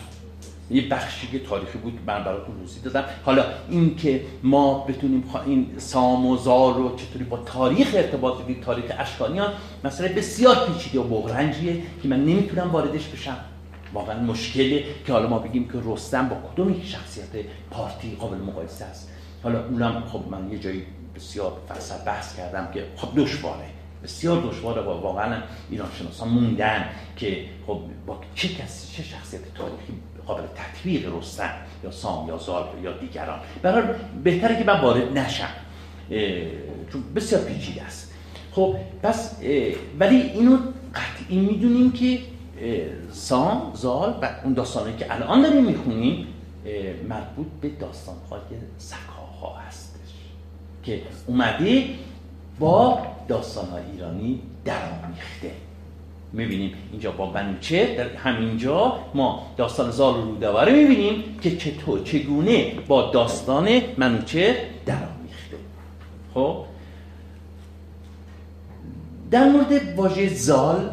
یه 0.71 0.89
بخشی 0.89 1.27
که 1.27 1.39
تاریخی 1.39 1.79
بود 1.79 1.99
من 2.07 2.25
براتون 2.25 2.61
روزی 2.61 2.81
دادم. 2.81 3.05
حالا 3.25 3.45
این 3.69 3.97
که 3.97 4.25
ما 4.43 4.79
بتونیم 4.79 5.25
این 5.47 5.67
سام 5.79 6.27
و 6.27 6.37
زار 6.37 6.75
رو 6.75 6.97
چطوری 6.97 7.25
با 7.25 7.37
تاریخ 7.37 7.91
ارتباط 7.95 8.43
بدیم 8.43 8.61
تاریخ 8.65 8.85
اشکانیان 8.99 9.53
مثلا 9.85 10.09
بسیار 10.09 10.57
پیچیده 10.67 11.01
و 11.01 11.03
بغرنجیه 11.03 11.83
که 12.03 12.09
من 12.09 12.25
نمی‌تونم 12.25 12.71
واردش 12.71 13.09
بشم. 13.09 13.37
واقعا 13.93 14.21
مشکله 14.21 14.85
که 15.07 15.13
حالا 15.13 15.29
ما 15.29 15.39
بگیم 15.39 15.69
که 15.69 15.79
رستم 15.85 16.29
با 16.29 16.37
کدوم 16.51 16.83
شخصیت 16.83 17.47
پارتی 17.71 18.17
قابل 18.21 18.37
مقایسه 18.37 18.85
است. 18.85 19.11
حالا 19.45 19.65
اونم 19.65 20.05
خب 20.13 20.23
من 20.31 20.53
یه 20.53 20.59
جایی 20.59 20.83
بسیار 21.17 21.53
فلسفه 21.69 22.05
بحث 22.05 22.37
کردم 22.37 22.71
که 22.75 22.85
خب 22.97 23.09
دشواره. 23.17 23.65
بسیار 24.03 24.43
دشواره 24.43 24.83
و 24.83 25.01
واقعا 25.01 25.43
ایران 25.71 25.89
شناسان 25.99 26.29
موندن 26.29 26.89
که 27.17 27.45
خب 27.67 27.81
با 28.07 28.21
چه 28.35 28.49
کسی 28.49 28.97
چه 28.97 29.03
شخصیت 29.03 29.55
تاریخی 29.55 29.93
قابل 30.27 30.43
تطبیق 30.55 31.17
رستم 31.19 31.51
یا 31.85 31.91
سام 31.91 32.29
یا 32.29 32.39
زال 32.39 32.65
یا 32.83 32.93
دیگران. 32.93 33.39
برای 33.63 33.95
بهتره 34.25 34.59
که 34.59 34.65
من 34.65 34.81
وارد 34.81 35.19
نشم. 35.19 35.49
چون 36.93 37.03
بسیار 37.17 37.43
پیچیده 37.43 37.83
است. 37.83 38.13
خب 38.53 38.77
پس 39.03 39.41
ولی 39.99 40.17
اینو 40.17 40.59
قطعی 40.95 41.41
می‌دونیم 41.41 41.93
که 41.93 42.19
سام 43.13 43.73
زال 43.75 44.19
و 44.23 44.31
اون 44.45 44.53
داستانی 44.53 44.97
که 44.97 45.15
الان 45.15 45.43
داریم 45.43 45.65
می‌خونیم 45.65 46.27
مربوط 47.09 47.47
به 47.61 47.69
داستانهای 47.69 48.41
هستش. 49.51 50.11
که 50.83 51.03
اومده 51.27 51.85
با 52.59 52.99
داستانهای 53.29 53.83
ایرانی 53.93 54.41
درآمیخته 54.65 55.51
می‌بینیم 56.33 56.75
اینجا 56.93 57.11
با 57.11 57.27
بنوچه 57.27 57.95
در 57.95 58.17
همینجا 58.17 58.99
ما 59.15 59.47
داستان 59.57 59.91
زال 59.91 60.15
و 60.15 60.23
رودواره 60.23 60.73
می‌بینیم 60.73 61.39
که 61.43 61.57
چطور 61.57 62.03
چگونه 62.03 62.75
با 62.89 63.11
داستان 63.11 63.69
منوچه 63.97 64.57
درآمیخته 64.87 65.57
خب؟ 66.35 66.65
در 69.31 69.49
مورد 69.49 69.99
واژه 69.99 70.29
زال 70.29 70.91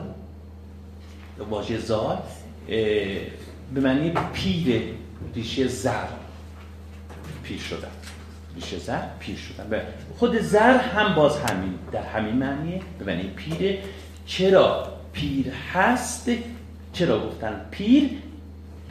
واژه 1.50 1.78
زال 1.78 2.18
به 3.74 3.82
معنی 3.82 4.14
پیر 4.34 4.84
ریشه 5.36 5.68
زر 5.68 6.08
پیر 7.44 7.60
شدن 7.60 8.01
ریشه 8.56 8.78
زر 8.78 9.02
پیر 9.20 9.38
شدن. 9.38 9.68
و 9.72 9.80
خود 10.18 10.40
زر 10.40 10.78
هم 10.78 11.16
باز 11.16 11.40
همین 11.40 11.74
در 11.92 12.04
همین 12.04 12.36
معنیه. 12.36 12.82
به 13.00 13.06
معنی 13.06 13.30
پیره 13.30 13.80
چرا 14.26 14.88
پیر 15.14 15.46
هست؟ 15.74 16.30
چرا 16.94 17.28
گفتن 17.28 17.66
پیر؟ 17.72 18.10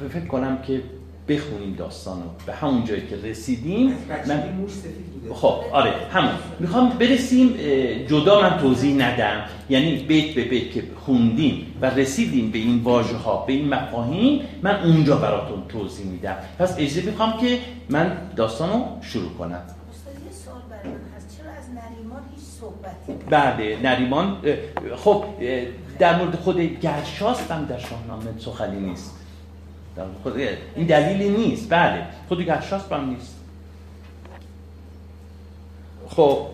فکر 0.09 0.27
کنم 0.27 0.63
که 0.63 0.83
بخونیم 1.31 1.75
داستانو. 1.79 2.23
به 2.47 2.53
همون 2.53 2.85
جایی 2.85 3.03
که 3.07 3.17
رسیدیم 3.17 3.95
من 4.29 4.43
خب 5.35 5.55
آره 5.73 5.93
همون. 6.13 6.31
می‌خوام 6.61 6.89
برسیم 6.89 7.55
جدا 8.09 8.41
من 8.41 8.59
توضیح 8.59 8.95
ندم. 8.95 9.45
یعنی 9.69 9.97
بیت 9.97 10.35
به 10.35 10.45
بیت 10.45 10.71
که 10.73 10.83
خوندیم 11.05 11.67
و 11.81 11.91
رسیدیم 11.91 12.51
به 12.51 12.59
این 12.59 12.83
واژه 12.83 13.17
ها 13.17 13.45
به 13.47 13.53
این 13.53 13.69
مفاهیم 13.69 14.41
من 14.63 14.83
اونجا 14.85 15.17
براتون 15.17 15.63
توضیح 15.69 16.07
میدم. 16.07 16.37
پس 16.59 16.75
اجازه 16.79 17.03
می‌خوام 17.03 17.39
که 17.41 17.59
من 17.89 18.17
داستانو 18.37 18.85
شروع 19.03 19.31
کنم. 19.39 19.63
بله 23.31 23.79
نریمان 23.83 24.37
خب 24.97 25.25
در 25.99 26.19
مورد 26.19 26.35
خود 26.37 26.61
گرشاست 26.81 27.51
هم 27.51 27.65
در 27.65 27.79
شاهنامه 27.79 28.39
سخنی 28.39 28.81
نیست. 28.81 29.20
خود 30.23 30.39
این 30.77 30.87
دلیلی 30.87 31.29
نیست. 31.29 31.67
بله 31.71 32.07
خود 32.29 32.43
گرشاست 32.43 32.93
هم 32.93 33.09
نیست. 33.11 33.37
خب. 36.09 36.47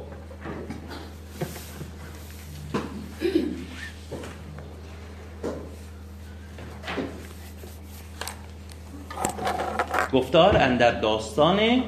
گفتار 10.12 10.56
اندر 10.56 11.00
داستان 11.00 11.82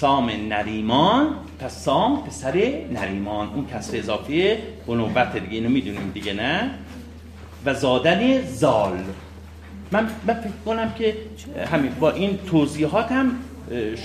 سام 0.00 0.30
نریمان 0.30 1.34
پس 1.58 1.84
سام 1.84 2.22
پسر 2.22 2.54
نریمان. 2.92 3.48
اون 3.48 3.66
کسر 3.66 3.98
اضافی 3.98 4.54
بنوبت 4.86 5.36
دیگه 5.36 5.52
اینو 5.52 5.68
می‌دونیم 5.68 6.10
دیگه 6.14 6.32
نه؟ 6.32 6.70
و 7.64 7.74
زادن 7.74 8.42
زال. 8.46 8.98
من, 9.92 10.08
من 10.26 10.34
فکر 10.34 10.50
کنم 10.64 10.94
که 10.98 11.16
همین 11.72 11.92
با 12.00 12.10
این 12.10 12.38
توضیحات 12.46 13.12
هم 13.12 13.32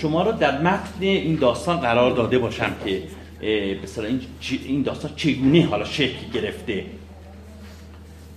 شما 0.01 0.23
رو 0.23 0.31
در 0.31 0.61
متن 0.61 1.01
این 1.01 1.35
داستان 1.35 1.77
قرار 1.77 2.11
داده 2.11 2.39
باشم 2.39 2.71
که 2.85 3.03
این, 3.41 4.21
این 4.49 4.81
داستان 4.81 5.11
چگونه 5.15 5.65
حالا 5.65 5.85
شکل 5.85 6.31
گرفته. 6.33 6.85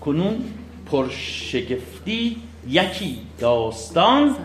کنون 0.00 0.44
پرشگفتی 0.86 2.36
یکی 2.68 3.18
داستان 3.38 4.36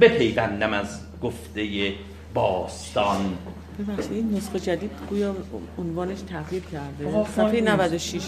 بپیوندم 0.00 0.72
از 0.72 1.00
گفته 1.22 1.92
باستان. 2.34 3.16
ببخشید 3.78 4.12
این 4.12 4.34
نسخه 4.36 4.60
جدید 4.60 4.90
گویا 5.10 5.34
عنوانش 5.78 6.18
تغییر 6.20 6.62
کرده. 6.72 7.24
صفحه 7.36 7.60
96 7.60 8.22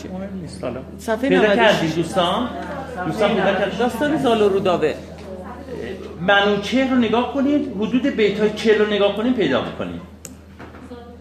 صفحه 0.98 1.28
96 1.28 1.94
دوستان؟ 1.94 2.48
دوستان 3.06 3.36
داستان 3.78 4.22
زال 4.22 4.42
و 4.42 4.48
رودابه 4.48 4.94
منوچه 6.20 6.90
رو 6.90 6.96
نگاه 6.96 7.34
کنید 7.34 7.76
حدود 7.76 8.06
بیت 8.06 8.40
های 8.40 8.50
چه 8.56 8.78
رو 8.78 8.86
نگاه 8.86 9.16
کنید 9.16 9.34
پیدا 9.34 9.60
بکنید 9.60 10.00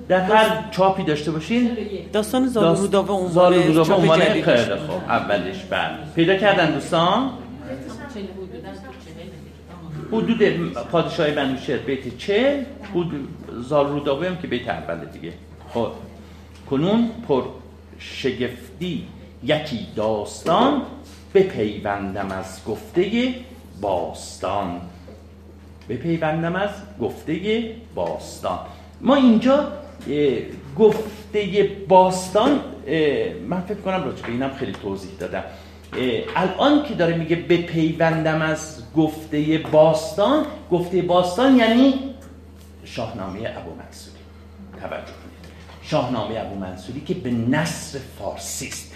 در 0.07 0.19
هر 0.19 0.69
چاپی 0.71 1.03
داشته 1.03 1.31
باشین. 1.31 1.77
داستان 2.13 2.47
زال 2.47 2.75
و 2.75 2.75
رودابه 2.75 3.13
عنوان 3.13 3.53
خیلی 3.53 4.43
خوب. 4.43 5.03
اولش 5.07 5.63
بله. 5.69 5.97
پیدا 6.15 6.35
کردن 6.35 6.71
دوستان؟ 6.71 7.29
حدود 10.11 10.73
پادشاه 10.73 11.31
منوچهر 11.31 11.77
بیت 11.77 12.17
چه 12.17 12.65
حدود 12.91 13.29
زال 13.61 14.07
هم 14.25 14.37
که 14.37 14.47
بیت 14.47 14.69
اوله 14.69 15.05
دیگه. 15.05 15.33
خب 15.73 15.91
کنون 16.69 17.09
پر 17.27 17.43
شگفتی 17.99 19.07
یکی 19.43 19.87
داستان 19.95 20.81
بپیوندم 21.33 22.31
از 22.31 22.65
گفته 22.65 23.33
باستان. 23.81 24.81
بپیوندم 25.89 26.55
از 26.55 26.69
گفته 27.01 27.65
باستان. 27.95 28.59
ما 29.01 29.15
اینجا 29.15 29.67
گفته 30.79 31.69
باستان 31.87 32.59
من 33.47 33.61
فکر 33.61 33.79
کنم 33.85 34.03
راجع 34.03 34.25
به 34.25 34.31
اینم 34.31 34.53
خیلی 34.53 34.71
توضیح 34.71 35.11
دادم. 35.19 35.43
الان 36.35 36.83
که 36.83 36.93
داره 36.93 37.17
میگه 37.17 37.35
به 37.35 37.57
پیوندم 37.57 38.41
از 38.41 38.83
گفته 38.95 39.57
باستان 39.71 40.45
گفته 40.71 41.01
باستان 41.01 41.57
یعنی 41.57 41.93
شاهنامه 42.83 43.39
ابو 43.39 43.75
منصوری. 43.75 44.17
توجه 44.81 44.95
کنید. 44.95 45.51
شاهنامه 45.81 46.39
ابو 46.39 46.55
منصوری 46.55 47.01
که 47.01 47.13
به 47.13 47.31
نصر 47.31 47.99
فارسی 48.19 48.67
است. 48.67 48.93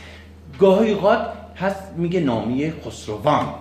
گاهی 0.59 0.91
اوقات 0.91 1.27
هست 1.55 1.83
میگه 1.97 2.19
نامی 2.19 2.73
خسروان. 2.85 3.53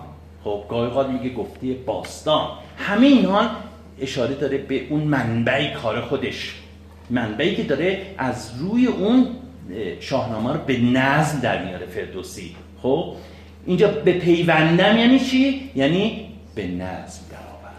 خب 0.43 0.63
گاهی 0.69 0.87
اوقات 0.87 1.07
میگه 1.07 1.35
گفته 1.35 1.73
باستان. 1.73 2.49
همه 2.77 3.07
اینها 3.07 3.49
اشاره 4.01 4.35
داره 4.35 4.57
به 4.57 4.87
اون 4.89 5.01
منبع 5.01 5.73
کار 5.73 6.01
خودش. 6.01 6.55
منبعی 7.09 7.55
که 7.55 7.63
داره 7.63 8.01
از 8.17 8.51
روی 8.59 8.85
اون 8.85 9.27
شاهنامه 9.99 10.53
رو 10.53 10.59
به 10.59 10.77
نظم 10.79 11.39
در 11.39 11.65
میاره 11.65 11.85
فردوسی. 11.85 12.55
خب؟ 12.85 13.13
اینجا 13.65 13.87
به 13.87 14.11
پیوندم 14.13 14.97
یعنی 14.97 15.19
چی؟ 15.19 15.69
یعنی 15.75 16.27
به 16.55 16.67
نظم 16.67 17.21
درآورم. 17.31 17.75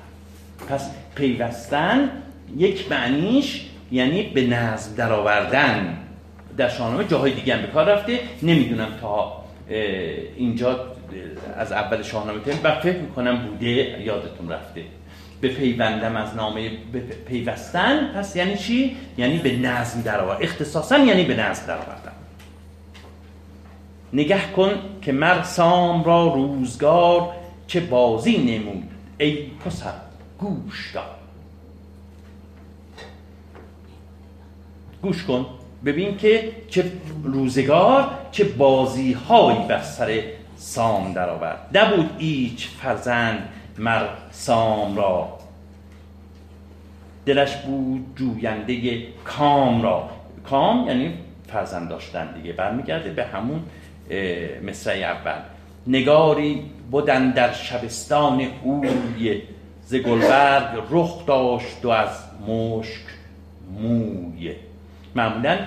پس 0.69 0.91
پیوستن 1.15 2.11
یک 2.57 2.91
معنیش 2.91 3.67
یعنی 3.93 4.23
به 4.23 4.47
نظم 4.47 4.95
درآوردن. 4.97 5.97
در 6.57 6.69
شاهنامه 6.69 7.05
جاهای 7.05 7.33
دیگه 7.33 7.55
هم 7.55 7.63
به 7.63 7.67
کار 7.67 7.85
رفته. 7.85 8.21
نمی‌دونم 8.43 8.89
تا 9.01 9.45
اینجا 10.37 10.81
از 11.57 11.73
اول 11.73 12.03
شاهنامه 12.03 12.41
تیم 12.41 12.61
و 12.63 12.81
فکر 12.81 12.99
می‌کنم 12.99 13.47
بوده 13.47 13.67
یادتون 14.03 14.51
رفته. 14.51 14.83
به 15.41 15.49
پیوندم 15.49 16.17
از 16.17 16.37
نامه 16.37 16.71
پیوستن 17.29 18.13
پس 18.15 18.37
یعنی 18.37 18.57
چی؟ 18.57 18.97
یعنی 19.19 19.39
به 19.39 19.57
نظم 19.57 20.03
درآورد. 20.03 20.43
اختصاصا 20.43 20.99
یعنی 20.99 21.25
به 21.25 21.37
نظم 21.37 21.67
درآوردن 21.67 22.13
نگه 24.17 24.53
کن 24.53 24.71
که 25.03 25.13
مر 25.13 25.43
سام 25.43 26.05
را 26.05 26.27
روزگار 26.35 27.33
چه 27.67 27.81
بازی 27.81 28.39
نمود 28.39 28.91
ای 29.19 29.37
پسر 29.65 29.93
گوش 30.39 30.93
دار 30.95 31.05
گوش 35.03 35.25
کن 35.25 35.47
ببین 35.85 36.17
که 36.17 36.53
چه 36.69 36.93
روزگار 37.25 38.11
چه 38.33 38.45
بازی 38.45 39.13
هایی 39.13 39.69
بر 39.69 39.83
سر 39.83 40.23
سام 40.57 41.13
درآورد. 41.13 41.77
نبود 41.79 42.11
ایچ 42.19 42.69
فرزند 42.69 43.49
مر 43.79 44.09
سام 44.31 44.97
را. 44.97 45.39
دلش 47.27 47.57
بود 47.57 48.07
جوینده 48.17 49.03
کام 49.25 49.83
را. 49.83 50.11
کام 50.45 50.89
یعنی 50.89 51.15
فرزند 51.49 51.89
داشتن 51.89 52.33
دیگه. 52.33 52.53
برمیگرده 52.53 53.11
به 53.11 53.25
همون 53.25 53.63
مصرع 54.67 54.95
اول. 54.95 55.41
نگاری 55.87 56.63
بودن 56.91 57.31
در 57.31 57.53
شبستان 57.53 58.47
اوی 58.63 59.43
ز 59.87 59.95
گلبرگ 59.95 60.83
رخ 60.91 61.27
داشت 61.27 61.85
و 61.85 61.89
از 61.89 62.19
مشک 62.49 63.05
موی. 63.81 64.53
معمولا 65.15 65.59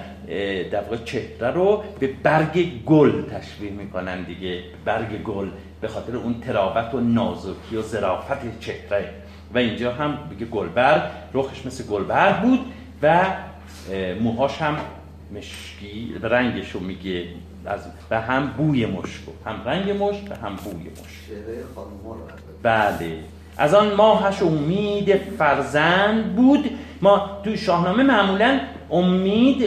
در 0.71 0.81
واقع 0.81 0.97
چهره 1.05 1.51
رو 1.51 1.83
به 1.99 2.07
برگ 2.23 2.83
گل 2.85 3.21
تشبیه 3.21 3.71
می‌کنن 3.71 4.23
دیگه. 4.23 4.63
برگ 4.85 5.23
گل 5.23 5.49
به 5.81 5.87
خاطر 5.87 6.15
اون 6.15 6.41
تراوت 6.41 6.93
و 6.93 6.99
نازکی 6.99 7.75
و 7.75 7.81
ظرافت 7.81 8.59
چهره. 8.59 9.09
و 9.53 9.57
اینجا 9.57 9.93
هم 9.93 10.17
بگه 10.31 10.45
گلبرگ 10.45 11.01
رخش 11.33 11.65
مثل 11.65 11.83
گلبرگ 11.87 12.41
بود 12.41 12.59
و 13.01 13.25
موهاش 14.21 14.61
هم 14.61 14.77
مشکی 15.35 16.15
رنگش 16.21 16.71
رو 16.71 16.79
میگه 16.79 17.25
از 17.69 17.81
و 18.11 18.21
هم 18.21 18.47
بوی 18.47 18.85
مشک 18.85 19.21
هم 19.45 19.55
رنگ 19.65 20.03
مشک 20.03 20.31
و 20.31 20.47
هم 20.47 20.55
بوی 20.55 20.89
مشک. 20.91 21.29
بله. 22.63 23.19
از 23.57 23.73
آن 23.73 23.95
ماهش 23.95 24.41
امید 24.41 25.15
فرزند 25.15 26.35
بود. 26.35 26.69
ما 27.01 27.41
توی 27.43 27.57
شاهنامه 27.57 28.03
معمولا 28.03 28.59
امید 28.91 29.65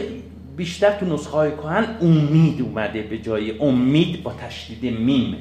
بیشتر 0.57 0.91
تو 0.91 1.05
نسخه 1.05 1.31
های 1.31 1.51
کهن 1.51 1.97
امید 2.01 2.61
اومده 2.61 3.01
به 3.01 3.17
جای 3.17 3.59
امید 3.59 4.23
با 4.23 4.33
تشدید 4.33 4.99
میم. 4.99 5.37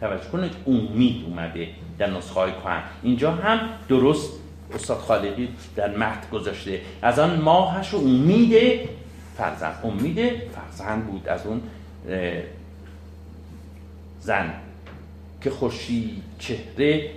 توجه 0.00 0.28
کنید 0.32 0.52
امید 0.66 1.24
اومده 1.28 1.68
در 1.98 2.10
نسخه 2.10 2.40
های 2.40 2.52
کهن. 2.52 2.82
اینجا 3.02 3.30
هم 3.30 3.60
درست 3.88 4.32
استاد 4.74 4.98
خالقی 4.98 5.48
در 5.76 5.96
مهد 5.96 6.30
گذاشته. 6.30 6.80
از 7.02 7.18
آن 7.18 7.40
ماهش 7.40 7.94
امید 7.94 8.54
فرزند. 9.36 9.74
امید 9.84 10.18
فرزند 10.54 11.06
بود. 11.06 11.28
از 11.28 11.46
اون 11.46 11.62
زن 14.20 14.52
که 15.40 15.50
خوشی 15.50 16.22
چهره 16.38 17.10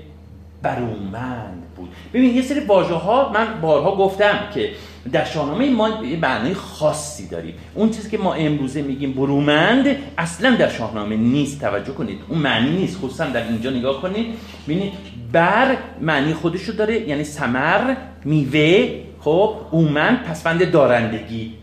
برومند 0.62 1.64
بود. 1.76 1.90
ببین 2.14 2.36
یه 2.36 2.42
سری 2.42 2.60
واژه 2.60 2.94
ها 2.94 3.32
من 3.34 3.62
بارها 3.62 3.96
گفتم 3.96 4.40
که 4.54 4.72
در 5.12 5.26
شاهنامه 5.26 5.70
ما 5.70 5.90
یه 5.90 6.18
معنی 6.18 6.54
خاصی 6.54 7.28
داریم. 7.28 7.54
اون 7.76 7.90
چیزی 7.90 8.10
که 8.10 8.18
ما 8.18 8.34
امروزه 8.34 8.82
میگیم 8.82 9.14
برومند 9.14 9.88
اصلا 10.18 10.56
در 10.56 10.70
شاهنامه 10.70 11.16
نیست. 11.16 11.62
توجه 11.62 11.94
کنید. 11.94 12.20
اون 12.30 12.40
معنی 12.40 12.70
نیست. 12.70 12.98
خصوصا 12.98 13.26
در 13.26 13.44
اینجا 13.44 13.70
نگاه 13.70 14.02
کنید. 14.02 14.26
ببینید 14.66 14.94
بر 15.32 15.78
معنی 16.02 16.34
خودشو 16.34 16.72
داره 16.72 17.10
یعنی 17.10 17.24
سمر 17.24 17.96
میوه 18.26 18.90
خب 19.20 19.56
اومن 19.72 20.16
پسفند 20.16 20.72
دارندگی. 20.72 21.54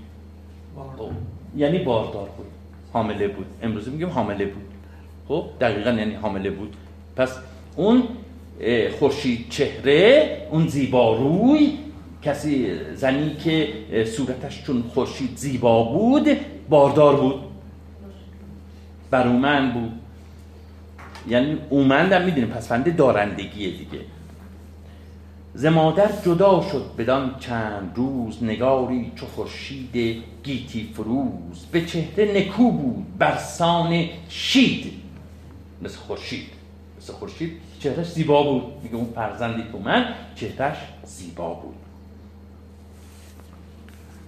یعنی 1.56 1.78
باردار 1.78 2.28
بود. 2.36 2.46
حامله 2.94 3.28
بود. 3.28 3.46
امروزه 3.62 3.90
میگیم 3.90 4.08
حامله 4.08 4.44
بود. 4.44 4.64
خب 5.28 5.44
دقیقا 5.60 5.90
یعنی 5.90 6.14
حامله 6.14 6.50
بود. 6.50 6.76
پس 7.16 7.38
اون 7.76 8.02
خوشی 8.98 9.46
چهره 9.50 10.38
اون 10.50 10.68
زیباروی 10.68 11.78
کسی 12.22 12.66
زنی 12.94 13.36
که 13.44 13.68
صورتش 14.04 14.62
چون 14.64 14.82
خورشید 14.82 15.36
زیبا 15.36 15.82
بود 15.84 16.28
باردار 16.68 17.16
بود. 17.16 17.34
برومند 19.10 19.74
بود. 19.74 19.92
یعنی 21.28 21.58
اومند 21.70 22.12
هم 22.12 22.24
می‌دونیم 22.24 22.50
پس 22.50 22.68
فنده 22.68 22.90
دارندگیه 22.90 23.70
دیگه. 23.70 24.00
زمادر 25.56 26.10
جدا 26.24 26.66
شد 26.72 26.90
بدان 26.98 27.36
چند 27.40 27.92
روز 27.94 28.42
نگاری 28.42 29.12
چو 29.16 29.26
خورشید 29.26 30.22
گیتی 30.44 30.90
فروز 30.94 31.66
به 31.72 31.84
چهره 31.84 32.32
نکو 32.36 32.70
بود 32.70 33.18
برسان 33.18 34.08
شید. 34.28 34.92
مثل 35.82 35.96
خورشید 35.96 36.46
مثل 36.98 37.12
خورشید 37.12 37.52
چهرش 37.80 38.06
زیبا 38.06 38.42
بود. 38.42 38.62
میگه 38.82 38.94
اون 38.94 39.12
فرزندی 39.14 39.62
که 39.62 39.78
من 39.84 40.14
چهرش 40.34 40.76
زیبا 41.04 41.54
بود. 41.54 41.74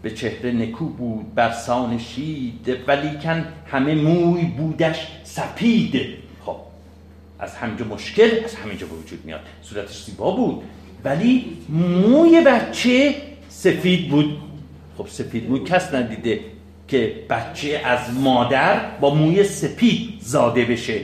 به 0.02 0.10
چهره 0.10 0.52
نکو 0.52 0.84
بود 0.84 1.34
برسان 1.34 1.98
شید 1.98 2.76
ولیکن 2.86 3.46
همه 3.66 3.94
موی 3.94 4.44
بودش 4.44 5.06
سپید. 5.24 6.00
خب 6.46 6.56
از 7.38 7.54
همینجا 7.54 7.84
مشکل 7.84 8.44
از 8.44 8.54
همینجا 8.54 8.86
به 8.86 8.94
وجود 8.94 9.24
میاد. 9.24 9.40
صورتش 9.62 10.04
زیبا 10.04 10.30
بود. 10.36 10.62
ولی 11.06 11.44
موی 11.68 12.40
بچه 12.40 13.14
سفید 13.48 14.10
بود. 14.10 14.38
خب 14.98 15.06
سفید 15.08 15.50
موی 15.50 15.60
کس 15.60 15.94
ندیده 15.94 16.40
که 16.88 17.14
بچه 17.30 17.80
از 17.84 18.14
مادر 18.14 18.80
با 19.00 19.14
موی 19.14 19.44
سپید 19.44 20.14
زاده 20.20 20.64
بشه. 20.64 21.00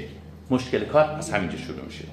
مشکل 0.51 0.85
کار 0.85 1.05
از 1.05 1.31
همینجا 1.31 1.59
شروع 1.59 1.85
میشه. 1.87 2.05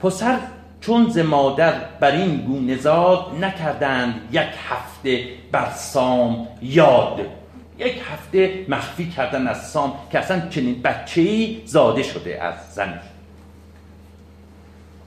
پسر 0.00 0.38
چون 0.80 1.08
ز 1.10 1.18
مادر 1.18 1.72
بر 2.00 2.10
این 2.10 2.36
گونه 2.36 2.76
زاد 2.76 3.26
نکردند 3.40 4.14
یک 4.32 4.42
هفته 4.68 5.24
بر 5.52 5.70
سام 5.70 6.48
یاد. 6.62 7.20
یک 7.78 7.94
هفته 8.12 8.66
مخفی 8.68 9.10
کردن 9.10 9.46
از 9.46 9.70
سام 9.70 9.92
که 10.12 10.18
اصلا 10.18 10.48
چنین 10.48 10.82
بچه 10.82 11.20
ای 11.20 11.60
زاده 11.64 12.02
شده 12.02 12.42
از 12.42 12.54
زنش. 12.74 13.13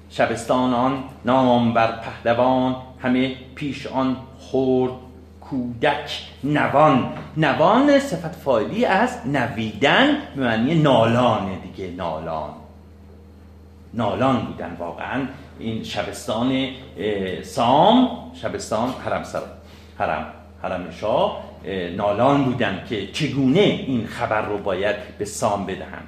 شبستان 0.10 0.74
آن 0.74 1.03
نام 1.26 1.74
بر 1.74 1.91
پهلوان 1.91 2.76
همه 3.03 3.36
پیش 3.55 3.88
آن 3.88 4.18
خورد 4.39 4.93
کودک 5.41 6.22
نوان. 6.43 7.14
نوان 7.38 7.99
صفت 7.99 8.36
فایلی 8.36 8.86
از 8.86 9.28
نویدن 9.28 10.18
به 10.36 10.41
معنی 10.41 10.76
نالانه 10.76 11.58
دیگه 11.58 11.91
نالان. 11.91 12.49
نالان 13.93 14.45
بودن 14.45 14.76
واقعا. 14.80 15.26
این 15.60 15.84
شبستان 15.84 16.68
سام 17.43 18.10
شبستان 18.41 18.93
حرم 19.05 19.24
سر 19.24 19.41
حرم 19.97 20.26
حرم 20.64 20.91
شاه 20.91 21.43
نالان 21.95 22.43
بودن 22.43 22.84
که 22.89 23.08
چگونه 23.08 23.60
این 23.60 24.08
خبر 24.08 24.41
رو 24.41 24.58
باید 24.58 24.95
به 25.18 25.26
سام 25.26 25.66
بدهن 25.66 26.03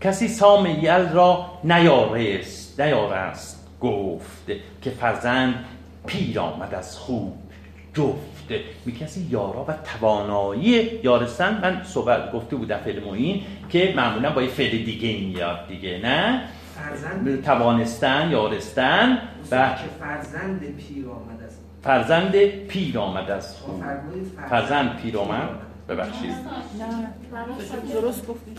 کسی 0.00 0.28
سام 0.28 0.66
یل 0.66 1.08
را 1.12 1.46
نیارست. 1.64 2.63
نیارست 2.80 3.66
گفت 3.80 4.50
که 4.82 4.90
فرزند 4.90 5.64
پیر 6.06 6.40
آمد 6.40 6.74
از 6.74 6.98
خوب 6.98 7.36
جفت 7.94 8.52
می 8.86 8.92
کسی 8.92 9.26
یارا 9.30 9.64
و 9.68 9.72
توانایی 9.84 11.00
یارستن 11.04 11.60
من 11.62 11.84
صحبت 11.84 12.32
گفته 12.32 12.56
بودم 12.56 12.78
فعل 12.78 13.04
موین 13.04 13.42
که 13.68 13.92
معمولا 13.96 14.30
با 14.30 14.42
یه 14.42 14.48
فعل 14.48 14.70
دیگه 14.84 15.26
میاد 15.26 15.68
دیگه 15.68 16.00
نه؟ 16.02 16.42
فرزند؟ 16.74 17.44
توانستن 17.44 18.30
یارستن 18.30 19.18
و 19.50 19.68
که 19.68 19.84
فرزند 20.00 20.60
پیر 20.60 21.08
آمد 21.08 21.42
از 21.42 21.56
فرزند 21.82 22.36
پیر 22.68 22.98
آمد 22.98 23.30
از 23.30 23.56
خوب. 23.56 23.84
فرزند 24.50 24.96
پیر 24.96 25.18
آمد. 25.18 25.48
ببخشید. 25.88 26.30
نه 26.30 27.92
درست 27.92 28.26
گفتید 28.26 28.58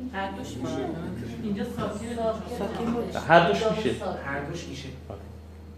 چیز 0.00 0.14
هر 0.14 0.30
دوش 0.30 0.56
میشه. 0.56 0.76
اینجا 1.42 1.64
هر 3.28 3.48
دوش 3.48 3.58
میشه. 3.76 3.94
هر 4.24 4.40
دوش 4.40 4.64
میشه. 4.68 4.88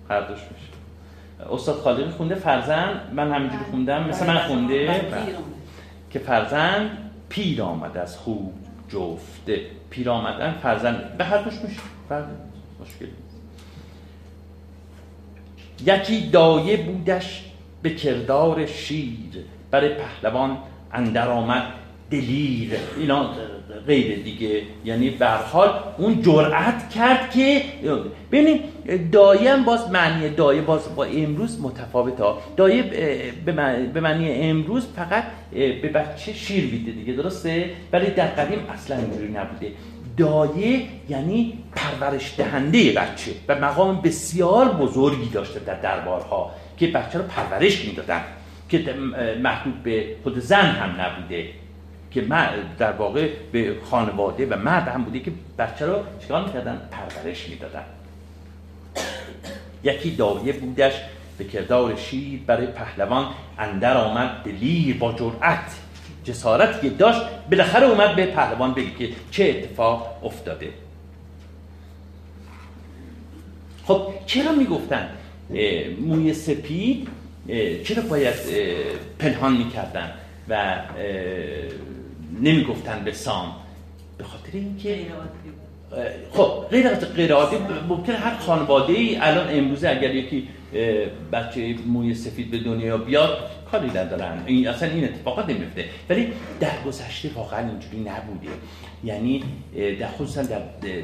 هر 0.08 0.20
دوش 0.20 0.38
میشه. 0.38 1.52
استاد 1.52 1.76
خالقی 1.76 2.10
خونده 2.10 2.34
فرزند 2.34 3.12
من 3.12 3.32
همینجوری 3.32 3.64
خوندم. 3.70 4.08
مثل 4.08 4.26
من 4.26 4.38
خونده. 4.38 5.00
که 6.10 6.18
فرزند 6.18 7.10
پیر 7.28 7.62
آمد 7.62 7.96
از 7.96 8.18
خوب 8.18 8.54
جفته. 8.88 9.60
پیر 9.90 10.10
آمدن 10.10 10.58
فرزند 10.62 11.16
به 11.16 11.24
هر 11.24 11.38
دوش 11.42 11.54
میشه. 11.54 11.80
فرزند 12.08 12.52
مشکل 12.80 13.06
یکی 15.86 16.30
دایه 16.30 16.76
بودش 16.76 17.44
به 17.82 17.94
کردار 17.94 18.66
شیر. 18.66 19.44
برای 19.70 19.94
پهلوان 19.94 20.58
اندر 20.92 21.28
آمد 21.28 21.62
دلیر. 22.10 22.78
اینا 22.96 23.30
غیر 23.86 24.18
دیگه. 24.18 24.62
یعنی 24.84 25.10
به 25.10 25.26
حال 25.26 25.70
اون 25.98 26.22
جرأت 26.22 26.90
کرد 26.90 27.30
که 27.30 27.62
ببینید 28.32 28.60
دایه 29.12 29.56
باز 29.56 29.90
معنی 29.90 30.28
دایه 30.28 30.62
باز 30.62 30.94
با 30.96 31.04
امروز 31.04 31.60
متفاوت 31.60 32.20
ها 32.20 32.38
دایه 32.56 32.82
به 33.94 34.00
معنی 34.00 34.32
امروز 34.32 34.86
فقط 34.96 35.24
به 35.52 35.88
بچه 35.94 36.32
شیر 36.32 36.64
میده 36.64 36.90
دیگه 36.90 37.12
درسته؟ 37.12 37.70
ولی 37.92 38.06
در 38.06 38.26
قدیم 38.26 38.58
اصلا 38.74 38.96
اینجوری 38.96 39.32
نبوده. 39.32 39.72
دایه 40.16 40.82
یعنی 41.08 41.58
پرورش 41.76 42.34
دهنده 42.38 42.92
بچه 42.92 43.32
و 43.48 43.54
مقام 43.60 44.00
بسیار 44.00 44.68
بزرگی 44.68 45.28
داشته 45.28 45.60
در 45.60 45.80
دربارها 45.80 46.50
که 46.76 46.86
بچه 46.86 47.18
رو 47.18 47.24
پرورش 47.24 47.84
می‌دادن 47.84 48.20
که 48.68 48.94
محدود 49.42 49.82
به 49.82 50.16
خود 50.22 50.38
زن 50.38 50.66
هم 50.66 51.00
نبوده. 51.00 51.46
که 52.14 52.20
در 52.78 52.92
واقع 52.92 53.28
به 53.52 53.76
خانواده 53.90 54.46
و 54.46 54.56
مرد 54.56 54.88
هم 54.88 55.04
بوده 55.04 55.20
که 55.20 55.32
بچه 55.58 55.86
رو 55.86 55.96
چکار 56.20 56.44
می‌کردن؟ 56.44 56.88
پرورش 56.90 57.48
می‌دادن. 57.48 57.84
یکی 59.84 60.10
دایه 60.10 60.52
بودش 60.52 60.92
به 61.38 61.44
کردار 61.44 61.96
شیر 61.96 62.40
برای 62.46 62.66
پهلوان 62.66 63.26
اندر 63.58 63.96
آمد 63.96 64.30
دلیر 64.44 64.98
با 64.98 65.12
جرأت 65.12 65.74
جسارتی 66.24 66.80
که 66.80 66.96
داشت 66.96 67.20
بالاخره 67.50 67.86
اومد 67.86 68.16
به 68.16 68.26
پهلوان 68.26 68.74
بگه 68.74 68.90
که 68.98 69.08
چه 69.30 69.44
اتفاق 69.44 70.24
افتاده. 70.24 70.68
خب 73.84 74.12
چرا 74.26 74.52
می‌گفتن؟ 74.52 75.08
موی 76.00 76.34
سپید 76.34 77.08
چرا 77.84 78.02
باید 78.02 78.34
پنهان 79.18 79.56
می‌کردن؟ 79.56 80.12
و 80.48 80.76
نمی‌گفتن 82.40 83.04
به 83.04 83.12
سام. 83.12 83.52
به 84.18 84.24
خاطر 84.24 84.50
اینکه 84.52 85.06
خب 86.32 86.66
غیر 86.70 86.88
غیر 86.88 87.32
عادی 87.32 87.56
ممکن 87.88 88.12
هر 88.12 88.36
خانواده 88.36 88.92
ای 88.92 89.16
الان 89.16 89.58
امروزه 89.58 89.88
اگر 89.88 90.14
یکی 90.14 90.48
بچه 91.32 91.74
موی 91.86 92.14
سفید 92.14 92.50
به 92.50 92.58
دنیا 92.58 92.98
بیاد 92.98 93.50
کاری 93.70 93.90
ندارن. 93.90 94.42
این 94.46 94.68
اصلا 94.68 94.88
این 94.90 95.04
اتفاقات 95.04 95.48
نمیفته 95.48 95.84
ولی 96.10 96.32
در 96.60 96.82
گذشته 96.86 97.30
واقعا 97.34 97.68
اینجوری 97.68 98.00
نبوده. 98.00 98.48
یعنی 99.04 99.44
در 100.00 100.08
خصوصا 100.08 100.42
در 100.42 100.62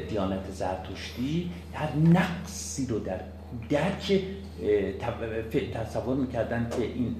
دیانت 0.09 0.51
زرتشتی 0.51 1.49
هر 1.73 1.89
نقصی 1.95 2.87
رو 2.87 2.99
در 2.99 3.19
کودک 3.69 4.21
تصور 5.73 6.15
می‌کردن 6.15 6.69
که 6.77 6.83
این 6.83 7.15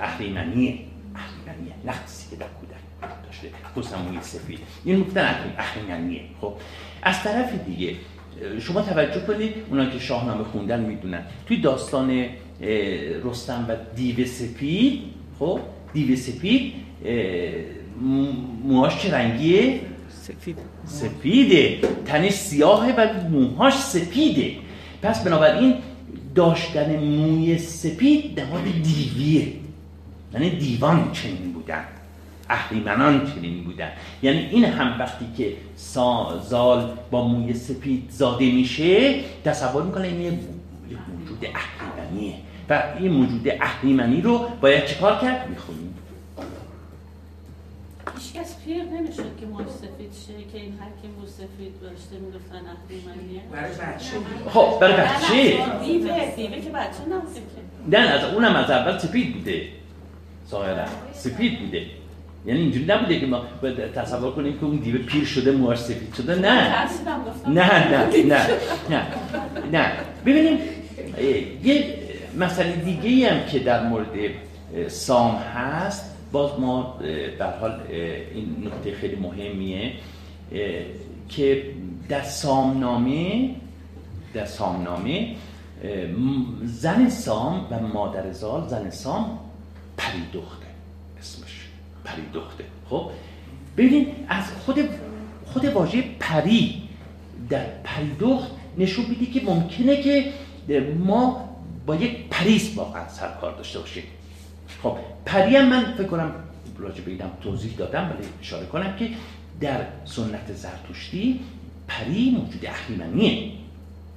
اهریمنیه. 0.00 0.78
اهریمنیه. 1.14 1.74
نقصی 1.84 2.30
که 2.30 2.36
در 2.36 2.46
کودک. 2.60 2.77
داشته. 3.00 3.48
خصوصا 3.76 4.02
موی 4.02 4.18
سفید. 4.22 4.58
این 4.84 4.96
مفتن 4.96 5.34
اهریمنیه 5.58 6.20
خب 6.40 6.54
از 7.02 7.22
طرف 7.22 7.52
دیگه 7.66 7.94
شما 8.60 8.82
توجه 8.82 9.20
کنید 9.20 9.54
اونا 9.70 9.90
که 9.90 9.98
شاهنامه 9.98 10.44
خوندن 10.44 10.80
می‌دونن. 10.80 11.22
توی 11.46 11.56
داستان 11.56 12.24
رستم 13.24 13.66
و 13.68 13.76
دیو 13.96 14.26
سپید 14.26 15.02
خب 15.38 15.60
دیو 15.92 16.16
سپید 16.16 16.72
موهاش 18.64 19.02
چه 19.02 19.14
رنگیه؟ 19.14 19.80
سفید. 20.10 20.58
سفیده. 20.86 21.78
تنش 22.06 22.32
سیاهه 22.32 22.94
و 22.96 23.28
موهاش 23.30 23.74
سفیده 23.74 24.52
پس 25.02 25.24
بنابراین 25.24 25.74
داشتن 26.34 26.96
موی 26.96 27.58
سپید 27.58 28.40
نماد 28.40 28.64
دیویه. 28.64 29.52
یعنی 30.34 30.50
دیوان 30.50 31.12
چنین 31.12 31.52
بودن. 31.52 31.84
اهریمنان 32.50 33.32
چنین 33.34 33.64
بودن. 33.64 33.90
یعنی 34.22 34.38
این 34.38 34.64
هم 34.64 34.98
وقتی 34.98 35.26
که 35.36 35.56
زال 36.48 36.90
با 37.10 37.28
موی 37.28 37.54
سپید 37.54 38.10
زاده 38.10 38.52
میشه 38.52 39.20
تصور 39.44 39.82
می‌کنه 39.82 40.06
این 40.06 40.20
یه 40.20 40.30
موجود 41.18 41.46
اهریمنیه. 41.54 42.34
و 42.70 42.82
این 42.98 43.12
موجود 43.12 43.48
اهریمنی 43.60 44.20
رو 44.20 44.48
باید 44.60 44.86
چکار 44.86 45.20
کرد؟ 45.20 45.50
می‌خونیم. 45.50 45.94
هیچکس 48.18 48.56
پیر 48.64 48.82
نمی‌شد 48.84 49.36
که 49.40 49.46
موش 49.46 49.66
سفید 49.66 50.12
شه 50.26 50.32
که 50.52 50.58
این 50.58 50.72
حکیم 50.72 51.10
مو 51.20 51.26
سفید 51.26 51.80
داشته 51.82 52.16
می‌گفتن 52.18 52.60
اهریمنیه. 52.74 53.40
برای 53.52 53.70
بچه. 53.70 54.16
خب 54.50 54.78
برای 54.80 54.94
بچه. 54.94 55.42
دیوه 55.84 56.32
دیوه 56.36 56.60
که 56.60 56.70
بچه 56.70 57.02
نبوده 57.10 57.34
که. 57.34 57.96
نه 57.98 57.98
از 57.98 58.34
اونم 58.34 58.56
از 58.56 58.70
اول 58.70 58.98
سفید 58.98 59.34
بوده. 59.34 59.68
ظاهرا 60.50 60.84
سفید 61.12 61.60
بوده. 61.60 61.86
یعنی 62.46 62.60
اینجوری 62.60 62.84
نبوده 62.84 63.20
که 63.20 63.26
ما 63.26 63.42
تصور 63.94 64.32
کنیم 64.32 64.58
که 64.58 64.64
اون 64.64 64.76
دیوه 64.76 64.98
پیر 64.98 65.24
شده 65.24 65.50
موهاش 65.50 65.78
سفید 65.78 66.14
شده. 66.14 66.34
نه. 66.34 66.84
نه 67.48 67.88
نه 67.90 68.24
نه 68.24 68.46
نه 68.90 69.06
نه. 69.72 69.92
ببینیم 70.26 70.58
یه 71.64 71.84
مسئله 72.38 72.76
دیگه 72.76 73.30
هم 73.30 73.46
که 73.46 73.58
در 73.58 73.88
مورد 73.88 74.06
سام 74.88 75.34
هست. 75.34 76.14
باز 76.32 76.60
ما 76.60 77.00
در 77.38 77.58
حال 77.58 77.80
این 78.34 78.56
نکته 78.64 78.94
خیلی 79.00 79.16
مهمیه 79.16 79.92
که 81.28 81.62
در 82.08 82.22
سامنامه 82.22 83.50
در 84.34 84.44
سامنامه 84.44 85.34
زن 86.64 87.08
سام 87.08 87.66
و 87.70 87.80
مادر 87.80 88.32
زال 88.32 88.68
زن 88.68 88.90
سام 88.90 89.38
پری 89.96 90.22
اسمش 90.32 90.67
پری 92.08 92.22
دخته 92.34 92.64
خب؟ 92.90 93.10
ببینید 93.76 94.08
از 94.28 94.44
خود 94.50 94.78
خود 95.46 95.64
واژه 95.64 96.04
پری 96.20 96.82
در 97.50 97.64
پری 97.84 98.10
دخت 98.20 98.50
نشون 98.78 99.04
میده 99.08 99.26
که 99.26 99.46
ممکنه 99.46 100.02
که 100.02 100.32
ما 100.98 101.48
با 101.86 101.94
یک 101.96 102.28
پریس 102.30 102.76
واقعا 102.76 103.08
سرکار 103.08 103.56
داشته 103.56 103.78
باشیم. 103.78 104.02
خب 104.82 104.96
پری 105.26 105.56
هم 105.56 105.68
من 105.68 105.94
فکر 105.98 106.06
کنم 106.06 106.32
راجع 106.78 107.00
به 107.00 107.10
اینم 107.10 107.30
توضیح 107.42 107.72
دادم 107.76 108.04
ولی 108.04 108.28
اشاره 108.40 108.66
کنم 108.66 108.96
که 108.96 109.10
در 109.60 109.80
سنت 110.04 110.52
زرتشتی 110.52 111.40
پری 111.88 112.30
موجود 112.30 112.66
اهریمنیه 112.66 113.52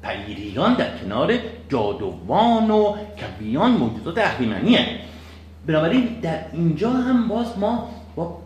پیریان 0.04 0.74
در 0.74 0.98
کنار 0.98 1.34
جادوان 1.70 2.72
و 2.72 2.96
کبیان 3.22 3.72
موجودات 3.72 4.18
اهریمنیه 4.18 5.00
بنابراین 5.66 6.20
در 6.22 6.39
اینجا 6.53 6.89
هم 6.89 7.28
باز 7.28 7.57
ما 7.57 7.89
با 8.16 8.41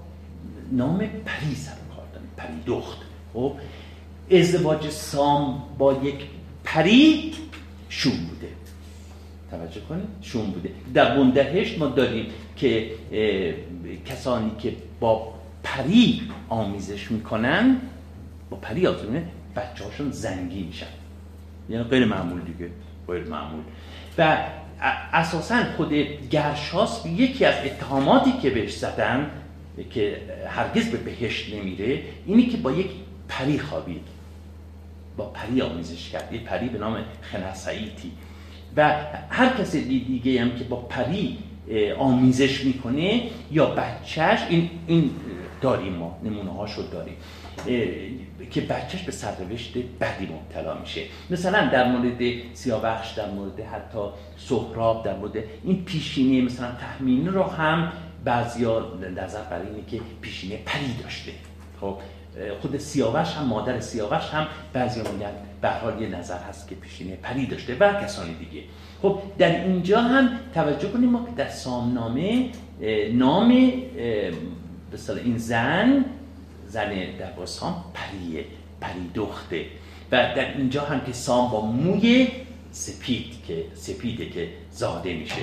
نام 0.72 0.98
پری 0.98 1.56
سر 1.56 1.72
کار 1.96 2.06
داریم 2.14 2.30
پری 2.38 2.62
دخت. 2.66 2.98
خب 3.34 3.54
ازدواج 4.32 4.90
سام 4.90 5.64
با 5.78 5.94
یک 5.94 6.16
پری 6.64 7.34
شوم 7.90 8.18
بوده. 8.18 8.48
توجه 9.52 9.82
کنید 9.82 10.08
شوم 10.22 10.46
بوده. 10.46 10.70
در 10.94 11.18
بندهشت 11.18 11.80
ما 11.80 11.88
داریم 11.88 12.26
که 12.56 12.92
کسانی 14.06 14.52
که 14.60 14.76
با 15.00 15.34
پری 15.64 16.22
آمیزش 16.50 17.12
می‌کنن 17.12 17.78
با 18.50 18.58
پری 18.58 18.88
آمیزش 18.88 19.24
بچه 19.56 19.84
هاشون 19.84 20.12
زنگی 20.12 20.64
میشن. 20.64 20.86
یعنی 21.70 21.84
غیر 21.84 22.06
معمول 22.06 22.42
دیگه 22.42 22.70
غیر 23.08 23.24
معمول. 23.24 23.64
و 24.18 24.38
اساسا 25.14 25.64
خود 25.78 25.94
گرشاس 26.30 27.06
یکی 27.06 27.46
از 27.46 27.56
اتهاماتی 27.66 28.32
که 28.42 28.50
بهش 28.50 28.78
زدن 28.78 29.32
که 29.90 30.18
هرگز 30.48 30.90
به 30.90 30.98
بهشت 30.98 31.54
نمیره 31.54 32.04
اینی 32.26 32.46
که 32.46 32.58
با 32.58 32.72
یک 32.72 32.90
پری 33.30 33.60
خوابید. 33.60 34.02
با 35.18 35.26
پری 35.26 35.62
آمیزش 35.62 36.10
کرد. 36.10 36.34
یه 36.34 36.40
پری 36.40 36.70
به 36.70 36.78
نام 36.78 36.98
خنسعیتی 37.22 38.12
و 38.78 38.96
هر 39.30 39.50
کس 39.50 39.76
دیگه 39.76 40.42
هم 40.42 40.56
که 40.56 40.64
با 40.64 40.76
پری 40.76 41.38
آمیزش 42.00 42.64
می‌کنه 42.64 43.22
یا 43.52 43.66
بچهش 43.66 44.40
این, 44.50 44.70
این 44.88 45.12
داریم 45.62 45.94
ما 45.94 46.18
نمونه 46.24 46.52
هاشو 46.54 46.82
داریم. 46.92 47.16
که 48.52 48.62
بچهش 48.62 49.02
به 49.02 49.12
سرنوشت 49.12 49.74
بدی 50.02 50.28
مبتلا 50.34 50.80
میشه. 50.80 51.02
مثلا 51.30 51.70
در 51.70 51.92
مورد 51.92 52.22
سیاوخش 52.54 53.12
در 53.12 53.32
مورد 53.32 53.60
حتی 53.60 54.00
سهراب 54.38 55.06
در 55.06 55.18
مورد 55.18 55.44
این 55.64 55.86
پیشینه 55.86 56.42
مثلا 56.42 56.72
تحمینه 56.72 57.32
رو 57.32 57.44
هم 57.44 57.92
بعضیا 58.24 58.86
نظر 59.18 59.42
بر 59.42 59.62
اینه 59.62 59.86
که 59.88 60.00
پیشینه 60.22 60.60
پری 60.66 60.94
داشته. 61.04 61.32
خب 61.82 61.98
خود 62.62 62.78
سیاوش 62.78 63.34
هم 63.34 63.46
مادر 63.46 63.80
سیاوش 63.80 64.24
هم 64.24 64.48
بعضی 64.74 65.00
میگن 65.00 65.32
به 65.62 65.70
حال 65.70 66.02
یه 66.02 66.08
نظر 66.08 66.38
هست 66.38 66.68
که 66.68 66.76
پیشینه 66.76 67.16
پری 67.16 67.46
داشته 67.46 67.78
و 67.80 67.94
کسانی 67.94 68.34
دیگه. 68.34 68.64
خب 69.02 69.20
در 69.38 69.64
اینجا 69.64 70.02
هم 70.02 70.30
توجه 70.54 70.90
کنیم 70.90 71.10
ما 71.10 71.26
که 71.26 71.32
در 71.36 71.50
سامنامه 71.50 72.50
نام 73.14 73.50
به 74.92 75.24
این 75.24 75.38
زن 75.38 76.06
زن 76.76 76.90
در 76.90 77.46
سام 77.46 77.84
پریه 77.94 78.46
پری 78.82 79.12
دخته. 79.16 79.66
و 80.12 80.16
در 80.16 80.58
اینجا 80.58 80.82
هم 80.82 81.06
که 81.06 81.14
سام 81.14 81.52
با 81.52 81.62
موی 81.62 82.28
سپید 82.72 83.26
که 83.48 83.66
سپیده 83.74 84.30
که 84.30 84.50
زاده 84.72 85.14
میشه. 85.14 85.36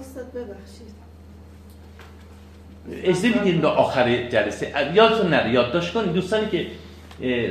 استاد 0.00 0.32
ببخشید. 0.32 0.94
اجازه 3.02 3.28
میدین 3.28 3.60
به 3.60 3.68
آخر 3.68 4.28
جلسه. 4.28 4.92
یادتون 4.94 5.30
نره 5.30 5.52
یادداشت 5.52 5.92
کنید. 5.92 6.12
دوستانی 6.12 6.48
که 6.48 6.66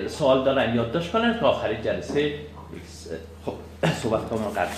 سوال 0.07 0.43
دارن 0.45 0.75
یادداشت 0.75 1.11
کنن 1.11 1.39
تا 1.39 1.49
آخر 1.49 1.73
جلسه. 1.73 2.33
خب 3.45 3.53
صحبت 4.03 4.29
کنم 4.29 4.47
قرار 4.47 4.69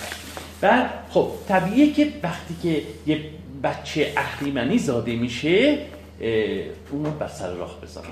بعد 0.60 0.90
خب 1.10 1.30
طبیعیه 1.48 1.92
که 1.92 2.12
وقتی 2.22 2.56
که 2.62 2.82
یه 3.06 3.20
بچه 3.62 4.12
اهریمنی 4.16 4.78
زاده 4.78 5.16
میشه 5.16 5.78
اون 6.20 7.04
رو 7.04 7.10
بر 7.10 7.28
سر 7.28 7.50
راه 7.50 7.80
بذارن 7.80 8.08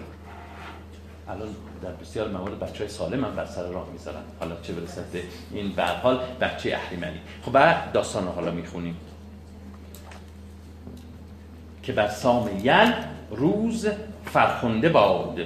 الان 1.28 1.48
در 1.82 1.90
بسیار 1.90 2.28
موارد 2.28 2.58
بچه 2.58 2.78
های 2.78 2.88
سالم 2.88 3.24
هم 3.24 3.36
بر 3.36 3.46
سر 3.46 3.62
راه 3.62 3.88
می‌ذارن. 3.92 4.22
حالا 4.40 4.56
چه 4.62 4.72
برسد 4.72 5.04
این 5.52 5.72
به 5.72 5.84
حال 5.84 6.20
بچه 6.40 6.74
اهریمنی. 6.74 7.20
خب 7.42 7.52
بعد 7.52 7.92
داستان 7.92 8.24
رو 8.26 8.32
حالا 8.32 8.50
می‌خونیم. 8.50 8.96
که 11.82 11.92
بر 11.92 12.08
سام 12.08 12.50
یل 12.62 12.92
روز 13.30 13.86
فرخنده 14.24 14.88
باد. 14.88 15.38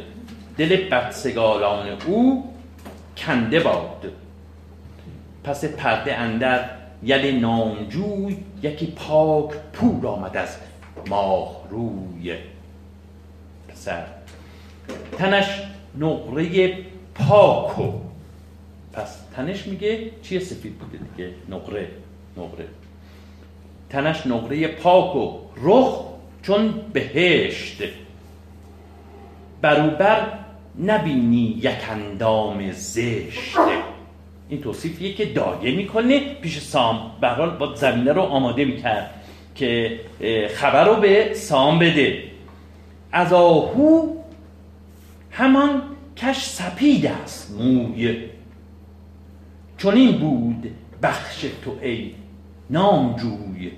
دل 0.59 0.89
بدسگالان 0.91 1.89
او 2.07 2.55
کنده 3.17 3.61
باد. 3.61 4.13
پس 5.45 5.65
پرده 5.65 6.15
اندر 6.15 6.71
یل 7.03 7.41
نامجوی 7.41 8.37
یکی 8.63 8.87
پاک 8.87 9.51
پور 9.73 10.07
آمد 10.07 10.37
از 10.37 10.57
ماه 11.09 11.69
روی 11.71 12.37
پسر 13.69 14.05
تنش 15.19 15.47
نقره 15.99 16.77
پاکو 17.15 17.93
پس 18.93 19.17
تنش 19.37 19.67
میگه 19.67 20.11
چیه 20.23 20.41
سفید 20.41 20.79
بوده 20.79 20.99
دیگه؟ 20.99 21.31
نقره 21.49 21.89
نقره. 22.37 22.67
تنش 23.91 24.27
نقره 24.27 24.69
پاکو 24.69 25.39
رخ 25.57 26.05
چون 26.43 26.75
بهشت 26.93 27.83
بروبر 29.63 30.39
نبینی 30.83 31.61
یک 31.63 31.91
اندام 31.91 32.73
زشت 32.73 33.57
این 34.49 34.61
توصیفیه 34.61 35.15
که 35.15 35.25
دایه 35.25 35.77
می‌کنه 35.77 36.35
پیش 36.35 36.59
سام. 36.59 37.11
برحال 37.21 37.51
با 37.51 37.75
زمینه 37.75 38.13
رو 38.13 38.23
آماده 38.23 38.65
می‌کرد. 38.65 39.18
که 39.59 40.01
خبر 40.55 40.85
رو 40.85 40.97
به 40.97 41.35
سام 41.35 41.79
بده. 41.79 42.23
از 43.13 43.33
آهو 43.33 44.15
همان 45.31 45.83
کش 46.17 46.45
سپید 46.45 47.07
است 47.07 47.57
موی. 47.59 48.17
چون 49.79 49.95
این 49.95 50.19
بود 50.19 50.71
بخش 51.03 51.45
تو 51.65 51.77
ای 51.83 52.15
نامجوی. 52.71 53.71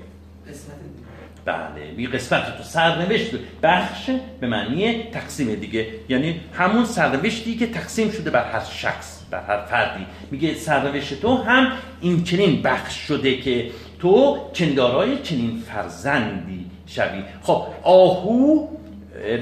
بله 1.45 1.93
بی 1.97 2.07
قسمت 2.07 2.57
تو. 2.57 2.63
سرنوشت 2.63 3.31
بخش 3.63 4.11
به 4.41 4.47
معنی 4.47 5.03
تقسیم 5.03 5.55
دیگه. 5.55 5.87
یعنی 6.09 6.41
همون 6.53 6.85
سرنوشتی 6.85 7.57
که 7.57 7.67
تقسیم 7.67 8.11
شده 8.11 8.31
بر 8.31 8.51
هر 8.53 8.65
شخص 8.65 9.21
بر 9.31 9.43
هر 9.45 9.65
فردی. 9.65 10.07
میگه 10.31 10.55
سرنوشت 10.55 11.21
تو 11.21 11.37
هم 11.37 11.73
این 12.01 12.25
چنین 12.25 12.63
بخش 12.63 12.95
شده 12.95 13.37
که 13.37 13.71
تو 14.01 14.39
چندارای 14.53 15.19
چنین 15.23 15.63
فرزندی 15.67 16.67
شوی. 16.87 17.23
خب 17.43 17.63
آهو 17.83 18.67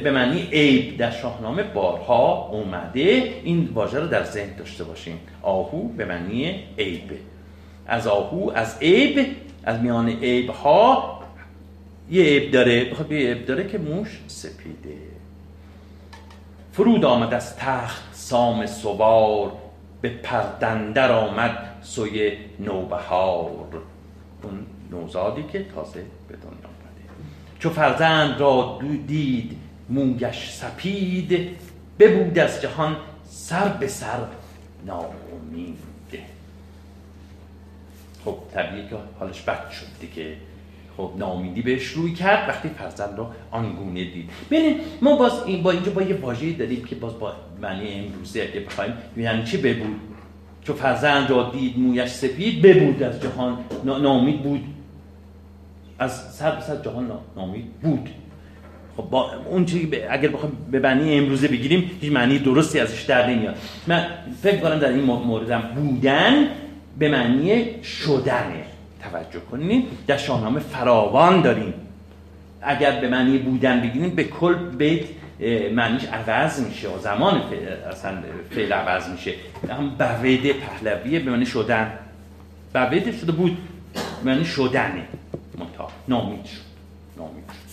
به 0.05 0.11
معنی 0.11 0.43
عیب 0.53 0.97
در 0.97 1.11
شاهنامه 1.11 1.63
بارها 1.63 2.49
اومده. 2.53 3.35
این 3.45 3.69
واژه 3.75 3.99
رو 3.99 4.07
در 4.07 4.25
ذهن 4.25 4.57
داشته 4.57 4.85
باشیم 4.85 5.21
آهو 5.43 5.89
به 5.89 6.05
معنی 6.05 6.65
عیب. 6.79 7.11
از 7.87 8.07
آهو 8.07 8.51
از 8.55 8.79
عیب 8.83 9.27
از 9.65 9.81
میان 9.81 10.09
عیب 10.09 10.51
ها 10.51 11.21
یه 12.11 12.23
عیب 12.23 12.51
داره. 12.51 12.85
بخواد 12.85 13.13
یه 13.13 13.19
عیب 13.19 13.47
داره 13.47 13.69
که 13.69 13.79
موش 13.79 14.21
سپیده. 14.27 14.99
فرود 16.73 17.05
آمد 17.05 17.35
از 17.35 17.57
تخت 17.57 18.03
سام 18.13 18.67
سوار. 18.67 19.53
به 20.01 20.09
پردندر 20.09 21.13
آمد 21.13 21.59
سوی 21.83 22.33
نوبهار. 22.61 23.83
اون 24.43 24.67
نوزادی 24.91 25.43
که 25.53 25.65
تازه 25.75 26.05
به 26.29 26.37
دنیا 26.37 26.51
آمده 26.51 27.23
چو 27.59 27.71
فرزند 27.71 28.41
را 28.41 28.79
دید 29.07 29.57
موگش 29.89 30.51
سپید 30.51 31.57
ببود 31.99 32.39
از 32.39 32.63
جهان 32.63 32.97
سر 33.25 33.69
به 33.69 33.89
سر 33.89 34.19
ناامید. 34.87 35.79
خب 38.25 38.37
طبیعی 38.55 38.89
که 38.89 38.97
حالش 39.19 39.41
بد 39.41 39.71
شد 39.71 39.87
دیگه. 40.01 40.37
خب 40.97 41.13
ناامیدی 41.17 41.63
بهش 41.63 41.87
روی 41.87 42.13
کرد 42.13 42.49
وقتی 42.49 42.69
فرزند 42.69 43.19
رو 43.19 43.27
آنگونه 43.51 44.05
دید. 44.05 44.31
ببینید 44.51 44.81
ما 45.03 45.17
باز 45.17 45.43
این 45.47 45.63
با 45.63 45.71
اینجا 45.71 45.93
با 45.93 46.03
یه 46.03 46.17
واژه‌ای 46.17 46.53
داریم 46.53 46.85
که 46.85 46.95
باز 46.95 47.19
با 47.19 47.33
معنی 47.63 47.95
امروزی 47.95 48.41
اگه 48.41 48.61
بخوایم 48.61 48.93
یعنی 49.17 49.45
چی 49.45 49.57
ببود 49.57 50.01
چو 50.69 50.75
فرزند 50.75 51.31
را 51.31 51.51
دید 51.55 51.79
مویش 51.79 52.11
سپید 52.11 52.63
ببود 52.63 53.03
از 53.03 53.23
جهان 53.23 53.59
نامید 53.85 54.43
بود. 54.43 54.65
از 55.99 56.35
سر 56.35 56.61
سر 56.61 56.77
جهان 56.77 57.11
نامید 57.37 57.73
بود. 57.83 58.09
خب 58.97 59.03
با 59.03 59.31
اون 59.51 59.65
چیزی 59.65 59.91
اگر 60.11 60.29
بخوایم 60.29 60.57
به 60.71 60.79
معنی 60.79 61.19
امروزه 61.19 61.49
بگیریم 61.49 61.91
هیچ 62.01 62.13
معنی 62.13 62.39
درستی 62.39 62.81
ازش 62.81 63.03
در 63.03 63.31
نمیاد. 63.31 63.57
من 63.87 64.07
فکر 64.43 64.61
کنم 64.61 64.79
در 64.79 64.89
این 64.89 65.05
موردم 65.05 65.63
بودن 65.75 66.49
به 66.99 67.09
معنی 67.09 67.83
شدنه 67.83 68.65
توجه 69.03 69.41
کنید 69.51 69.85
در 70.07 70.17
شاهنامه 70.17 70.61
فراوان 70.61 71.43
داریم. 71.43 71.75
اگر 72.63 73.01
به 73.01 73.09
معنی 73.09 73.39
بودن 73.39 73.81
بگیریم 73.81 74.11
به 74.11 74.25
کل 74.25 74.55
بیت 74.55 75.05
معنیش 75.73 76.05
عوض 76.05 76.61
میشه 76.61 76.89
و 76.89 76.99
زمان 76.99 77.43
اصلا 77.91 78.19
فعل 78.51 78.73
عوض 78.73 79.09
میشه. 79.09 79.35
هم 79.71 79.89
بوید 79.89 80.53
پهلویه 80.53 81.21
به 81.21 81.31
معنی 81.31 81.47
شدن. 81.47 81.93
بوید 82.75 83.21
شده 83.21 83.33
بود 83.33 83.57
به 84.25 84.31
معنی 84.31 84.45
شدنه. 84.45 85.05
منتها 85.59 85.91
نامید 86.09 86.45
شد. 86.45 86.61
نامید 87.17 87.45
شد. 87.47 87.68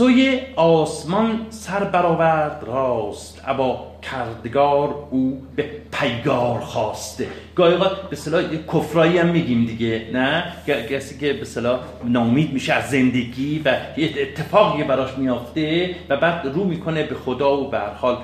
سوی 0.00 0.40
آسمان 0.56 1.46
سر 1.50 1.84
برآورد 1.84 2.64
راست 2.66 3.42
ابا 3.46 3.86
کردگار 4.02 4.94
او 5.10 5.42
به 5.56 5.64
پیگار 5.92 6.60
خواسته. 6.60 7.26
گاهی 7.54 7.76
به 7.76 7.86
اصطلاح 8.12 8.42
کفرایی 8.72 9.18
هم 9.18 9.28
میگیم 9.28 9.64
دیگه 9.66 10.06
نه؟ 10.12 10.52
کسی 10.66 11.18
که 11.18 11.32
به 11.32 11.40
اصطلاح 11.40 11.80
نامید 12.04 12.52
میشه 12.52 12.72
از 12.72 12.90
زندگی 12.90 13.62
و 13.64 13.76
اتفاقی 13.96 14.84
براش 14.84 15.18
میافته 15.18 15.94
و 16.08 16.16
بعد 16.16 16.46
رو 16.46 16.64
می‌کنه 16.64 17.02
به 17.02 17.14
خدا 17.14 17.56
و 17.56 17.70
به 17.70 17.78
حال 17.78 18.16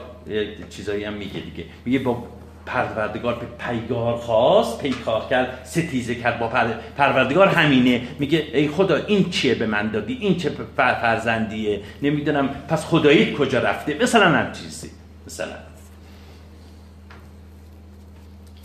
چیزایی 0.71 1.05
هم 1.05 1.13
میگه 1.13 1.41
دیگه. 1.41 1.65
میگه 1.85 1.99
با 1.99 2.23
پروردگار 2.67 3.35
به 3.35 3.47
پیگار 3.47 4.17
خواست 4.17 4.79
پیکار 4.79 5.29
کرد 5.31 5.61
ستیزه 5.65 6.15
کرد 6.15 6.39
با 6.39 6.49
پروردگار 6.97 7.49
همینه. 7.49 8.03
میگه 8.19 8.47
ای 8.55 8.69
خدا 8.69 8.97
این 8.97 9.31
چیه 9.31 9.55
به 9.55 9.67
من 9.67 9.91
دادی؟ 9.91 10.19
این 10.21 10.37
چه 10.37 10.51
فرزندیه؟ 10.77 11.81
نمی‌دونم. 12.03 12.49
پس 12.49 12.85
خدایی 12.85 13.35
کجا 13.35 13.59
رفته؟ 13.59 13.99
مثلا 14.03 14.29
هم 14.29 14.53
چیزی. 14.53 14.91
مثلا. 15.27 15.53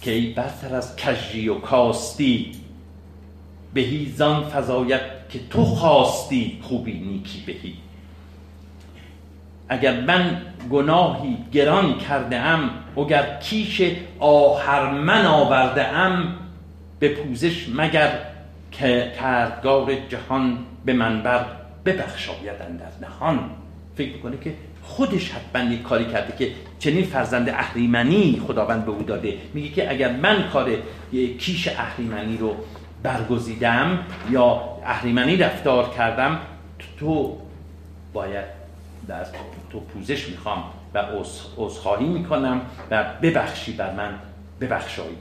که 0.02 0.12
ای 0.12 0.34
برتر 0.34 0.76
از 0.76 0.96
کجی 0.96 1.50
و 1.50 1.56
کاستی 1.56 2.52
بهی 3.74 4.14
زان 4.16 4.44
فضایت 4.50 5.02
که 5.30 5.40
تو 5.50 5.66
خواستی 5.66 6.60
خوبی 6.62 6.94
نیکی 6.94 7.44
بهی. 7.46 7.74
اگر 9.70 10.02
من 10.02 10.42
گناهی 10.70 11.38
گران 11.52 11.98
کرده 11.98 12.38
ام 12.38 12.70
اگر 12.98 13.38
کیش 13.40 13.82
آهرمن 14.20 15.26
آورده 15.26 15.88
ام 15.88 16.36
به 17.00 17.10
پوزش 17.10 17.70
مگر 17.76 18.12
که 18.72 19.12
کردگار 19.20 19.96
جهان 20.10 20.58
به 20.86 20.94
منبر 20.94 21.46
ببخشاید 21.86 22.58
در 22.58 23.08
نهان. 23.08 23.40
فکر 23.96 24.18
کنه 24.18 24.38
که 24.38 24.54
خودش 24.84 25.32
حتما 25.32 25.74
یک 25.74 25.84
کاری 25.84 26.06
کرده 26.06 26.34
که 26.38 26.52
چنین 26.80 27.04
فرزند 27.04 27.50
اهریمنی 27.50 28.42
خداوند 28.48 28.86
به 28.86 28.92
او 28.92 29.04
داده. 29.04 29.38
میگه 29.54 29.70
که 29.70 29.92
اگر 29.92 30.12
من 30.12 30.50
کار 30.54 30.70
کیش 31.40 31.68
اهریمنی 31.68 32.38
رو 32.38 32.56
برگزیدم 33.04 34.00
یا 34.32 34.62
اهریمنی 34.86 35.38
رفتار 35.38 35.90
کردم 35.90 36.40
تو 37.00 37.38
باید 38.14 38.61
در 39.08 39.26
تو 39.72 39.80
پوزش 39.80 40.30
می‌خوام 40.30 40.64
و 40.94 41.04
عذرخواهی 41.58 42.06
می‌کنم 42.06 42.62
و 42.92 43.04
ببخشی 43.22 43.74
بر 43.74 43.94
من 43.94 44.20
ببخشایی. 44.62 45.18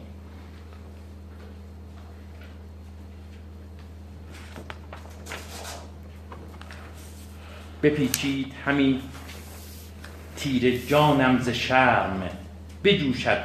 بپیچید 7.83 8.53
همین 8.65 9.01
تیر 10.37 10.87
جانم 10.87 11.39
ز 11.39 11.49
شرم 11.49 12.23
بجوشد 12.85 13.39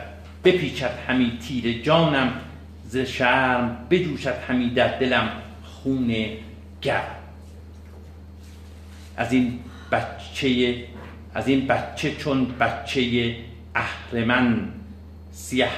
بپیچد 0.43 0.99
همین 1.07 1.38
تیر 1.38 1.81
جانم 1.81 2.33
ز 2.88 2.97
شرم 2.97 3.88
بجوشد 3.89 4.36
همین 4.47 4.73
در 4.73 4.99
دلم 4.99 5.29
خون 5.63 6.15
گرم. 6.81 7.15
از 9.17 9.33
این 9.33 9.59
بچه 9.91 10.75
از 11.33 11.47
این 11.47 11.67
بچه 11.67 12.11
چون 12.11 12.47
بچه 12.59 13.36
اهرمن 13.75 14.67
سیه 15.31 15.69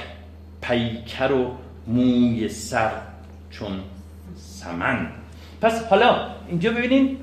پیکر 0.60 1.32
و 1.32 1.50
موی 1.86 2.48
سر 2.48 2.90
چون 3.50 3.80
سمن. 4.36 5.08
پس 5.60 5.84
حالا 5.84 6.26
اینجا 6.48 6.70
ببینین 6.70 7.16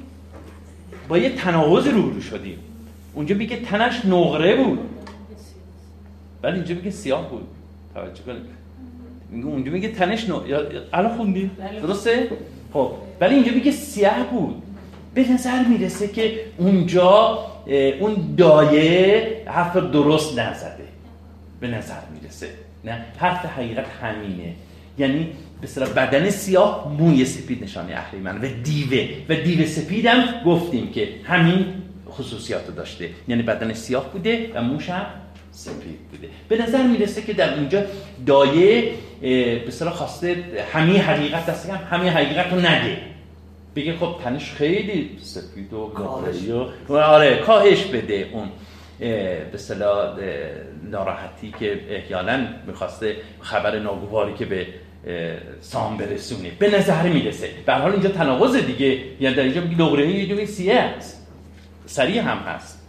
با 1.08 1.18
یه 1.18 1.30
تناقض 1.30 1.88
روبرو 1.88 2.22
شدیم. 2.22 2.60
اونجا 3.14 3.36
میگه 3.36 3.58
تنش 3.58 4.06
نقره 4.06 4.56
بود. 4.56 4.80
ولی 6.44 6.56
اینجا 6.56 6.76
میگه 6.76 6.92
سیاه 6.92 7.30
بود. 7.30 7.48
توجه 7.94 8.24
کنید. 8.24 8.42
میگه 9.30 9.48
اونجا 9.48 9.72
میگه 9.72 9.90
تنش 9.90 10.30
نقره. 10.30 10.82
الان 10.94 11.18
خوندی؟ 11.18 11.52
بله. 11.58 11.80
درسته؟ 11.80 12.30
خب 12.74 12.92
ولی 13.22 13.36
اینجا 13.36 13.52
میگه 13.52 13.72
سیاه 13.72 14.24
بود. 14.32 14.62
به 15.16 15.32
نظر 15.32 15.64
می‌رسه 15.64 16.08
که 16.08 16.40
اونجا 16.58 17.40
اون 18.00 18.36
دایه 18.38 19.42
حرف 19.46 19.78
درست 19.78 20.40
نزده. 20.40 20.86
به 21.60 21.68
نظر 21.68 22.02
می‌رسه. 22.22 22.48
نه 22.84 23.06
حرف 23.18 23.46
حقیقت 23.46 23.86
همینه. 24.02 24.54
یعنی 24.98 25.30
به 25.62 25.86
بدن 25.86 26.30
سیاه 26.30 26.96
موی 27.00 27.26
سپید 27.26 27.64
نشانه 27.64 27.94
اهریمن 27.94 28.38
و 28.38 28.48
دیوه 28.64 29.08
و 29.30 29.36
دیو 29.36 29.68
سپیدم 29.68 30.24
گفتیم 30.46 30.92
که 30.92 31.10
همین 31.24 31.66
خصوصیات 32.10 32.76
داشته. 32.76 33.10
یعنی 33.28 33.42
بدن 33.42 33.74
سیاه 33.74 34.12
بوده 34.12 34.52
و 34.56 34.62
موش 34.62 34.90
هم 34.90 35.06
سپید 35.52 36.00
بوده. 36.12 36.28
به 36.50 36.64
نظر 36.64 36.84
می‌رسه 36.84 37.22
که 37.22 37.34
در 37.34 37.54
اونجا 37.54 37.84
دایه 38.26 38.92
به 39.22 39.90
خواسته 39.90 40.44
همین 40.74 40.98
حقیقت 40.98 41.46
دست 41.46 41.70
همین 41.70 42.10
حقیقت 42.10 42.54
رو 42.54 42.60
نده. 42.60 42.98
بگه 43.76 43.98
خب 43.98 44.16
تنش 44.24 44.52
خیلی 44.52 45.18
سفید 45.22 45.74
و 45.74 45.92
و 46.90 46.98
آره 46.98 47.38
کاهش 47.38 47.84
بده 47.84 48.30
اون 48.34 48.50
به 49.00 49.50
اصطلاح 49.54 50.18
ناراحتی 50.84 51.54
که 51.60 51.80
احیانا 51.90 52.38
می‌خواسته 52.68 53.16
خبر 53.42 53.80
ناگواری 53.80 54.34
که 54.34 54.46
به 54.46 54.68
سام 55.62 55.98
برسونه. 55.98 56.52
به 56.60 56.78
نظر 56.78 57.04
می‌رسه. 57.08 57.50
به 57.66 57.74
حال 57.74 57.92
اینجا 57.92 58.10
تناقض 58.10 58.56
دیگه. 58.56 59.00
یعنی 59.20 59.36
در 59.36 59.44
اینجا 59.44 59.62
نقره 59.62 60.08
یه 60.08 60.28
جوری 60.28 60.46
سیه 60.46 60.74
است. 60.74 61.28
سریع 61.86 62.22
هم 62.22 62.38
هست. 62.38 62.82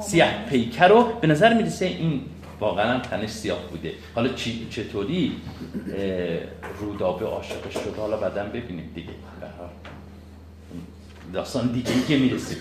سیاه 0.00 0.30
پیکر 0.50 0.88
رو 0.88 1.12
به 1.20 1.26
نظر 1.26 1.54
می‌رسه 1.54 1.84
این 1.84 2.20
واقعا 2.60 3.00
تنش 3.00 3.30
سیاه 3.30 3.62
بوده. 3.70 3.92
حالا 4.14 4.28
چی 4.28 4.66
چطوری 4.70 5.32
رودابه 6.80 7.26
عاشقش 7.26 7.74
شد 7.74 7.94
حالا 7.96 8.16
بعدا 8.16 8.44
ببینیم 8.44 8.90
دیگه. 8.94 9.08
داستان 11.32 11.72
دیگه 11.72 11.92
که 12.08 12.18
می‌رسیم. 12.18 12.58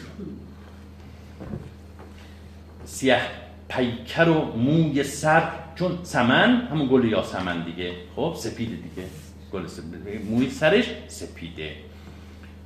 سیاه 2.86 3.22
پیکر 3.70 4.30
و 4.30 4.58
موی 4.58 5.04
سر 5.04 5.44
چون 5.76 6.00
سمن 6.04 6.68
همون 6.72 6.88
گل 6.88 7.06
یاسمن 7.06 7.64
دیگه. 7.64 7.92
خب 8.16 8.36
سپیده 8.38 8.76
دیگه. 8.76 9.08
گل 9.54 9.68
سپیده. 9.68 10.20
موی 10.30 10.50
سرش 10.50 10.86
سپیده. 11.08 11.72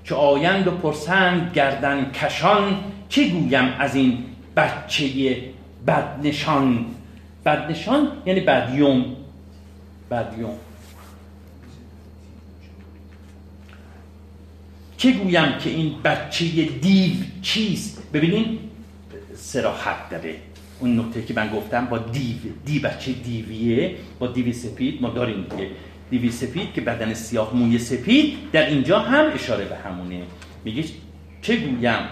چه 0.04 0.16
آیند 0.16 0.68
و 0.68 0.72
پرسند 0.72 1.54
گردن 1.54 2.12
کشان 2.12 2.84
چه 3.10 3.30
گویم 3.30 3.74
از 3.80 3.96
این 3.96 4.26
بچه 4.56 5.38
بدنشان؟ 5.88 6.86
بدنشان 7.46 8.08
یعنی 8.26 8.40
بدیوم. 8.40 9.06
بدیوم. 10.12 10.56
چه 15.02 15.12
گویم 15.12 15.58
که 15.58 15.70
این 15.70 15.96
بچه 16.04 16.46
دیو 16.66 17.14
چیست؟ 17.42 18.04
ببینین 18.14 18.60
سراحت 19.36 20.10
داره. 20.10 20.36
اون 20.80 21.00
نکته 21.00 21.22
که 21.22 21.34
من 21.34 21.50
گفتم 21.50 21.86
با 21.86 21.98
دیو 21.98 22.36
دی 22.66 22.80
بچه 22.80 23.12
دیویه 23.12 23.96
با 24.20 24.28
دیوی 24.28 24.54
سپید 24.54 25.02
ما 25.02 25.10
داریم 25.10 25.46
دیگه. 25.50 25.70
دیوی 26.10 26.32
سپید 26.32 26.74
که 26.74 26.82
بدن 26.82 27.14
سیاه 27.14 27.56
موی 27.56 27.80
سپید 27.80 28.38
در 28.52 28.70
اینجا 28.70 29.00
هم 29.00 29.32
اشاره 29.34 29.66
به 29.66 29.76
همونه. 29.76 30.22
میگه 30.66 30.84
چه 31.42 31.56
گویم 31.56 32.06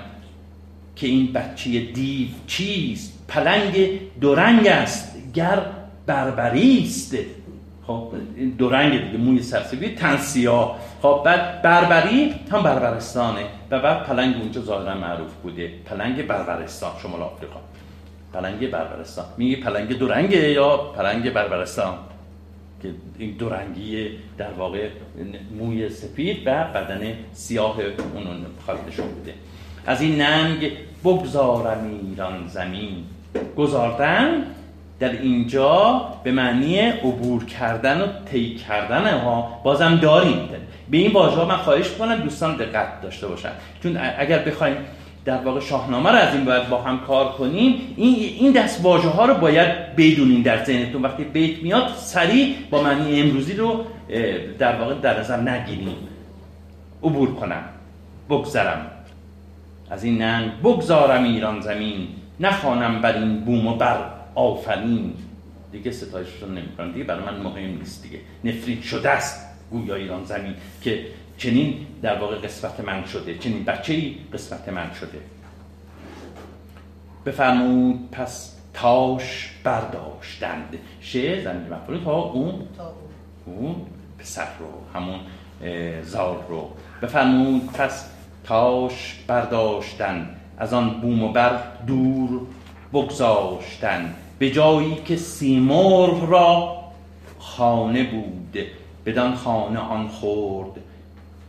که 0.96 1.08
این 1.08 1.34
بچه 1.34 1.80
دیو 1.80 2.28
چیست؟ 2.48 3.26
پلنگ 3.28 4.00
دورنگ 4.22 4.68
است 4.68 5.16
گر 5.34 5.62
بربری 6.06 6.84
است. 6.84 7.18
خب 7.90 8.08
دورنگ 8.58 9.04
دیگه 9.04 9.18
موی 9.18 9.42
سر 9.42 9.60
سپید 9.60 9.96
تن 9.96 10.18
سیاه. 10.18 10.80
خب 11.02 11.22
بعد 11.26 11.62
بربری 11.62 12.36
هم 12.52 12.64
بربرستانه 12.64 13.46
و 13.72 13.80
بعد 13.80 14.04
پلنگ 14.04 14.36
اونجا 14.36 14.62
ظاهرا 14.62 14.96
معروف 14.96 15.34
بوده. 15.44 15.72
پلنگ 15.86 16.28
بربرستان 16.28 16.92
شمال 17.02 17.22
آفریقا. 17.22 17.60
پلنگ 18.34 18.72
بربرستان. 18.72 19.26
میگه 19.38 19.56
پلنگ 19.56 19.98
دورنگه 19.98 20.52
یا 20.52 20.78
پلنگ 20.78 21.34
بربرستان؟ 21.34 21.94
که 22.82 22.90
این 23.18 23.32
دورنگی 23.32 24.10
در 24.38 24.52
واقع 24.52 24.90
موی 25.60 25.90
سفید 25.90 26.48
و 26.48 26.64
بدن 26.64 27.14
سیاه 27.34 27.78
اون 28.16 28.46
خالدشون 28.66 29.08
بوده 29.08 29.34
از 29.86 30.02
این 30.02 30.22
ننگ 30.22 30.72
بگذارم 31.04 32.00
ایران 32.10 32.48
زمین. 32.48 33.04
گذاردن 33.58 34.44
در 35.00 35.12
اینجا 35.12 36.02
به 36.24 36.32
معنی 36.32 36.80
عبور 36.80 37.46
کردن 37.46 38.02
و 38.02 38.06
طی 38.32 38.56
کردن 38.56 39.20
ها 39.20 39.62
بازم 39.64 39.96
داریم. 39.96 40.50
به 40.90 40.98
این 40.98 41.12
واژه 41.12 41.46
من 41.46 41.58
خواهش 41.58 41.92
کنم 41.92 42.16
دوستان 42.16 42.56
دقت 42.56 43.02
داشته 43.02 43.28
باشن. 43.28 43.50
چون 43.84 44.00
اگر 44.18 44.40
بخوایم 44.40 44.76
در 45.26 45.38
واقع 45.38 45.60
شاهنامه 45.60 46.10
رو 46.10 46.16
از 46.16 46.36
این 46.36 46.46
باید 46.46 46.70
با 46.70 46.82
هم 46.82 47.00
کار 47.00 47.32
کنیم 47.32 47.94
این 47.98 48.16
این 48.16 48.52
دست 48.52 48.84
واژه 48.84 49.10
ها 49.10 49.26
رو 49.26 49.34
باید 49.34 49.96
بدونین 49.96 50.42
در 50.42 50.64
ذهنتون. 50.64 51.02
وقتی 51.02 51.24
بیت 51.24 51.64
میاد 51.64 51.88
سریع 51.96 52.56
با 52.70 52.84
معنی 52.84 53.22
امروزی 53.22 53.54
رو 53.54 53.84
در 54.60 54.76
واقع 54.76 54.94
در 54.94 55.20
نظر 55.20 55.38
نگیریم. 55.38 55.96
عبور 57.04 57.36
کنم. 57.36 57.64
بگذرم. 58.30 58.86
از 59.92 60.04
این 60.04 60.22
ننگ 60.22 60.52
بگذارم 60.64 61.24
ایران 61.24 61.62
زمین. 61.62 62.08
نخوانم 62.40 63.02
بر 63.02 63.14
این 63.14 63.40
بوم 63.40 63.68
و 63.68 63.76
بر 63.76 63.98
آفرین. 64.36 65.14
دیگه 65.72 65.92
ستایششون 65.92 66.58
نمی‌کنم 66.58 66.92
دیگه 66.92 67.04
برای 67.04 67.26
من 67.26 67.42
مهم 67.42 67.78
نیست 67.78 68.04
دیگه. 68.04 68.20
نفرین 68.44 68.82
شده 68.82 69.10
است 69.10 69.50
گویا 69.72 69.96
ایران 69.96 70.24
زمین 70.24 70.54
که 70.82 71.06
چنین 71.38 71.88
در 72.02 72.20
واقع 72.20 72.36
قسمت 72.36 72.80
من 72.80 73.06
شده. 73.06 73.38
چنین 73.38 73.64
بچه 73.64 73.94
ای 73.94 74.16
قسمت 74.34 74.70
من 74.70 74.92
شده. 74.94 75.20
بفرمود 77.26 78.12
پس 78.12 78.56
تاش 78.74 79.52
برداشتند. 79.64 80.78
شه 81.02 81.44
زمین 81.44 81.74
مفعول 81.74 82.04
تا 82.04 82.22
اون؟ 82.22 82.68
اون. 83.46 83.76
پسر 84.20 84.48
رو 84.60 85.00
همون 85.00 85.20
زار 86.04 86.46
رو. 86.50 86.70
بفرمود 87.02 87.66
پس 87.74 88.10
تاش 88.44 89.20
برداشتن 89.28 90.36
از 90.58 90.74
آن 90.74 91.02
بوم 91.02 91.24
و 91.24 91.32
بر 91.32 91.62
دور 91.88 92.42
بگذاشتن. 92.94 94.16
به 94.40 94.52
جایی 94.52 94.96
که 95.06 95.16
سیمرغ 95.16 96.30
را 96.30 96.80
خانه 97.40 98.04
بود. 98.04 98.58
بدان 99.06 99.36
خانه 99.36 99.80
آن 99.80 100.08
خورد 100.08 100.72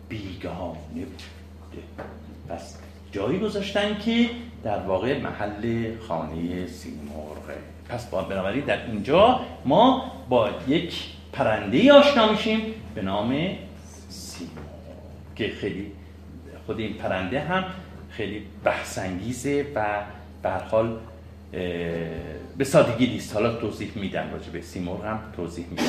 بیگانه 0.09 0.77
بوده 0.95 1.83
پس 2.49 2.77
جایی 3.13 3.39
گذاشتن 3.39 3.99
که 3.99 4.31
در 4.65 4.79
واقع 4.79 5.21
محل 5.21 5.97
خانه 6.09 6.67
سیمرغه 6.67 7.57
پس 7.89 8.07
با 8.07 8.23
بنابراین 8.23 8.65
در 8.65 8.87
اینجا 8.87 9.41
ما 9.65 10.13
با 10.29 10.51
یک 10.69 11.05
پرنده 11.33 11.93
آشنا 11.93 12.33
میشیم 12.33 12.61
به 12.95 13.03
نام 13.03 13.49
سیمرغ 14.09 14.55
که 15.37 15.49
خیلی 15.49 15.93
خود 16.67 16.79
این 16.79 16.95
پرنده 16.95 17.41
هم 17.41 17.65
خیلی 18.11 18.43
بحثانگیزه 18.65 19.67
و 19.75 20.03
به 20.43 20.51
حال 20.51 20.97
به 22.59 22.65
سادگی 22.65 23.07
نیست. 23.07 23.35
حالا 23.35 23.55
توضیح 23.55 23.91
میدم 23.95 24.29
راجع 24.33 24.51
به 24.53 24.61
سیمور 24.61 25.07
هم 25.07 25.19
توضیح 25.37 25.67
میدم. 25.71 25.85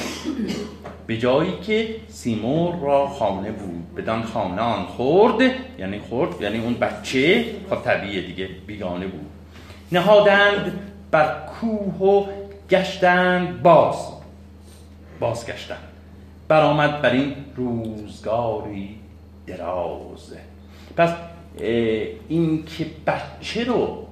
به 1.08 1.18
جایی 1.18 1.54
که 1.64 1.96
سیمور 2.08 2.76
را 2.76 3.08
خانه 3.08 3.52
بود 3.52 3.96
بدان 3.96 4.24
خانه 4.24 4.62
آن 4.62 4.86
خورد 4.86 5.42
یعنی 5.80 6.00
خورد 6.00 6.42
یعنی 6.42 6.60
اون 6.60 6.74
بچه 6.74 7.46
خب 7.70 7.76
طبیعه 7.76 8.22
دیگه 8.22 8.50
بیگانه 8.68 9.08
بود. 9.08 9.30
نهادند 9.92 10.80
بر 11.12 11.48
کوه 11.48 11.96
و 11.96 12.26
گشتند 12.70 13.62
باز. 13.62 13.96
باز 15.20 15.46
گشتند. 15.48 15.88
برآمد 16.48 17.02
بر 17.02 17.12
این 17.12 17.36
روزگاری 17.56 18.96
دراز. 19.48 20.34
پس 20.98 21.10
این 22.28 22.66
که 22.66 22.86
بچه 23.08 23.64
رو 23.64 24.08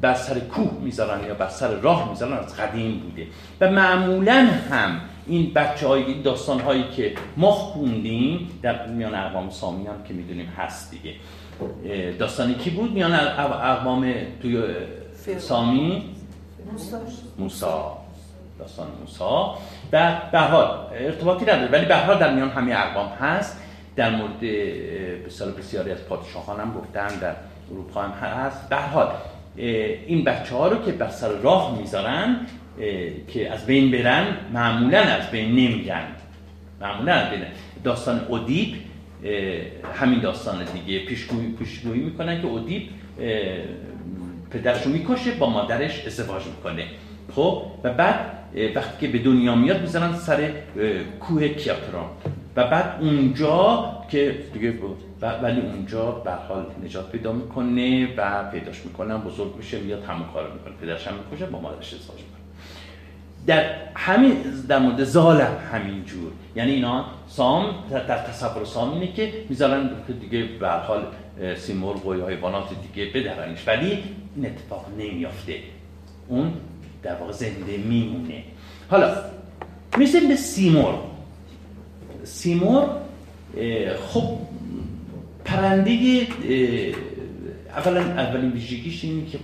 بر 0.00 0.14
سر 0.14 0.38
کوه 0.38 0.70
می‌ذارن 0.80 1.26
یا 1.26 1.34
بر 1.34 1.48
سر 1.48 1.68
راه 1.68 2.08
می‌ذارن 2.08 2.32
از 2.32 2.56
قدیم 2.56 2.98
بوده. 2.98 3.26
و 3.60 3.70
معمولا 3.70 4.48
هم 4.70 5.00
این 5.26 5.52
بچه 5.54 5.88
های 5.88 6.02
این 6.02 6.22
داستان 6.22 6.60
هایی 6.60 6.84
که 6.96 7.14
ما 7.36 7.50
خوندیم 7.50 8.50
در 8.62 8.86
میان 8.86 9.14
اقوام 9.14 9.50
سامی 9.50 9.86
هم 9.86 10.02
که 10.08 10.14
می‌دونیم 10.14 10.46
هست 10.46 10.90
دیگه. 10.90 11.14
داستانی 12.18 12.54
کی 12.54 12.70
بود 12.70 12.92
میان 12.92 13.12
اقوام 13.14 14.14
توی 14.42 14.62
سامی؟ 15.38 16.14
موسا 17.38 17.98
داستان 18.58 18.86
موسا 19.00 19.54
و 19.92 20.16
به 20.32 20.38
حال 20.38 20.86
ارتباطی 20.92 21.44
نداره 21.44 21.68
ولی 21.72 21.86
به 21.86 21.96
حال 21.96 22.18
در 22.18 22.34
میان 22.34 22.50
همه 22.50 22.74
اقوام 22.76 23.08
هست. 23.08 23.60
در 23.96 24.10
مورد 24.10 24.40
بسیار 25.26 25.50
بسیاری 25.50 25.90
از 25.90 26.04
پادشاهان 26.08 26.60
هم 26.60 26.74
گفتن 26.74 27.08
در 27.08 27.34
اروپا 27.70 28.02
هم 28.02 28.10
هست. 28.10 28.68
به 28.68 28.76
حال 28.76 29.08
این 30.06 30.24
بچه 30.24 30.54
ها 30.54 30.68
رو 30.68 30.84
که 30.84 30.92
بر 30.92 31.08
سر 31.08 31.28
راه 31.28 31.78
می‌ذارن 31.78 32.36
که 33.28 33.50
از 33.52 33.66
بین 33.66 33.90
برن 33.90 34.26
معمولا 34.52 34.98
از 34.98 35.30
بین 35.30 35.50
نمیرن. 35.50 36.04
معمولا 36.80 37.12
از 37.12 37.30
بین. 37.30 37.40
داستان 37.84 38.20
اودیپ 38.28 38.74
همین 39.94 40.20
داستان 40.20 40.64
دیگه 40.64 40.98
پیشگویی 40.98 41.48
پیشگویی 41.58 42.00
می‌کنن 42.00 42.40
که 42.40 42.46
اودیپ 42.46 42.82
پدرش 44.50 44.82
رو 44.82 44.92
می‌کشه 44.92 45.30
با 45.30 45.50
مادرش 45.50 46.06
ازدواج 46.06 46.42
می‌کنه. 46.46 46.84
خب 47.38 47.62
و 47.84 47.92
بعد 47.92 48.14
وقتی 48.74 49.06
که 49.06 49.12
به 49.12 49.18
دنیا 49.18 49.54
میاد 49.54 49.80
می‌زنن 49.80 50.14
سر 50.14 50.50
کوه 51.20 51.48
کیاپرون 51.48 52.04
و 52.56 52.64
بعد 52.66 52.98
اونجا 53.00 53.84
که 54.10 54.38
دیگه 54.52 54.74
ولی 55.42 55.60
اونجا 55.60 56.10
به 56.10 56.32
حال 56.32 56.66
نجات 56.84 57.12
پیدا 57.12 57.32
می‌کنه 57.32 58.08
و 58.16 58.50
پیداش 58.50 58.84
می‌کنن 58.84 59.18
بزرگ 59.18 59.56
میشه 59.56 59.80
میاد 59.80 60.04
همون 60.04 60.28
کارو 60.34 60.52
می‌کنه. 60.52 60.72
پدرش 60.80 61.06
هم 61.06 61.14
می‌کشه 61.14 61.46
با 61.46 61.60
مادرش 61.60 61.94
ازدواج 61.94 62.18
می‌کنه. 62.18 62.38
در 63.46 63.64
همین 63.94 64.32
در 64.68 64.78
مورد 64.78 65.00
همین 65.72 66.04
جور 66.04 66.32
یعنی 66.56 66.72
اینا 66.72 67.04
سام 67.28 67.74
در 67.90 68.18
تصور 68.18 68.64
سام 68.64 68.92
اینه 68.92 69.12
که 69.12 69.32
می‌ذارن 69.48 69.90
دیگه 70.20 70.44
به 70.60 70.68
حال 70.68 71.06
سیمرغ 71.56 72.06
و 72.06 72.28
حیوانات 72.28 72.68
دیگه 72.92 73.12
بدرنش 73.12 73.68
ولی 73.68 73.98
این 74.36 74.46
اتفاق 74.46 74.86
نمیافته. 74.98 75.54
اون 76.28 76.52
در 77.02 77.14
واقع 77.14 77.32
زنده 77.32 77.76
میمونه. 77.76 78.42
حالا 78.90 79.16
می‌رسیم 79.98 80.28
به 80.28 80.36
سیمرغ. 80.36 81.04
سیمرغ 82.24 82.96
خب 84.08 84.38
پرنده 85.44 86.26
اولا 87.76 88.00
اولین 88.00 88.50
ویژگیش 88.52 89.04
اینه 89.04 89.26
که 89.26 89.38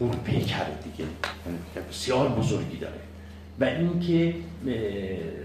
اروپی 0.00 0.40
کرده 0.40 0.78
دیگه. 0.84 1.10
یعنی 1.46 1.88
بسیار 1.90 2.28
بزرگی 2.28 2.76
داره. 2.76 3.00
و 3.60 3.64
اینکه 3.64 4.34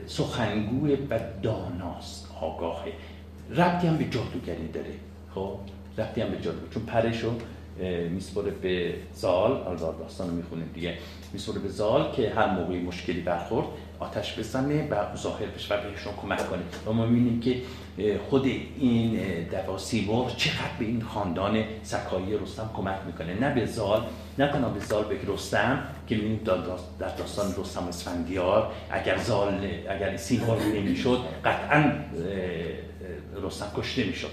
سخنگوی 0.08 0.98
و 1.10 1.20
داناست 1.44 2.28
آگاهه. 2.42 2.92
ربطی 3.56 3.88
هم 3.88 3.98
به 3.98 4.04
جادوگری 4.04 4.68
داره. 4.74 4.92
خب 5.36 5.60
ربطی 5.98 6.22
هم 6.22 6.30
به 6.30 6.42
جادو. 6.42 6.58
چون 6.74 6.84
پرشو 6.84 7.32
میسپره 8.10 8.52
به 8.52 8.94
زال 9.16 9.64
حالا 9.64 9.92
داستان 9.92 10.30
می‌خونه 10.30 10.64
دیگه. 10.74 10.98
میسپره 11.34 11.60
به 11.60 11.70
زال 11.70 12.12
که 12.12 12.34
هر 12.36 12.50
موقعی 12.50 12.82
مشکلی 12.82 13.22
برخورد 13.22 13.68
آتش 14.00 14.40
بزنه 14.40 14.88
و 14.90 15.16
ظاهر 15.18 15.46
بشه 15.46 15.76
و 15.76 15.78
بهشون 15.82 16.14
کمک 16.22 16.50
کنه. 16.50 16.62
و 16.88 16.94
ما 16.94 17.06
می‌بینیم 17.06 17.40
که 17.40 17.62
خود 18.30 18.46
این 18.80 19.20
دوا 19.52 19.78
سیمور 19.78 20.30
چقدر 20.38 20.78
به 20.80 20.86
این 20.86 21.02
خاندان 21.02 21.64
سکایی 21.84 22.38
رستم 22.38 22.70
کمک 22.74 22.96
می‌کنه. 23.06 23.40
نه 23.40 23.56
به 23.56 23.66
زال 23.66 24.06
نه 24.40 24.48
تنها 24.48 24.70
به 24.70 24.80
زال 24.80 25.04
به 25.04 25.34
رستم 25.34 25.84
که 26.08 26.16
می‌بینیم 26.16 26.42
در 27.00 27.10
داستان 27.18 27.64
رستم 27.64 27.88
اسفندیار 27.88 28.72
اگر 28.92 29.18
زال 29.18 29.68
اگر 29.90 30.18
سیمور 30.18 30.58
نمی‌شد 30.76 31.20
قطعا 31.46 31.92
رستم 33.44 33.72
کشته 33.78 34.04
می‌شد. 34.04 34.32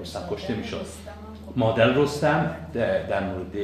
رستم 0.00 0.28
کشته 0.30 0.54
می‌شد. 0.54 0.86
مادر 1.56 1.88
رستم. 1.88 2.56
در 2.72 3.22
مورد 3.22 3.56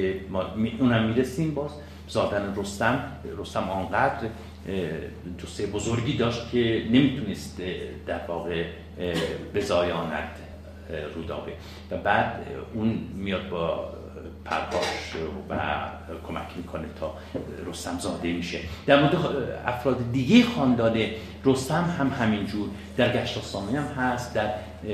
اونم 0.81 1.05
می‌رسیم 1.05 1.55
باز. 1.55 1.70
زادن 2.09 2.54
رستم 2.56 3.12
رستم 3.38 3.70
آنقدر 3.70 4.28
جسه 5.38 5.66
بزرگی 5.66 6.16
داشت 6.16 6.50
که 6.50 6.82
نمی‌تونست 6.90 7.62
در 8.06 8.20
واقع 8.28 8.64
بزایاند 9.54 10.28
رودابه 11.14 11.52
و 11.90 11.96
بعد 11.96 12.46
اون 12.74 12.88
میاد 13.14 13.48
با 13.48 13.88
پرهاش 14.44 15.14
و 15.50 15.54
کمک 16.28 16.56
می‌کنه 16.56 16.84
تا 17.00 17.14
رستم 17.66 17.98
زاده 17.98 18.32
میشه. 18.32 18.59
در 18.86 19.00
مورد 19.02 19.14
افراد 19.66 20.12
دیگه 20.12 20.44
خاندان 20.44 21.04
رستم 21.44 21.94
هم 21.98 22.09
همینجور 22.09 22.68
در 22.96 23.12
گشتاستانه 23.12 23.80
هم 23.80 24.02
هست 24.04 24.34
در 24.34 24.50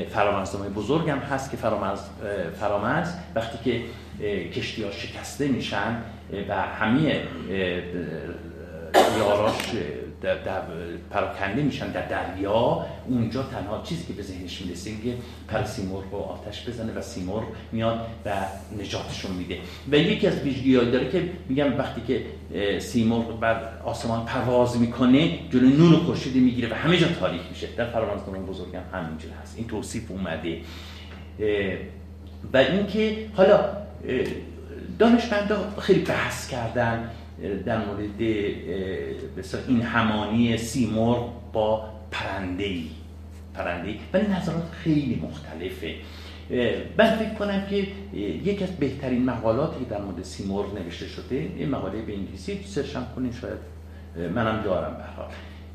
فرامرزنامه 0.09 0.69
بزرگ 0.69 1.11
هم 1.11 1.19
هست 1.19 1.51
که 1.51 1.57
فرامرز, 1.57 2.01
فرامرز 2.61 3.13
وقتی 3.35 3.59
که 3.65 3.83
کشتی 4.49 4.83
ها 4.83 4.91
شکسته 4.91 5.49
میشن 5.49 5.97
و 6.49 6.55
همه 6.63 7.23
یاراش 9.19 9.53
در, 10.23 10.35
در 10.35 10.61
پراکنده 11.11 11.63
میشن 11.63 11.93
در 11.93 12.07
دریا 12.09 12.87
اونجا 13.09 13.43
تنها 13.43 13.83
چیزی 13.83 14.07
که 14.07 14.13
به 14.13 14.23
ذهنش 14.23 14.63
می‌رسه 14.63 14.91
که 14.91 15.15
پر 15.49 15.65
سیمرغ 15.65 16.05
رو 16.13 16.19
آتش 16.19 16.69
بزنه 16.69 16.93
و 16.93 17.01
سیمرغ 17.01 17.45
میاد 17.73 18.01
و 18.27 18.31
نجاتشون 18.81 19.31
میده. 19.31 19.59
و 19.93 19.97
یکی 19.97 20.27
از 20.27 20.41
ویژگی 20.41 20.75
داره 20.75 21.11
که 21.11 21.31
میگم 21.49 21.79
وقتی 21.79 22.01
که 22.07 22.25
سیمرغ 22.81 23.41
بر 23.41 23.79
آسمان 23.85 24.25
پرواز 24.25 24.81
می‌کنه 24.81 25.39
جلو 25.51 25.69
نور 25.69 25.97
خورشید 25.97 26.37
می‌گیره 26.37 26.71
و 26.73 26.75
همه 26.75 26.97
جا 26.97 27.07
تاریک 27.21 27.43
میشه. 27.51 27.69
در 27.77 27.87
فرامرزنامه 27.87 28.39
بزرگ 28.39 28.77
هم 28.77 29.01
همینجور 29.01 29.31
هست. 29.43 29.55
این 29.59 29.67
توصیف 29.67 30.11
اومده. 30.11 30.59
و 32.53 32.57
اینکه 32.57 33.17
حالا 33.37 33.61
دانشمندا 34.99 35.71
خیلی 35.81 36.01
بحث 36.01 36.49
کردن 36.49 37.11
در 37.67 37.87
مورد 37.87 38.21
این 39.69 39.83
همانی 39.83 40.57
سیمرغ 40.57 41.53
با 41.53 41.89
پرنده 42.11 42.65
ای 42.65 42.87
پرنده 43.55 43.95
ولی 44.13 44.27
نظرات 44.27 44.71
خیلی 44.71 45.23
مختلفه. 45.23 45.95
من 46.99 47.17
فکر 47.17 47.35
کنم 47.35 47.67
که 47.67 47.77
یکی 48.45 48.65
از 48.65 48.71
بهترین 48.71 49.25
مقالاتی 49.25 49.85
در 49.85 50.01
مورد 50.01 50.23
سیمرغ 50.23 50.79
نوشته 50.79 51.07
شده 51.07 51.35
این 51.35 51.69
مقاله 51.71 52.03
به 52.03 52.15
انگلیسی 52.15 52.61
سرشم 52.65 53.07
کنین 53.17 53.33
شاید 53.33 53.59
منم 54.35 54.63
دارم 54.63 54.97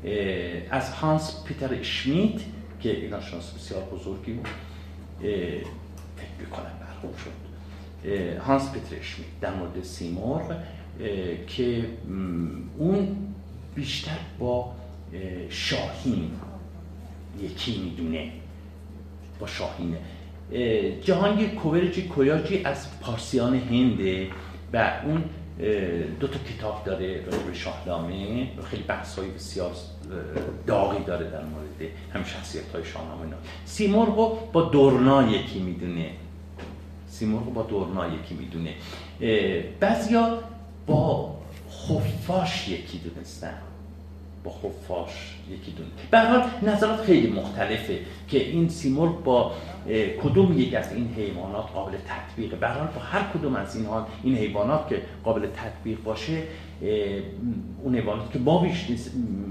به 0.02 0.62
از 0.70 0.92
هانس 0.92 1.44
پیتر 1.44 1.74
اشمیت 1.74 2.40
که 2.80 2.90
این 2.90 3.10
ناشناس 3.10 3.52
بسیار 3.52 3.82
بزرگی 3.82 4.32
بود. 4.32 4.48
فکر 5.20 6.46
بکنم 6.46 6.72
برخور 6.80 7.18
شد. 7.24 7.49
هانس 8.46 8.72
پیتر 8.72 8.96
در 9.40 9.54
مورد 9.54 9.82
سیمرغ 9.82 10.56
که 11.46 11.84
اون 12.78 13.16
بیشتر 13.74 14.18
با 14.38 14.72
شاهین 15.48 16.30
یکی 17.42 17.78
می‌دونه. 17.78 18.32
با 19.40 19.46
شاهینه. 19.46 19.98
جهانگیر 21.02 21.48
کوورجی 21.48 22.02
کویاجی 22.02 22.64
از 22.64 23.00
پارسیان 23.00 23.54
هنده 23.54 24.28
و 24.72 25.00
اون 25.04 25.24
دو 26.20 26.26
تا 26.26 26.38
کتاب 26.38 26.84
داره 26.84 27.20
به 27.48 27.54
شاهنامه. 27.54 28.48
خیلی 28.64 28.82
بحث 28.82 29.18
های 29.18 29.28
بسیار 29.28 29.72
داغی 30.66 31.04
داره 31.04 31.30
در 31.30 31.44
مورد 31.44 31.92
هم 32.14 32.24
شخصیت 32.24 32.72
های 32.74 32.84
شاهنامه. 32.84 33.26
سیمرغ 33.64 34.52
با 34.52 34.62
دورنا 34.62 35.30
یکی 35.30 35.58
می‌دونه. 35.58 36.10
سیمرغ 37.20 37.52
با 37.54 37.62
دورنا 37.62 38.06
یکی 38.06 38.34
می‌دونه. 38.34 38.74
بعضیا 39.80 40.38
با 40.86 41.34
خفاش 41.70 42.68
یکی 42.68 42.98
دونستن. 42.98 43.54
با 44.44 44.50
خفاش 44.50 45.36
یکی 45.50 45.70
دونه. 45.70 45.88
به 46.10 46.20
حال 46.20 46.42
نظرات 46.62 47.00
خیلی 47.00 47.30
مختلفه 47.30 47.98
که 48.28 48.38
این 48.44 48.68
سیمرغ 48.68 49.22
با 49.24 49.52
کدوم 50.22 50.58
یک 50.58 50.74
از 50.74 50.92
این 50.92 51.14
حیوانات 51.16 51.66
قابل 51.74 51.92
تطبیقه. 51.92 52.56
به 52.56 52.68
حال 52.68 52.86
با 52.86 53.00
هر 53.00 53.22
کدوم 53.34 53.56
از 53.56 53.76
این 53.76 53.86
این 54.22 54.36
حیوانات 54.36 54.88
که 54.88 55.02
قابل 55.24 55.46
تطبیق 55.46 56.02
باشه 56.02 56.42
اون 57.82 57.94
حیوانات 57.94 58.32
که 58.32 58.38
ما 58.38 58.66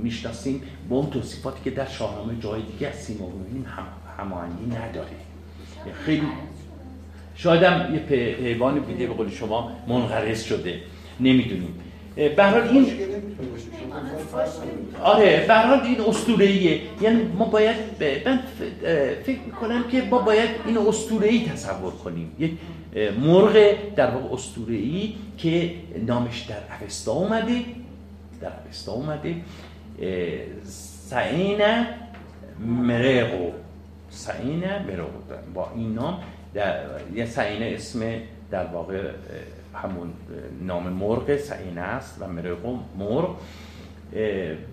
می‌شناسیم 0.04 0.62
با 0.90 0.96
اون 0.96 1.10
توصیفاتی 1.10 1.64
که 1.64 1.72
در 1.72 1.88
شاهنامه 1.88 2.40
جای 2.40 2.62
دیگه 2.62 2.88
از 2.88 2.96
سیمرغ 2.96 3.34
می‌بینیم 3.34 3.66
هم 3.66 3.86
هماهنگی 4.18 4.66
نداره. 4.66 5.18
خیلی 6.06 6.28
شاید 7.40 7.64
هم 7.64 7.96
یه 7.96 8.02
حیوان 8.44 8.80
بیده 8.80 9.08
به 9.08 9.14
قول 9.14 9.30
شما 9.30 9.72
منقرض 9.88 10.44
شده. 10.44 10.80
نمی‌دونیم. 11.20 11.74
به 12.16 12.72
این 12.72 12.86
آره 15.04 15.46
به 15.48 15.56
حال 15.56 15.80
این 15.80 16.02
اسطوره‌ایه. 16.02 16.82
یعنی 17.02 17.22
ما 17.24 17.46
باید 17.46 17.76
من 18.26 18.40
فکر 19.24 19.40
می‌کنم 19.46 19.84
که 19.92 20.02
ما 20.02 20.20
باید 20.20 20.50
این 20.66 20.78
اسطوره‌ای 20.78 21.46
تصور 21.46 21.92
کنیم. 21.92 22.32
یک 22.40 22.52
مرغ 23.22 23.76
در 23.96 24.12
واقع 24.12 24.34
اسطوره‌ای 24.34 25.14
که 25.38 25.72
نامش 26.08 26.42
در 26.42 26.56
اوستا 26.82 27.12
اومده. 27.12 27.62
در 28.42 28.52
اوستا 28.68 28.92
اومده. 28.92 29.36
سعین 31.10 31.62
مرقو 32.60 33.52
سعین 34.10 34.60
مرقو 34.60 35.20
با 35.54 35.72
این 35.76 35.94
نام 35.94 36.20
در 36.54 36.80
یه 37.16 37.26
سعین 37.26 37.64
اسم 37.64 38.00
در 38.52 38.66
واقع 38.66 39.12
همون 39.74 40.14
نام 40.62 40.90
مرغ 40.90 41.38
سعینه 41.38 41.82
است 41.82 42.18
و 42.20 42.28
مرغ 42.28 42.80
مرغ 42.98 43.36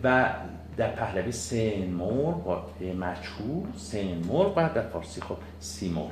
و 0.04 0.34
در 0.76 0.90
پهلوی 0.90 1.32
سین 1.32 1.94
مرغ 1.94 2.44
با 2.44 2.64
مچهور 2.80 3.66
سین 3.76 4.24
مرغ 4.28 4.52
و 4.56 4.68
در 4.74 4.82
فارسی 4.82 5.20
خب 5.20 5.36
سی 5.60 5.88
مرغ 5.88 6.10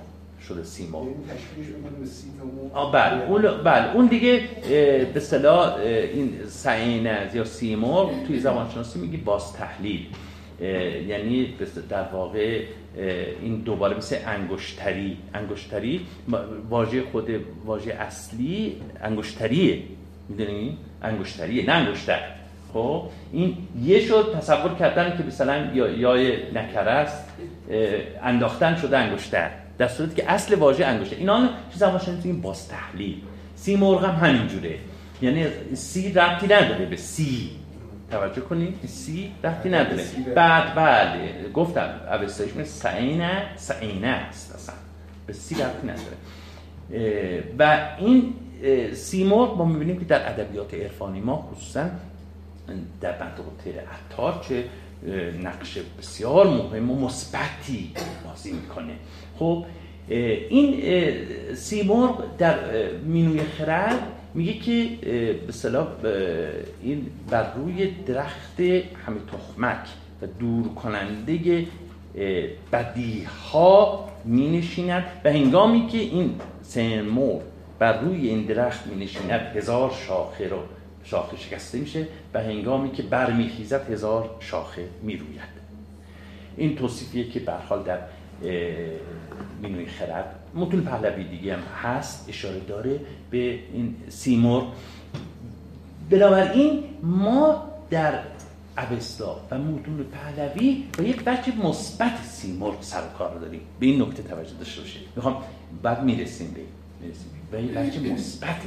شده 0.49 0.62
یعنی 0.82 1.15
تشکیلش 1.28 1.66
می‌کنه 1.77 1.99
به 2.01 2.07
سی 2.07 2.27
تا 2.73 2.81
آه 2.81 2.93
بله 2.93 3.31
اون 3.31 3.62
بله 3.62 3.95
اون 3.95 4.07
دیگه 4.07 4.41
به 4.69 5.16
اصطلاح 5.16 5.77
این 5.77 6.47
سعینه 6.49 7.31
یا 7.35 7.45
سیمرغ 7.45 8.27
توی 8.27 8.41
زبان 8.41 8.70
شناسی 8.70 8.99
میگی 8.99 9.16
باز 9.16 9.53
تحلیل 9.53 10.07
یعنی 11.09 11.55
در 11.89 12.09
واقع 12.12 12.65
این 13.43 13.57
دوباره 13.57 13.97
مثل 13.97 14.16
انگشتری 14.27 15.16
انگشتری 15.35 16.07
واژه 16.71 17.03
خود 17.03 17.31
واژه 17.65 17.93
اصلی 17.93 18.77
انگشتریه. 19.03 19.83
می‌دونی؟ 20.29 20.79
انگشتریه 21.03 21.66
نه 21.66 21.73
انگشتر. 21.73 22.21
خب؟ 22.73 23.03
این 23.33 23.57
یه 23.83 24.01
شد 24.01 24.35
تصور 24.39 24.75
کردن 24.75 25.16
که 25.16 25.25
مثلا 25.25 25.71
یا 25.75 25.89
یای 25.89 26.53
نکره 26.53 26.91
است 26.91 27.29
انداختن 28.23 28.77
شده 28.77 28.99
انگشتر. 28.99 29.51
در 29.79 29.89
صورتی 29.89 30.15
که 30.15 30.31
اصل 30.31 30.55
واژه 30.55 30.85
انگشتر. 30.85 31.16
اینا 31.16 31.49
چیز 31.71 31.79
زمان 31.79 32.01
این 32.25 32.41
باز 32.41 32.69
تحلیل. 32.69 33.16
سی 33.57 33.77
مرغ 33.77 34.05
هم 34.05 34.29
همینجوره. 34.29 34.79
یعنی 35.23 35.47
سی 35.75 36.12
ربطی 36.12 36.47
نداره 36.47 36.87
به 36.87 36.97
سی. 36.97 37.51
توجه 38.11 38.41
کنید 38.41 38.79
سی 38.87 39.33
ربطی 39.45 39.69
نداره 39.69 40.05
بعد 40.35 40.75
بله 40.75 41.51
گفتم 41.55 42.01
اوستایش 42.23 42.57
مثل 42.57 42.65
سعینه 42.65 43.43
سعینه 43.57 44.07
است 44.07 44.55
اصلا. 44.55 44.75
به 45.27 45.33
سی 45.33 45.55
ربطی 45.55 45.87
نداره. 45.87 46.17
و 47.59 47.89
این 47.99 48.35
سیمرغ 48.95 49.59
ما 49.59 49.65
می‌بینیم 49.65 49.99
که 49.99 50.05
در 50.05 50.31
ادبیات 50.31 50.75
عرفانی 50.75 51.21
ما 51.21 51.51
خصوصا 51.53 51.85
در 53.01 53.13
بند 53.13 53.41
عطار 54.13 54.45
چه 54.49 54.65
نقش 55.43 55.79
بسیار 55.99 56.47
مهم 56.47 56.91
و 56.91 57.07
مثبتی 57.07 57.93
بازی 58.25 58.53
می‌کنه. 58.53 58.93
خب 59.39 59.65
این 60.09 60.83
سیمرغ 61.55 62.37
در 62.39 62.57
مینوی 63.05 63.41
خرد 63.41 64.03
میگه 64.35 64.52
که 64.52 64.89
به 66.02 66.51
این 66.82 67.06
بر 67.31 67.55
روی 67.55 67.90
درخت 68.06 68.61
همه 68.61 69.16
تخمک 69.32 69.86
و 70.23 70.27
دور 70.27 70.74
کننده 70.74 71.66
بدی 72.73 73.24
ها 73.24 74.09
می 74.24 74.59
نشیند 74.59 75.05
و 75.24 75.32
هنگامی 75.32 75.86
که 75.86 75.98
این 75.98 76.40
سیمرغ 76.62 77.43
بر 77.78 78.01
روی 78.01 78.28
این 78.28 78.43
درخت 78.43 78.86
می 78.86 79.05
نشیند 79.05 79.40
هزار 79.56 79.90
شاخه 80.06 80.48
رو 80.48 80.59
شاخه 81.05 81.36
شکسته 81.36 81.78
میشه 81.78 82.06
و 82.35 82.40
هنگامی 82.43 82.90
که 82.90 83.02
برمیخیزد 83.02 83.90
هزار 83.90 84.31
شاخه 84.40 84.89
می‌روید. 85.02 85.55
این 86.56 86.77
توصیفیه 86.77 87.31
که 87.31 87.40
برحال 87.40 87.82
در 87.82 87.98
مینوی 89.62 89.86
خرد 89.86 90.44
متون 90.55 90.81
پهلوی 90.81 91.25
دیگه 91.25 91.57
هم 91.57 91.63
هست 91.83 92.29
اشاره 92.29 92.61
داره 92.61 93.01
به 93.31 93.59
این 93.73 93.97
سیمور 94.09 94.63
بنابراین 96.11 96.85
ما 97.03 97.63
در 97.91 98.21
اوستا 98.77 99.41
و 99.51 99.59
متون 99.59 100.05
پهلوی 100.05 100.85
با 100.99 101.05
یک 101.05 101.25
بچه 101.25 101.57
مثبت 101.57 102.25
سیمرغ 102.25 102.83
سر 102.83 103.03
کار 103.19 103.39
داریم. 103.39 103.61
به 103.81 103.87
این 103.87 104.03
نکته 104.03 104.23
توجه 104.23 104.55
داشته 104.55 104.81
باشید. 104.81 105.03
می‌خوام 105.17 105.43
بعد 105.83 106.03
می‌رسیم 106.05 106.51
به 106.51 106.61
می‌رسیم. 107.01 107.27
به 107.51 107.63
یک 107.63 107.71
بچه 107.71 108.13
مثبت 108.13 108.63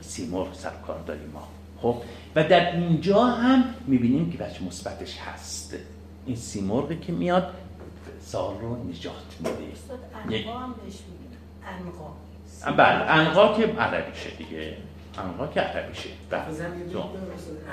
سیمرغ 0.00 0.54
سر 0.54 0.72
کار 0.86 1.00
داریم 1.06 1.30
ما. 1.34 1.48
خب؟ 1.82 2.02
و 2.36 2.44
در 2.44 2.76
اینجا 2.76 3.24
هم 3.24 3.64
می‌بینیم 3.86 4.30
که 4.30 4.38
بچه 4.38 4.64
مثبتش 4.64 5.18
هست. 5.18 5.74
این 6.26 6.36
سیمرغی 6.36 6.96
که 6.96 7.12
میاد 7.12 7.52
سال 8.20 8.54
رو 8.60 8.88
نجات 8.88 9.36
میده. 9.38 9.52
انقا. 11.66 12.76
بله. 12.76 13.10
انقا 13.10 13.56
که 13.56 13.66
عربیشه 13.66 14.30
دیگه. 14.30 14.76
انقا 15.18 15.46
که 15.46 15.60
عربیشه. 15.60 16.08
بله. 16.30 16.42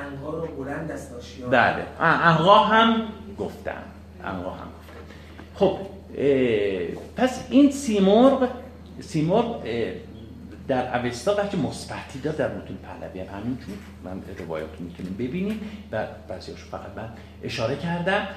انقا 0.06 0.30
رو 0.30 0.48
بلند 0.64 0.92
است 0.92 1.12
بله. 1.52 1.86
انقا 2.00 2.58
هم 2.58 3.02
گفتم 3.40 3.84
انقا 4.24 4.50
هم 4.50 4.68
گفتم 4.68 5.04
خب 5.56 5.78
پس 7.18 7.48
این 7.50 7.72
سیمرغ 7.72 8.50
سیمرغ 9.02 9.64
در 10.68 11.06
اوستا 11.06 11.34
بچه 11.34 11.58
مثبتی 11.58 12.20
داد 12.20 12.38
در 12.38 12.48
متون 12.48 12.78
پهلوی. 12.78 13.20
هم 13.20 13.40
همینجور 13.40 13.76
من 14.04 14.22
روایات 14.40 14.70
رو 14.80 14.86
می‌تونیم 14.86 15.14
ببینیم 15.14 15.62
و 15.92 16.08
بعضیش 16.28 16.56
فقط 16.56 16.90
من 16.96 17.10
اشاره 17.44 17.76
کردم. 17.76 18.28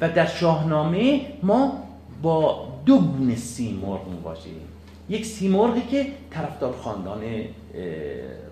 و 0.00 0.08
در 0.08 0.26
شاهنامه 0.26 1.20
ما 1.42 1.84
با 2.22 2.68
دو 2.86 2.98
گونه 2.98 3.36
سیمرغ 3.36 4.08
مواجهیم. 4.08 4.68
یک 5.10 5.26
سیمرغی 5.26 5.82
که 5.90 6.06
طرفدار 6.30 6.76
خاندان 6.76 7.22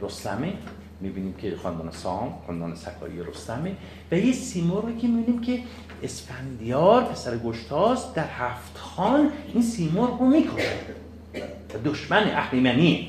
رستمه. 0.01 0.53
می‌بینیم 1.01 1.35
که 1.35 1.57
خاندان 1.57 1.91
سام 1.91 2.35
خاندان 2.47 2.75
سکایی 2.75 3.23
رستمه. 3.23 3.77
و 4.13 4.19
یه 4.19 4.33
سیمرغی 4.33 4.97
که 5.01 5.09
می‌بینیم 5.09 5.41
که 5.41 5.61
اسفندیار 6.03 7.05
پسر 7.05 7.39
گشتاس 7.39 8.15
در 8.15 8.27
هفت 8.27 8.77
خان 8.77 9.31
این 9.55 9.63
سیمرغ 9.63 10.21
رو 10.21 10.27
می‌کنه 10.27 10.65
دشمن 11.85 12.31
اهریمنی 12.31 13.09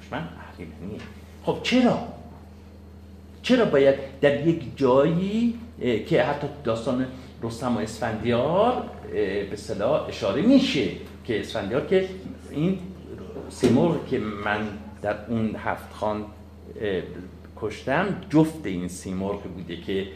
دشمن 0.00 0.28
اهریمنی 0.52 1.00
خب 1.44 1.58
چرا؟ 1.62 1.98
چرا 3.42 3.64
باید 3.64 3.94
در 4.20 4.46
یک 4.46 4.62
جایی 4.76 5.54
که 6.08 6.22
حتی 6.22 6.46
داستان 6.64 7.06
رستم 7.42 7.76
و 7.76 7.78
اسفندیار 7.78 8.90
به 9.50 9.56
صلاح 9.56 10.08
اشاره 10.08 10.42
میشه؟ 10.42 10.90
که 11.28 11.40
اسفندیار 11.40 11.86
که 11.86 12.08
این 12.50 12.78
سیمور 13.48 13.98
که 14.10 14.18
من 14.18 14.68
در 15.02 15.16
اون 15.28 15.56
هفت 15.56 15.92
خان 15.92 16.24
کشتم 17.56 18.20
جفت 18.30 18.66
این 18.66 18.88
سیمرغ 18.88 19.42
بوده 19.42 19.76
که 19.76 20.06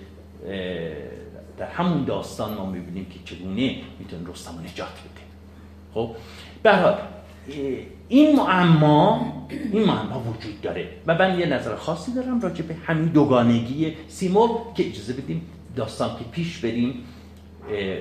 در 1.58 1.66
همون 1.66 2.04
داستان 2.04 2.54
ما 2.54 2.66
می‌بینیم 2.66 3.04
که 3.04 3.34
چگونه 3.34 3.76
می‌تونه 3.98 4.30
رستم 4.32 4.50
نجات 4.50 4.88
بده 4.88 5.22
خب 5.94 6.10
به 6.62 6.96
این 8.08 8.36
معما 8.36 9.32
این 9.72 9.84
معما 9.84 10.20
وجود 10.20 10.60
داره. 10.60 10.88
و 11.06 11.14
من 11.14 11.38
یه 11.38 11.46
نظر 11.46 11.76
خاصی 11.76 12.12
دارم 12.14 12.40
راجع 12.40 12.62
به 12.62 12.74
همین 12.74 13.04
دوگانگی 13.04 13.92
سیمرغ 14.08 14.74
که 14.74 14.86
اجازه 14.86 15.12
بدیم 15.12 15.42
داستان 15.76 16.18
که 16.18 16.24
پیش 16.24 16.58
بریم. 16.58 17.04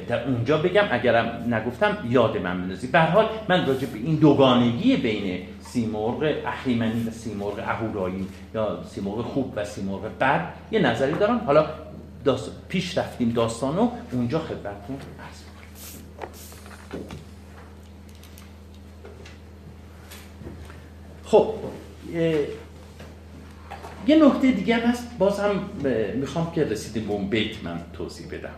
در 0.08 0.28
اونجا 0.28 0.58
بگم 0.58 0.88
اگرم 0.92 1.54
نگفتم 1.54 1.98
یاد 2.10 2.38
من 2.38 2.62
بندازی 2.62 2.88
به 2.88 3.00
حال 3.00 3.30
من 3.50 3.66
راجع 3.68 3.88
به 3.88 3.98
این 3.98 4.16
دوگانگی 4.16 4.98
بین 4.98 5.48
سیمرغ 5.60 6.34
اهریمنی 6.46 7.04
و 7.08 7.12
سیمرغ 7.12 7.60
اهورایی 7.60 8.28
یا 8.56 8.84
سیمرغ 8.90 9.22
خوب 9.22 9.54
و 9.56 9.66
سیمرغ 9.66 10.02
بد 10.20 10.54
یه 10.72 10.80
نظری 10.80 11.14
دارم. 11.14 11.38
حالا 11.38 11.66
پیش 12.70 12.98
رفتیم 12.98 13.30
داستانو 13.30 13.90
اونجا 14.12 14.40
خدمتتون 14.40 14.98
عرض 15.20 15.42
خب 21.24 21.54
یه 24.08 24.26
نکته 24.26 24.52
دیگه 24.52 24.76
هم 24.76 24.82
هست. 24.82 25.18
باز 25.18 25.40
هم 25.40 25.70
می‌خوام 26.16 26.52
که 26.52 26.64
رسیدیم 26.64 27.08
به 27.08 27.14
اون 27.14 27.30
بیت 27.30 27.64
من 27.64 27.80
توضیح 27.94 28.28
بدم. 28.28 28.54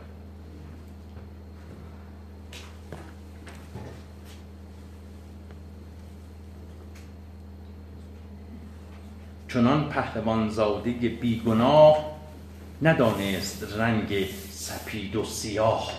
چنان 9.53 9.89
پهلوان 9.89 10.49
زاده 10.49 10.91
بیگناه 10.91 12.05
ندانست 12.81 13.67
رنگ 13.77 14.25
سپید 14.51 15.15
و 15.15 15.23
سیاه. 15.23 15.91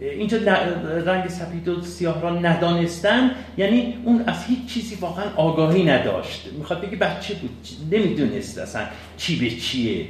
اینجا 0.00 0.38
رنگ 1.06 1.28
سپید 1.28 1.68
و 1.68 1.82
سیاه 1.82 2.20
را 2.20 2.38
ندانستن 2.40 3.30
یعنی 3.56 3.98
اون 4.04 4.24
از 4.26 4.44
هیچ 4.44 4.66
چیزی 4.66 4.94
واقعا 4.94 5.24
آگاهی 5.36 5.84
نداشت. 5.84 6.46
می‌خواد 6.58 6.80
بگی 6.80 6.96
بچه 6.96 7.34
بود؟ 7.34 7.66
نمی‌دونست 7.90 8.58
اصلا 8.58 8.86
چی 9.16 9.40
به 9.40 9.50
چیه. 9.56 10.08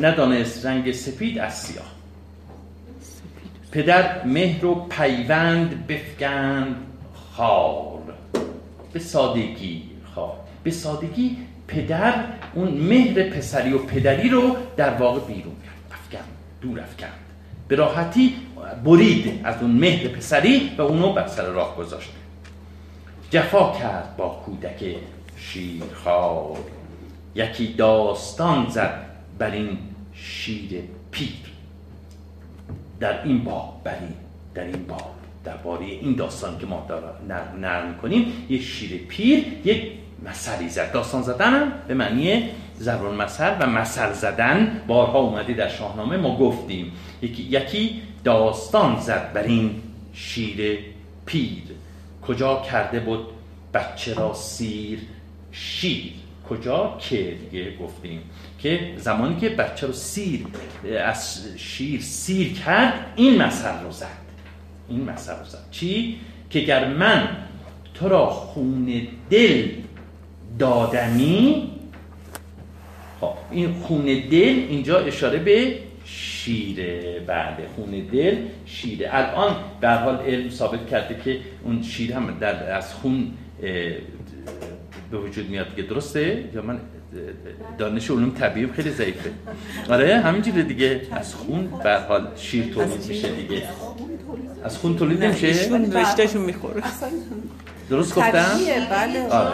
ندانست 0.00 0.66
رنگ 0.66 0.92
سپید 0.92 1.38
از 1.38 1.58
سیاه. 1.58 1.92
پدر 3.70 4.24
مهر 4.24 4.66
و 4.66 4.74
پیوند 4.74 5.86
بفکند 5.86 6.76
خار 7.32 7.98
به 8.92 8.98
سادگی 8.98 9.85
به 10.66 10.72
سادگی 10.72 11.36
پدر 11.68 12.14
اون 12.54 12.68
مهر 12.68 13.22
پسری 13.22 13.72
و 13.72 13.78
پدری 13.78 14.28
رو 14.28 14.56
در 14.76 14.94
واقع 14.94 15.20
بیرون 15.20 15.54
کرد. 15.64 15.98
افکند 16.00 16.28
دور 16.60 16.80
افکند 16.80 17.12
به 17.68 17.76
راحتی 17.76 18.34
برید 18.84 19.40
از 19.44 19.62
اون 19.62 19.70
مهر 19.70 20.08
پسری 20.08 20.70
و 20.78 20.82
اونو 20.82 21.12
بر 21.12 21.26
سر 21.26 21.46
راه 21.46 21.76
گذاشت. 21.76 22.10
جفا 23.30 23.72
کرد 23.72 24.16
با 24.16 24.28
کودک 24.28 24.96
شیرخوار. 25.36 26.58
یکی 27.34 27.72
داستان 27.72 28.66
زد 28.70 29.06
بر 29.38 29.50
این 29.50 29.78
شیر 30.14 30.82
پیر. 31.10 31.28
در 33.00 33.22
این 33.24 33.44
باغ 33.44 33.82
بر 33.82 33.98
این 34.00 34.14
در 34.54 34.64
این 34.64 34.86
باب 34.88 35.10
درباره 35.44 35.84
این 35.84 36.14
داستان 36.14 36.58
که 36.58 36.66
ما 36.66 36.86
نرم 37.60 37.98
کنیم 38.02 38.46
یک 38.48 38.62
شیر 38.62 39.00
پیر 39.08 39.44
یک 39.64 40.05
مثلی 40.24 40.68
زد. 40.68 40.92
داستان 40.92 41.22
زدن 41.22 41.72
به 41.88 41.94
معنی 41.94 42.48
زبان 42.74 43.16
مثل 43.16 43.56
و 43.60 43.66
مثل 43.66 44.12
زدن 44.12 44.80
بارها 44.86 45.18
اومده 45.18 45.52
در 45.52 45.68
شاهنامه 45.68 46.16
ما 46.16 46.38
گفتیم. 46.38 46.92
یکی, 47.22 47.42
یکی 47.42 48.02
داستان 48.24 49.00
زد 49.00 49.32
بر 49.32 49.42
این 49.42 49.82
شیر 50.12 50.78
پیر. 51.26 51.62
کجا 52.26 52.62
کرده 52.70 53.00
بود 53.00 53.26
بچه 53.74 54.14
را 54.14 54.34
سیر 54.34 54.98
شیر؟ 55.52 56.12
کجا؟ 56.50 56.96
که 57.00 57.36
دیگه 57.50 57.76
گفتیم. 57.76 58.22
که 58.58 58.94
زمانی 58.96 59.36
که 59.36 59.48
بچه 59.48 59.86
رو 59.86 59.92
سیر 59.92 60.46
از 61.04 61.44
شیر 61.56 62.00
سیر 62.00 62.52
کرد 62.52 63.12
این 63.16 63.42
مثل 63.42 63.82
رو 63.84 63.90
زد. 63.90 64.06
این 64.88 65.04
مثل 65.04 65.32
رو 65.38 65.44
زد. 65.44 65.64
چی؟ 65.70 66.18
که 66.50 66.60
گر 66.60 66.88
من 66.88 67.28
تو 67.94 68.08
را 68.08 68.26
خون 68.26 69.08
دل 69.30 69.68
دادمی 70.58 71.70
خب 73.20 73.32
این 73.50 73.72
خون 73.72 74.04
دل 74.04 74.66
اینجا 74.68 74.98
اشاره 74.98 75.38
به 75.38 75.78
شیره. 76.04 77.20
بله 77.26 77.66
خون 77.76 77.90
دل 78.12 78.36
شیره. 78.66 79.08
الان 79.12 79.56
به 79.80 79.90
حال 79.90 80.16
علم 80.16 80.50
ثابت 80.50 80.86
کرده 80.86 81.20
که 81.24 81.40
اون 81.64 81.82
شیر 81.82 82.12
هم 82.12 82.38
در 82.40 82.72
از 82.72 82.94
خون 82.94 83.32
به 85.10 85.18
وجود 85.18 85.50
میاد. 85.50 85.74
دیگه 85.74 85.88
درسته؟ 85.88 86.44
یا 86.54 86.62
من 86.62 86.80
دانش 87.78 88.10
علوم 88.10 88.30
طبیعی 88.30 88.66
خیلی 88.66 88.90
ضعیفه. 88.90 89.30
آره 89.88 90.20
همینجوره 90.20 90.62
دیگه. 90.62 91.00
از 91.12 91.34
خون 91.34 91.68
به 91.82 91.98
حال 92.08 92.28
شیر 92.36 92.74
تولید 92.74 93.06
میشه 93.08 93.28
دیگه. 93.32 93.62
از 94.64 94.78
خون 94.78 94.96
تولید 94.96 95.24
نمیشه؟ 95.24 95.48
رشتهشون 95.92 96.42
می‌خوره 96.42 96.82
درست 97.90 98.14
گفتم؟ 98.14 98.58
بله. 98.90 99.28
آره. 99.28 99.52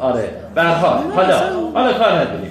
آره. 0.00 0.30
حال 0.56 1.12
حالا. 1.12 1.70
حالا 1.74 1.92
کار 1.92 2.12
نداریم. 2.12 2.50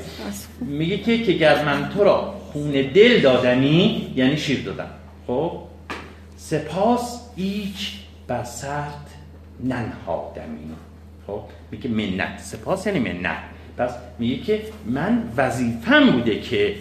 میگه 0.61 0.97
که 0.97 1.23
که 1.23 1.31
گر 1.31 1.65
من 1.65 1.89
تو 1.89 2.03
را 2.03 2.33
خون 2.53 2.71
دل 2.71 3.21
دادمی 3.21 4.13
یعنی 4.15 4.37
شیر 4.37 4.63
دادم. 4.63 4.89
خب؟ 5.27 5.51
سپاس 6.37 7.21
ایچ 7.35 7.93
بر 8.27 8.43
سرد 8.43 9.07
ننهادمی. 9.63 10.75
خب؟ 11.27 11.41
میگه 11.71 11.89
منت. 11.89 12.39
سپاس 12.39 12.87
یعنی 12.87 12.99
منت. 12.99 13.37
پس 13.77 13.89
میگه 14.19 14.37
که 14.37 14.61
من 14.85 15.23
وظیفم 15.37 16.11
بوده 16.11 16.39
که 16.39 16.75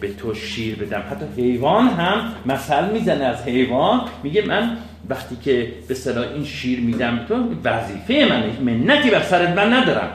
به 0.00 0.14
تو 0.18 0.34
شیر 0.34 0.76
بدم. 0.76 1.02
حتی 1.10 1.42
حیوان 1.42 1.88
هم 1.88 2.32
مثل 2.46 2.92
می‌زنه 2.92 3.24
از 3.24 3.42
حیوان. 3.42 4.00
میگه 4.22 4.42
من 4.42 4.76
وقتی 5.08 5.36
که 5.44 5.72
به 5.88 5.94
صلاح 5.94 6.32
این 6.32 6.44
شیر 6.44 6.80
میدم 6.80 7.24
تو 7.28 7.54
وظیفه 7.64 8.26
منه. 8.30 8.60
منتی 8.60 9.10
بر 9.10 9.22
سرت 9.22 9.48
من 9.56 9.72
ندارم. 9.72 10.10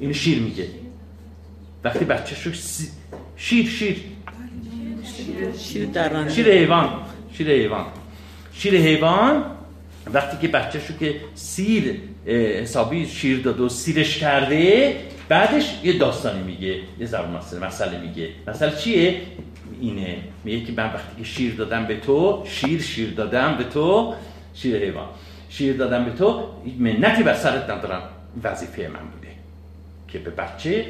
این 0.00 0.12
شیر 0.12 0.38
میگه. 0.38 0.66
وقتی 1.84 2.04
بچه 2.04 2.34
شو 2.36 2.50
شیر 3.36 3.66
شیر. 3.66 3.96
شیر 5.58 5.86
دران. 5.86 6.28
شیر 6.28 6.52
حیوان 6.52 6.88
شیر 7.32 7.48
حیوان. 7.50 7.86
شیر 8.52 8.74
حیوان 8.74 9.44
وقتی 10.12 10.36
که 10.42 10.48
بچه 10.48 10.80
شو 10.80 10.96
که 11.00 11.20
سیر 11.34 12.00
حسابی 12.62 13.06
شیر 13.06 13.40
داد 13.40 13.60
و 13.60 13.68
سیرش 13.68 14.18
کرده 14.18 14.96
بعدش 15.28 15.80
یه 15.84 15.98
داستانی 15.98 16.42
میگه 16.42 16.80
یه 16.98 17.06
زبان 17.06 17.30
مسئله 17.30 17.66
مسئله 17.66 18.00
میگه. 18.00 18.28
مثلا 18.48 18.70
چیه؟ 18.70 19.20
اینه. 19.80 20.16
میگه 20.44 20.66
که 20.66 20.72
من 20.72 20.86
وقتی 20.86 21.16
که 21.18 21.24
شیر 21.24 21.54
دادم 21.54 21.86
به 21.86 21.96
تو 21.96 22.42
شیر 22.46 22.80
شیر 22.80 23.10
دادم 23.10 23.56
به 23.58 23.64
تو 23.64 24.14
شیر 24.54 24.76
حیوان. 24.76 25.06
شیر 25.48 25.76
دادم 25.76 26.04
به 26.04 26.10
تو 26.10 26.48
منتی 26.78 27.22
بر 27.22 27.34
سرت 27.34 27.70
ندارم. 27.70 28.02
وظیفه 28.44 28.82
من 28.82 29.10
بوده 29.14 29.28
که 30.08 30.18
به 30.18 30.30
بچه 30.30 30.86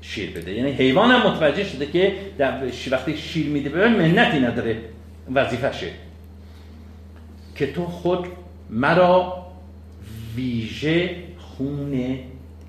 شیر 0.00 0.30
بده. 0.30 0.52
یعنی 0.52 0.70
حیوان 0.70 1.10
هم 1.10 1.30
متوجه 1.30 1.64
شده 1.64 1.86
که 1.86 2.16
در 2.38 2.62
وقتی 2.90 3.16
شیر 3.16 3.46
میده 3.46 3.68
به 3.68 3.88
من 3.88 4.08
منتی 4.08 4.38
نداره. 4.40 4.80
وظیفشه. 5.34 5.90
که 7.54 7.72
تو 7.72 7.86
خود 7.86 8.26
مرا 8.70 9.46
ویژه 10.36 11.16
خون 11.38 12.18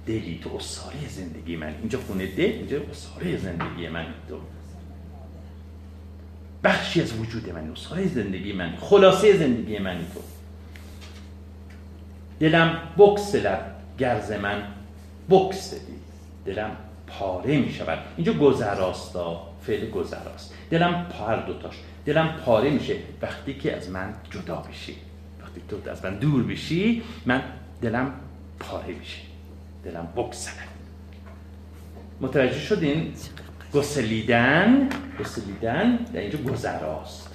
دلی 0.09 0.39
تو 0.43 0.55
اصاره 0.55 1.07
زندگی 1.09 1.55
من. 1.55 1.75
اینجا 1.79 1.99
خونه 1.99 2.27
دل 2.27 2.43
اینجا 2.43 2.77
اصاره 2.91 3.37
زندگی 3.37 3.87
من. 3.87 4.05
تو 4.29 4.39
بخشی 6.63 7.01
از 7.01 7.19
وجود 7.19 7.49
من 7.49 7.71
اصاره 7.71 8.07
زندگی 8.07 8.53
من 8.53 8.75
خلاصه 8.75 9.37
زندگی 9.37 9.77
من. 9.77 9.97
تو 10.13 10.19
دلم 12.39 12.79
بکسلد 12.97 13.75
گرز 13.97 14.31
من 14.31 14.63
بکسلی 15.29 15.79
دلم 16.45 16.71
پاره 17.07 17.57
می 17.57 17.71
شود. 17.73 17.99
اینجا 18.17 18.33
گذراستا 18.33 19.49
فعل 19.61 19.89
گذراست. 19.89 20.53
دلم 20.69 21.05
پار 21.09 21.45
دوتاش. 21.45 21.75
دلم 22.05 22.27
پاره 22.45 22.69
میشه. 22.69 22.95
وقتی 23.21 23.53
که 23.53 23.75
از 23.75 23.89
من 23.89 24.13
جدا 24.31 24.55
بشی 24.55 24.95
وقتی 25.41 25.61
تو 25.69 25.91
از 25.91 26.05
من 26.05 26.15
دور 26.15 26.43
بشی 26.43 27.03
من 27.25 27.43
دلم 27.81 28.13
پاره 28.59 28.93
میشه. 28.93 29.28
دلم 29.83 30.07
بکسلد 30.15 30.69
متوجه 32.21 32.59
شدین؟ 32.59 33.13
گسلیدن 33.73 34.89
گسلیدن 35.19 35.95
در 36.13 36.19
اینجا 36.19 36.37
گذراست. 36.37 37.29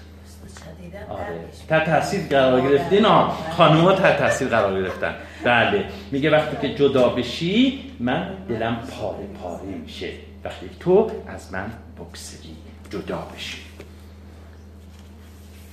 آره. 1.08 1.40
تا 1.68 1.80
تاثیر 1.80 2.20
قرار 2.20 2.60
گرفتین؟ 2.60 3.04
آه. 3.04 3.50
خانوما 3.50 3.92
تا 3.92 4.12
تاثیر 4.12 4.48
قرار 4.48 4.82
گرفتن. 4.82 5.14
بله. 5.44 5.84
میگه 6.10 6.30
وقتی 6.30 6.56
که 6.68 6.74
جدا 6.74 7.08
بشی 7.08 7.80
من 8.00 8.28
دلم 8.48 8.76
پاره 8.76 9.26
پاره 9.42 9.64
میشه. 9.82 10.10
وقتی 10.44 10.70
تو 10.80 11.10
از 11.28 11.52
من 11.52 11.72
بکسلی 11.98 12.56
جدا 12.90 13.28
بشی. 13.36 13.58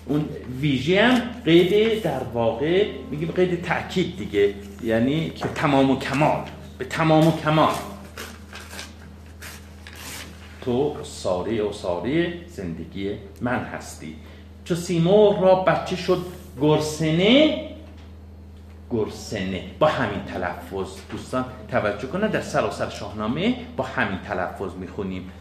اون 0.05 0.25
ویژه 0.61 1.03
هم 1.03 1.21
قید 1.45 2.01
در 2.03 2.23
واقع 2.33 2.87
میگیم 3.11 3.31
قید 3.31 3.61
تاکید 3.61 4.17
دیگه. 4.17 4.53
یعنی 4.83 5.29
که 5.29 5.47
تمام 5.47 5.91
و 5.91 5.99
کمال. 5.99 6.43
به 6.81 6.87
تمام 6.87 7.27
و 7.27 7.31
کمال. 7.31 7.73
تو 10.61 10.95
ساره 11.03 11.63
و 11.63 11.73
ساره 11.73 12.45
زندگی 12.47 13.17
من 13.41 13.63
هستی. 13.63 14.15
چو 14.65 14.75
سیمور 14.75 15.39
را 15.39 15.55
بچه 15.55 15.95
شد 15.95 16.25
گرسنه 16.61 17.69
گرسنه. 18.91 19.63
با 19.79 19.87
همین 19.87 20.23
تلفظ. 20.23 20.97
دوستان 21.11 21.45
توجه 21.67 22.07
کنه 22.07 22.27
در 22.27 22.41
سراسر 22.41 22.89
شاهنامه 22.89 23.55
با 23.77 23.83
همین 23.83 24.19
تلفظ 24.19 24.75
می‌خونیم. 24.75 25.31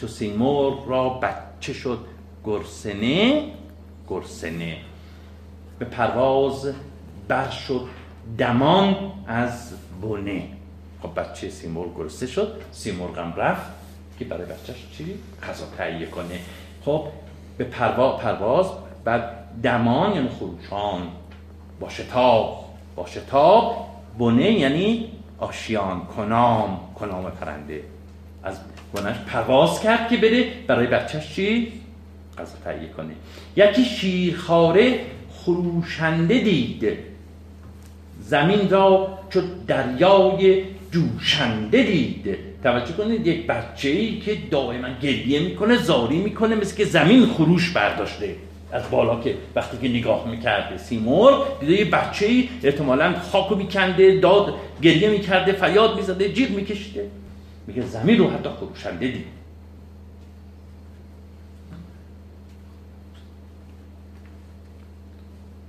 چو 0.00 0.06
سیمور 0.06 0.84
را 0.86 1.08
بچه 1.08 1.72
شد 1.72 1.98
گرسنه 2.44 3.44
گرسنه. 4.08 4.76
به 5.78 5.84
پرواز 5.84 6.72
بر 7.28 7.50
شد 7.50 7.86
دمان 8.38 9.12
از 9.26 9.72
بونه 10.00 10.42
خب 11.02 11.20
بچه 11.20 11.50
سیمور 11.50 11.88
گرسنه 11.96 12.28
شد 12.28 12.60
سیمور 12.72 13.10
غم 13.10 13.32
رفت 13.36 13.70
که 14.18 14.24
برای 14.24 14.44
بچهش 14.44 14.86
چی؟ 14.98 15.14
غذا 15.48 15.64
تهیه 15.78 16.06
کنه. 16.06 16.40
خب 16.84 17.06
به 17.58 17.64
پرواز, 17.64 18.20
پرواز 18.20 18.66
بعد 19.04 19.36
دمان 19.62 20.12
یعنی 20.12 20.28
خروشان. 20.28 21.02
با 21.80 21.88
شتاب 21.88 22.64
با 22.96 23.06
شتاب. 23.06 23.86
بنه 24.18 24.52
یعنی 24.52 25.08
آشیان 25.38 26.06
کنام 26.06 26.80
کنام 26.94 27.30
پرنده. 27.30 27.82
از 28.42 28.58
بنش 28.94 29.16
پرواز 29.26 29.80
کرد 29.80 30.08
که 30.08 30.16
بره 30.16 30.52
برای 30.66 30.86
بچهش 30.86 31.34
چی؟ 31.34 31.72
غذا 32.38 32.56
تهیه 32.64 32.88
کنه. 32.88 33.12
یکی 33.56 33.84
شیرخواره 33.84 35.00
خروشنده 35.32 36.38
دید. 36.38 37.09
زمین 38.30 38.70
را 38.70 39.18
چو 39.30 39.40
دریای 39.66 40.64
جوشنده 40.90 41.82
دید. 41.82 42.38
توجه 42.62 42.92
کنید 42.92 43.26
یک 43.26 43.46
بچه 43.46 43.88
ای 43.88 44.18
که 44.20 44.38
دائما 44.50 44.88
گریه 45.02 45.40
می‌کنه 45.40 45.76
زاری 45.76 46.18
می‌کنه 46.18 46.54
مثل 46.54 46.76
که 46.76 46.84
زمین 46.84 47.26
خروش 47.26 47.70
برداشته. 47.70 48.34
از 48.72 48.82
بالا 48.90 49.20
که 49.20 49.34
وقتی 49.54 49.76
که 49.82 49.98
نگاه 49.98 50.28
می‌کرده 50.28 50.76
سیمور 50.78 51.32
دیده 51.60 51.72
یه 51.72 51.84
بچه 51.84 52.26
ای 52.26 52.48
احتمالا 52.62 53.14
خاکو 53.32 53.54
میکنده 53.54 54.20
داد 54.20 54.54
گریه 54.82 55.08
می‌کرده 55.08 55.52
فیاد 55.52 55.96
می‌زده 55.96 56.32
جیغ 56.32 56.50
میکشته 56.50 57.06
میگه 57.66 57.82
زمین 57.82 58.18
رو 58.18 58.30
حتی 58.30 58.48
خروشنده 58.48 59.06
دید. 59.06 59.26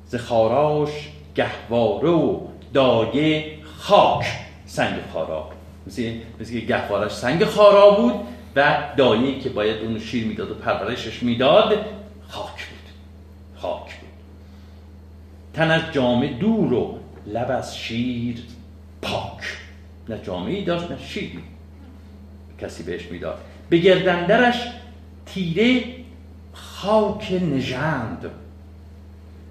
زخاراش 0.08 1.10
گهواره 1.36 2.10
و 2.10 2.51
دایه 2.74 3.58
خاک 3.78 4.26
سنگ 4.66 5.00
خارا. 5.14 5.50
مثل, 5.88 6.14
مثل 6.40 6.60
گهوارش 6.60 7.12
سنگ 7.12 7.46
خارا 7.46 7.92
بود 7.92 8.16
و 8.56 8.78
دایه 8.98 9.40
که 9.40 9.50
باید 9.50 9.82
اونو 9.82 10.00
شیر 10.00 10.28
می‌داد 10.28 10.52
و 10.52 10.56
پرورشش 10.56 11.24
می‌داد 11.24 11.86
خاک 12.28 12.66
بود. 12.68 12.90
خاک 13.56 13.96
بود. 14.00 14.10
تن 15.54 15.72
از 15.72 15.82
جامه 15.92 16.28
دور 16.28 16.74
و 16.74 17.00
لب 17.28 17.52
از 17.52 17.78
شیر 17.78 18.44
پاک. 19.02 19.58
نه 20.10 20.20
جامعی 20.24 20.64
داشت 20.64 20.92
نه 20.92 20.98
شیر 21.00 21.32
کسی 22.62 22.84
بهش 22.84 23.06
می‌داد. 23.06 23.38
به 23.70 23.78
گردندرش 23.78 24.68
تیره 25.26 25.84
خاک 26.54 27.32
نژند. 27.32 28.32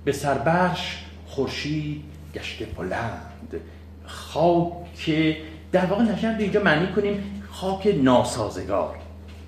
به 0.05 0.13
سربرش 0.13 1.05
خورشید 1.27 2.10
گشته 2.35 2.65
بلند. 2.65 3.61
خاک 4.07 5.36
در 5.73 5.86
واقع 5.86 6.02
نژند 6.02 6.40
اینجا 6.40 6.62
معنی 6.62 6.93
کنیم 6.93 7.43
خاک 7.51 7.94
ناسازگار. 8.02 8.97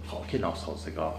خاک 0.07 0.41
ناسازگار. 0.41 1.15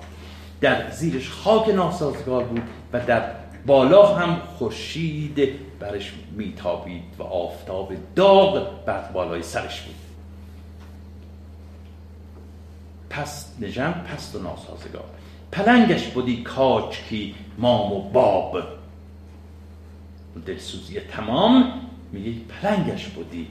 در 0.61 0.91
زیرش 0.91 1.29
خاک 1.29 1.69
ناسازگار 1.69 2.43
بود 2.43 2.61
و 2.93 2.99
در 2.99 3.31
بالا 3.65 4.15
هم 4.15 4.41
خورشید 4.57 5.59
برش 5.79 6.13
میتابید 6.31 7.03
و 7.19 7.23
آفتاب 7.23 7.93
داغ 8.15 8.85
بر 8.85 9.11
بالای 9.11 9.43
سرش 9.43 9.81
بود. 9.81 9.95
پس 13.09 13.55
نجم 13.61 13.91
پست 13.91 14.35
و 14.35 14.39
ناسازگار. 14.39 15.05
پلنگش 15.51 16.07
بودی 16.07 16.45
کی 17.09 17.35
مام 17.57 17.93
و 17.93 18.01
باب. 18.01 18.57
دلسوزی 20.39 20.99
تمام 20.99 21.73
میگه 22.11 22.31
پلنگش 22.61 23.07
بودی. 23.07 23.47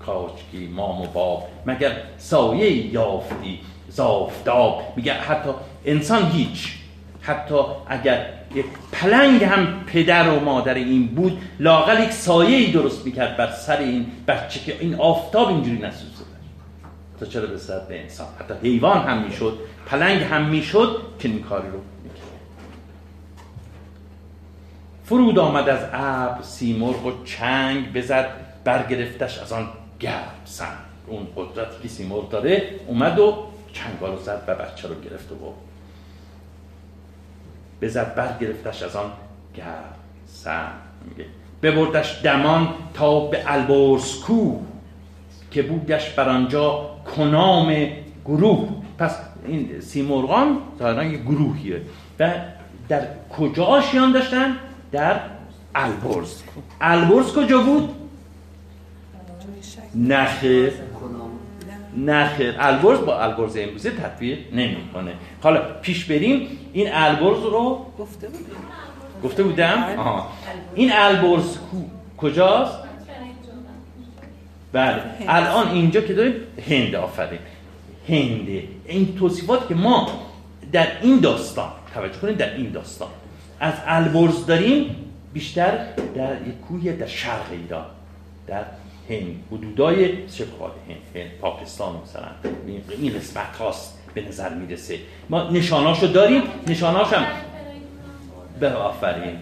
کاچکی 0.00 0.66
مام 0.66 1.00
و 1.00 1.06
باب 1.06 1.48
مگر 1.66 1.92
سایه 2.18 2.92
یافتی 2.92 3.60
زافتاب. 3.88 4.82
میگه 4.96 5.12
حتی 5.12 5.50
انسان 5.84 6.30
هیچ 6.30 6.74
حتی 7.20 7.54
اگر 7.88 8.26
یک 8.54 8.66
پلنگ 8.92 9.44
هم 9.44 9.84
پدر 9.86 10.28
و 10.28 10.40
مادر 10.40 10.74
این 10.74 11.06
بود 11.06 11.40
لاقل 11.60 12.02
یک 12.02 12.12
سایه 12.12 12.72
درست 12.72 13.04
می‌کرد 13.06 13.36
بر 13.36 13.52
سر 13.52 13.76
این 13.76 14.06
بچه 14.28 14.60
که 14.60 14.76
این 14.80 14.94
آفتاب 14.94 15.48
اینجوری 15.48 15.78
نسوزه. 15.78 16.24
تا 17.20 17.26
چرا 17.26 17.46
به 17.46 17.56
به 17.88 18.00
انسان؟ 18.00 18.26
حتی 18.40 18.68
حیوان 18.68 19.08
هم 19.08 19.22
می‌شد 19.22 19.58
پلنگ 19.86 20.22
هم 20.22 20.44
می‌شد 20.44 21.02
که 21.18 21.28
این 21.28 21.42
کاری 21.42 21.68
رو 21.68 21.78
فرود 25.08 25.38
آمد 25.38 25.68
از 25.68 25.80
ابر 25.92 26.42
سیمرغ 26.42 27.06
و 27.06 27.24
چنگ 27.24 27.92
بزد 27.92 28.28
برگرفتش 28.64 29.38
از 29.38 29.52
آن 29.52 29.68
گرم 30.00 30.34
سنگ. 30.44 30.68
اون 31.06 31.26
قدرتی 31.36 31.82
که 31.82 31.88
سیمرغ 31.88 32.28
داره 32.28 32.62
اومد 32.86 33.18
و 33.18 33.36
چنگا 33.72 34.14
رو 34.14 34.18
زد 34.18 34.42
و 34.46 34.54
بچه 34.54 34.88
رو 34.88 34.94
گرفت 35.00 35.32
و 35.32 35.34
بزد 37.82 38.14
برگرفتش 38.14 38.82
از 38.82 38.96
آن 38.96 39.10
گرم 39.56 39.94
سنگ. 40.26 41.26
ببردش 41.62 42.20
دمان 42.24 42.68
تا 42.94 43.20
به 43.20 43.42
البرز 43.46 44.20
کو 44.20 44.56
که 45.50 45.62
بودش 45.62 46.10
بر 46.10 46.28
آنجا 46.28 46.90
کنام 47.16 47.86
گروه. 48.24 48.68
پس 48.98 49.18
این 49.46 49.80
سیمرغان 49.80 50.58
ظاهرا 50.78 51.04
یه 51.04 51.18
گروهیه. 51.18 51.80
و 52.20 52.30
در 52.88 53.06
کجا 53.38 53.64
آشیان 53.64 54.12
داشتن؟ 54.12 54.56
در 54.92 55.20
البرز. 55.74 56.42
البرز 56.80 57.32
کجا 57.32 57.58
بود؟ 57.58 57.94
نخیر. 59.94 60.72
نخیر. 61.96 62.54
البرز 62.58 63.00
با 63.00 63.22
البرز 63.22 63.56
امروزی 63.56 63.90
تطبیق 63.90 64.38
نمی‌کنه. 64.54 65.12
حالا 65.42 65.60
پیش 65.82 66.04
بریم. 66.04 66.48
این 66.72 66.88
البرز 66.92 67.42
رو 67.42 67.86
گفته 67.98 68.28
بودیم 68.28 68.46
گفته 69.24 69.42
بودم. 69.42 69.82
آها. 69.98 70.28
این 70.74 70.92
البرز 70.92 71.58
کجاست؟ 72.16 72.78
بله. 74.72 75.02
الان 75.28 75.68
اینجا 75.68 76.00
که 76.00 76.14
داریم 76.14 76.34
هند 76.68 76.94
آفرین. 76.94 77.38
هنده 78.08 78.64
این 78.86 79.16
توصیفات 79.18 79.68
که 79.68 79.74
ما 79.74 80.08
در 80.72 80.86
این 81.02 81.20
داستان 81.20 81.68
توجه 81.94 82.18
کنید 82.18 82.36
در 82.36 82.54
این 82.54 82.70
داستان. 82.70 83.08
از 83.60 83.74
البرز 83.86 84.46
داریم 84.46 84.96
بیشتر 85.32 85.86
در 86.14 86.32
یک 86.32 86.60
کوه 86.68 86.92
در 86.92 87.06
شرق 87.06 87.46
ایران 87.52 87.84
در 88.46 88.64
هند. 89.10 89.44
حدودای 89.52 90.28
شبه 90.28 90.46
هند, 91.14 91.30
پاکستان 91.40 91.92
مثلا. 92.02 92.52
این 92.98 93.12
قسمت 93.12 93.56
هاست 93.60 93.98
به 94.14 94.28
نظر 94.28 94.54
می‌رسه. 94.54 94.98
ما 95.30 95.50
نشاناشو 95.50 96.06
داریم 96.06 96.42
نشاناش 96.66 97.12
هم 97.12 97.26
به 98.60 98.72
آفرین. 98.72 99.36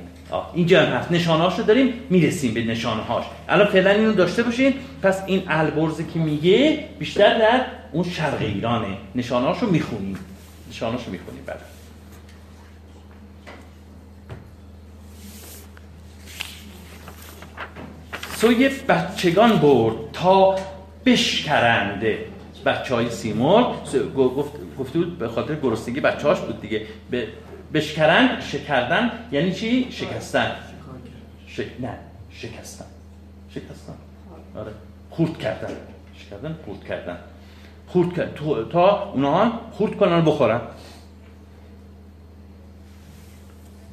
اینجا 0.54 0.80
هم 0.80 0.92
هست. 0.92 1.12
نشانهاشو 1.12 1.62
داریم 1.62 1.92
می‌رسیم 2.10 2.54
به 2.54 2.64
نشانهاش. 2.64 3.24
الان 3.48 3.66
فعلا 3.66 3.90
اینو 3.90 4.12
داشته 4.12 4.42
باشین. 4.42 4.74
پس 5.02 5.22
این 5.26 5.42
البرزی 5.48 6.04
که 6.04 6.18
میگه 6.18 6.84
بیشتر 6.98 7.38
در 7.38 7.60
اون 7.92 8.04
شرق 8.04 8.40
ایرانه. 8.40 8.96
نشانهاشو 9.14 9.66
می‌خونیم. 9.66 10.18
نشانهاشو 10.70 11.10
می‌خونیم 11.10 11.42
بعد. 11.46 11.60
سوی 18.36 18.68
بچگان 18.68 19.58
برد 19.58 19.94
تا 20.12 20.56
بشکرنده 21.06 22.18
بچه 22.66 22.94
های 22.94 23.10
سیمور 23.10 23.64
گفت 24.16 24.52
گفته 24.78 24.98
بود 24.98 25.18
به 25.18 25.28
خاطر 25.28 25.54
گرسنگی 25.54 26.00
بچه 26.00 26.28
هاش 26.28 26.38
بود 26.38 26.60
دیگه. 26.60 26.86
به 27.10 27.28
بشکرند 27.74 28.40
شکردن 28.40 29.10
یعنی 29.32 29.52
چی؟ 29.52 29.88
شکستن. 29.90 30.56
شک... 31.46 31.66
نه 31.80 31.98
شکستن. 32.30 32.84
شکستن. 33.50 33.94
آره. 34.56 34.72
خورد 35.10 35.38
کردن. 35.38 35.68
شکردن 36.18 36.56
خورد 36.64 36.84
کردن. 36.84 37.18
خورد 37.86 38.14
کرد 38.14 38.34
تا 38.70 39.12
اونها 39.12 39.60
خورد 39.72 39.96
کنن 39.96 40.24
بخورن. 40.24 40.60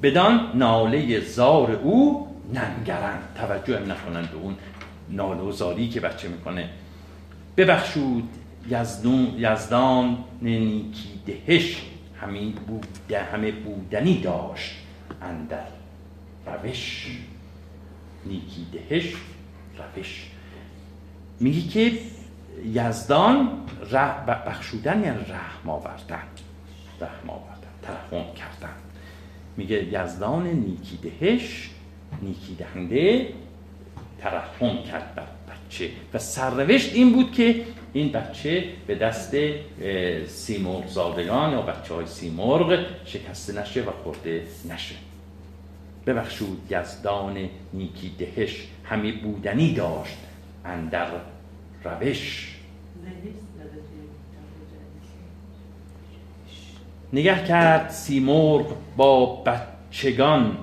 بدان 0.04 0.52
ناله 0.56 1.20
زار 1.20 1.72
او 1.72 2.33
ننگرن 2.54 3.20
توجه 3.36 3.80
هم 3.80 3.92
نکنن 3.92 4.22
به 4.22 4.36
اون 4.36 4.56
ناله 5.10 5.42
و 5.42 5.52
زاری 5.52 5.90
که 5.90 6.00
بچه 6.00 6.28
می‌کنه. 6.28 6.70
ببخشود 7.58 8.30
یزدون 8.70 9.34
یزدان 9.38 10.18
نیکی 10.42 11.22
دهش 11.26 11.82
همین 12.22 12.52
بوده 12.52 13.24
همه 13.24 13.52
بودنی 13.52 14.22
داشت 14.22 14.76
اندر 15.22 15.68
روش. 16.46 17.18
نیکی 18.26 18.68
دهش 18.72 19.14
روش. 19.96 20.30
میگی 21.40 21.68
که 21.68 22.00
یزدان 22.66 23.50
بخشودن 24.28 25.04
یعنی 25.04 25.20
رحم 25.20 25.70
آوردن. 25.70 26.24
رحم 27.02 27.30
آوردن 27.30 27.68
ترحم 27.82 28.34
کردن. 28.34 28.74
میگه 29.58 30.04
یزدان 30.04 30.48
نیکی 30.48 30.98
دهش 30.98 31.70
نیکی 32.22 32.56
دهنده 32.56 33.28
ترحم 34.20 34.84
کرد 34.92 35.16
بر 35.16 35.24
بچه. 35.24 35.90
و 36.14 36.20
سرنوشت 36.20 36.94
این 36.94 37.14
بود 37.14 37.32
که 37.32 37.64
این 37.94 38.12
بچه 38.12 38.64
به 38.88 38.96
دست 38.96 39.36
سیمرغ 40.28 40.88
زادگان 40.88 41.52
یا 41.52 41.62
بچه 41.62 41.94
های 41.94 42.06
سیمرغ 42.06 42.86
شکسته 43.06 43.62
نشه 43.62 43.82
و 43.82 43.92
خورده 44.04 44.44
نشه. 44.70 44.96
ببخشود 46.08 46.72
یزدان 46.72 47.50
نیکی 47.74 48.12
دهش 48.20 48.68
همی 48.84 49.12
بودنی 49.12 49.74
داشت 49.74 50.18
اندر 50.66 51.08
روش. 51.84 52.50
نگه 57.14 57.44
کرد 57.44 57.90
سیمرغ 57.90 58.74
با 58.98 59.44
بچگان. 59.44 60.58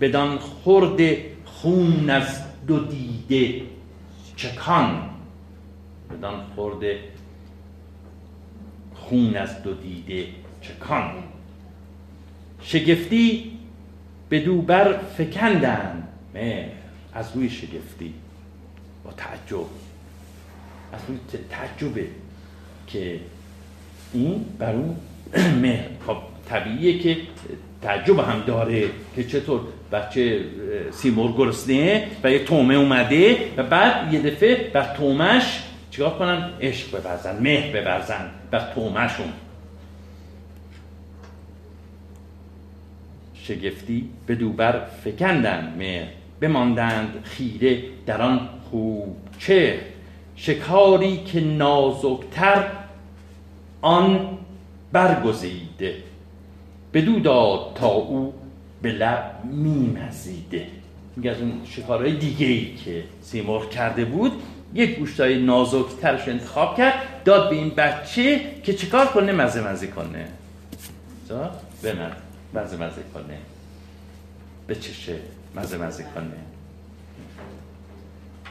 بدان 0.00 0.38
خورد 0.38 1.00
خون 1.44 2.10
از 2.10 2.40
دو 2.66 2.78
دیده 2.78 3.62
چکان. 4.36 5.10
بدان 6.10 6.44
خورده 6.54 6.98
خون 8.94 9.36
از 9.36 9.62
دو 9.62 9.74
دیده 9.74 10.26
چکان. 10.62 11.10
شگفتی 12.62 13.52
به 14.28 14.40
دوبر 14.40 14.98
فکندن 14.98 16.08
مهر 16.34 16.70
از 17.14 17.36
روی 17.36 17.50
شگفتی 17.50 18.14
با 19.04 19.12
تعجب. 19.12 19.66
از 20.92 21.00
روی 21.08 21.18
تعجبه 21.50 22.06
که 22.86 23.20
این 24.12 24.44
بر 24.58 24.74
اون 24.74 24.96
مهر. 25.62 25.88
خب 26.06 26.16
طبیعیه 26.48 26.98
که 26.98 27.16
تعجب 27.82 28.18
هم 28.18 28.42
داره 28.46 28.84
که 29.16 29.24
چطور 29.24 29.60
بچه 29.92 30.40
سیمور 30.90 31.32
گرسنه 31.32 32.06
و 32.24 32.30
یه 32.30 32.44
تومه 32.44 32.74
اومده 32.74 33.36
و 33.56 33.62
بعد 33.62 34.14
یه 34.14 34.20
دفعه 34.22 34.70
بر 34.72 34.96
تومش 34.96 35.62
چیکار 35.90 36.18
کنن؟ 36.18 36.50
عشق 36.60 36.98
ببرزن 36.98 37.42
مهر 37.42 37.80
ببرزن 37.80 38.30
بر 38.50 38.72
تومشون 38.74 39.32
شگفتی 43.34 44.08
به 44.26 44.34
دوبر 44.34 44.84
فکندن 45.04 45.74
مهر 45.78 46.08
بماندند 46.40 47.22
خیره 47.24 47.82
در 48.06 48.22
آن 48.22 48.48
خوب 48.70 49.16
چه 49.38 49.80
شکاری 50.36 51.16
که 51.16 51.40
نازکتر 51.40 52.64
آن 53.82 54.38
برگزیده. 54.92 55.94
بدو 56.96 57.20
داد 57.20 57.74
تا 57.74 57.88
او 57.88 58.34
به 58.82 58.92
لب 58.92 59.40
میمزیده. 59.44 60.66
میگه 61.16 61.30
از 61.30 61.40
اون 61.40 61.60
شکارهای 61.64 62.16
دیگه 62.16 62.46
ای 62.46 62.74
که 62.74 63.04
سیمرغ 63.22 63.70
کرده 63.70 64.04
بود 64.04 64.32
یک 64.74 64.98
گوشتای 64.98 65.42
نازکترش 65.42 66.28
انتخاب 66.28 66.76
کرد 66.76 66.94
داد 67.24 67.50
به 67.50 67.56
این 67.56 67.70
بچه 67.70 68.40
که 68.62 68.74
چیکار 68.74 69.06
کنه؟ 69.06 69.32
مزه 69.32 69.68
مزه 69.68 69.86
کنه. 69.86 70.28
به 71.82 71.92
مزه 72.54 72.76
مزه 72.76 73.02
کنه. 73.14 73.38
به 74.66 74.74
چشه 74.74 75.16
مزه 75.56 75.78
مزه 75.78 76.04
کنه. 76.14 76.26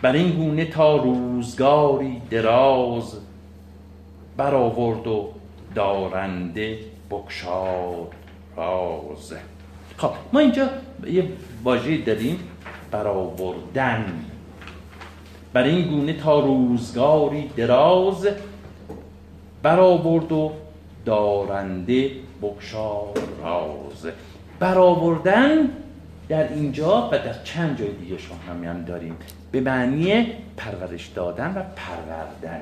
بر 0.01 0.13
این 0.13 0.31
گونه 0.31 0.65
تا 0.65 0.95
روزگاری 0.95 2.21
دراز 2.29 3.17
برآورد 4.37 5.07
و 5.07 5.33
دارنده 5.75 6.79
بکشاد 7.09 8.24
راز 8.57 9.33
خب 9.97 10.11
ما 10.33 10.39
اینجا 10.39 10.69
یه 11.07 11.27
واژه 11.63 11.97
داریم 11.97 12.39
برآوردن. 12.91 14.05
بر 15.53 15.63
این 15.63 15.87
گونه 15.87 16.13
تا 16.13 16.39
روزگاری 16.39 17.47
دراز 17.57 18.27
برآورد 19.63 20.31
و 20.31 20.51
دارنده 21.05 22.11
بکشاد 22.41 23.19
راز. 23.43 24.07
برآوردن 24.59 25.69
در 26.29 26.53
اینجا 26.53 27.09
و 27.11 27.11
در 27.11 27.43
چند 27.43 27.79
جای 27.79 27.93
دیگه 27.93 28.17
شما 28.17 28.37
هم 28.47 28.81
داریم. 28.81 29.17
به 29.51 29.61
معنی 29.61 30.27
پرورش 30.57 31.07
دادن 31.07 31.49
و 31.49 31.63
پروردن. 31.75 32.61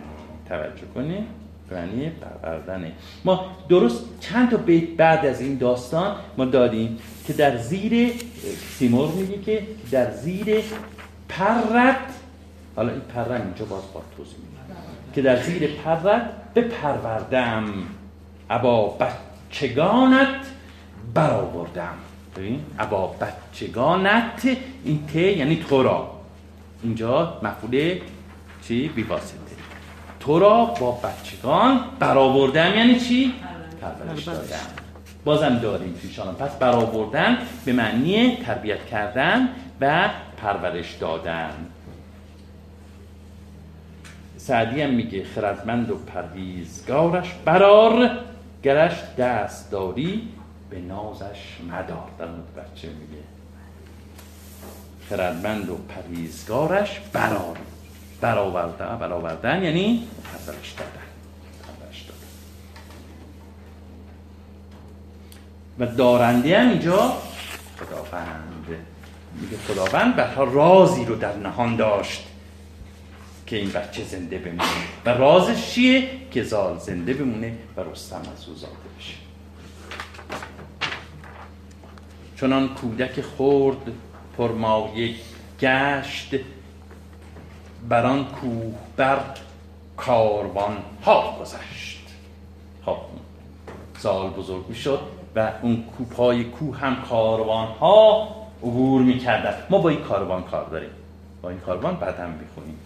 توجه 0.50 0.88
کنید. 0.96 1.43
معنی 1.74 2.10
پروردنه. 2.10 2.92
ما 3.26 3.46
درست 3.70 4.04
چند 4.20 4.50
تا 4.50 4.58
بیت 4.58 4.90
بعد 4.98 5.26
از 5.26 5.42
این 5.42 5.58
داستان 5.58 6.16
ما 6.38 6.46
داریم 6.46 6.98
که 7.28 7.34
در 7.34 7.58
زیر 7.58 8.12
سیمور 8.78 9.12
میگه 9.12 9.38
که 9.38 9.68
در 9.92 10.12
زیر 10.12 10.64
پرت 11.30 11.98
حالا 12.76 12.92
این 12.92 13.02
پرت 13.02 13.42
اینجا 13.42 13.66
باز 13.66 13.84
با 13.94 14.02
توضیح 14.18 14.36
میگه 14.38 14.54
که 15.16 15.22
در 15.22 15.44
زیر 15.44 15.68
پرت 15.68 16.30
به 16.54 16.62
پروردم 16.62 17.74
ابا 18.50 18.98
بچگانت 18.98 20.46
برآوردم. 21.14 21.94
ببین 22.36 22.60
ابا 22.80 23.08
بچگانت 23.08 24.58
این 24.84 25.08
ته 25.14 25.20
یعنی 25.20 25.56
تو 25.70 25.84
را 25.84 26.12
اینجا 26.84 27.40
مفعول 27.44 28.00
چی؟ 28.68 28.88
بیواسطه 28.88 29.43
تو 30.26 30.40
را 30.40 30.66
با 30.66 30.92
بچگان 30.92 31.80
برآوردم. 32.00 32.76
یعنی 32.76 33.00
چی؟ 33.00 33.34
پرورش 33.82 34.24
دادم. 34.24 34.44
بازم 35.26 35.60
داریم 35.60 36.00
توشان 36.02 36.36
پس 36.36 36.52
برآوردن 36.52 37.38
به 37.66 37.74
معنی 37.74 38.38
تربیت 38.46 38.86
کردن 38.86 39.50
و 39.82 40.10
پرورش 40.38 40.94
دادن. 40.94 41.50
سعدی 44.38 44.82
هم 44.82 44.90
میگه 44.90 45.24
خردمند 45.24 45.92
و 45.92 45.96
پرهیزگارش 45.96 47.34
برار 47.46 48.20
گرش 48.64 49.04
دست 49.18 49.72
داری 49.72 50.30
به 50.70 50.80
نازش 50.80 51.58
مدار. 51.70 52.10
در 52.20 52.26
بچه 52.26 52.88
میگه. 52.88 53.24
خردمند 55.10 55.70
و 55.70 55.76
پریزگارش 55.76 57.00
برار. 57.14 57.58
برآوردن 58.24 58.98
برآوردن 58.98 59.64
یعنی 59.64 60.08
پرورش 60.24 60.72
دادن 60.72 61.08
پرورش 61.64 62.02
دادن. 62.02 62.20
و 65.80 65.96
دارنده 65.96 66.60
هم 66.60 66.70
اینجا 66.70 67.18
خداوند. 67.80 68.68
میگه 69.42 69.58
خداوند 69.58 70.16
برها 70.16 70.44
رازی 70.44 71.06
رو 71.06 71.16
در 71.16 71.38
نهان 71.38 71.76
داشت 71.76 72.28
که 73.48 73.56
این 73.56 73.70
بچه 73.70 74.04
زنده 74.04 74.38
بمونه. 74.38 74.64
و 75.06 75.10
رازش 75.10 75.72
چیه؟ 75.72 76.10
که 76.32 76.44
زال 76.44 76.78
زنده 76.78 77.14
بمونه 77.14 77.58
و 77.78 77.82
رستم 77.82 78.22
از 78.36 78.48
او 78.48 78.56
زاده 78.56 78.74
بشه. 79.00 79.14
چنان 82.40 82.70
کودک 82.70 83.22
خورد 83.22 83.92
پرمایه 84.38 85.16
گشت 85.60 86.36
بران 87.90 88.26
کوه 88.26 88.74
بر 88.98 89.20
کاروان 89.98 90.78
ها 91.06 91.38
گذشت. 91.42 92.08
خب 92.86 92.98
سال 93.98 94.30
بزرگ 94.30 94.64
می 94.70 94.76
شد 94.76 95.00
و 95.36 95.52
اون 95.62 95.84
کوپای 95.98 96.44
کوه 96.44 96.78
هم 96.78 96.96
کاروان 97.10 97.68
ها 97.68 98.28
عبور 98.64 99.02
می 99.02 99.18
کردن 99.18 99.54
ما 99.70 99.78
با 99.78 99.90
این 99.90 100.02
کاروان 100.02 100.44
کار 100.44 100.70
داریم. 100.70 100.90
با 101.42 101.50
این 101.50 101.60
کاروان 101.60 101.96
بعد 101.96 102.20
هم 102.20 102.34
بخونیم 102.34 102.78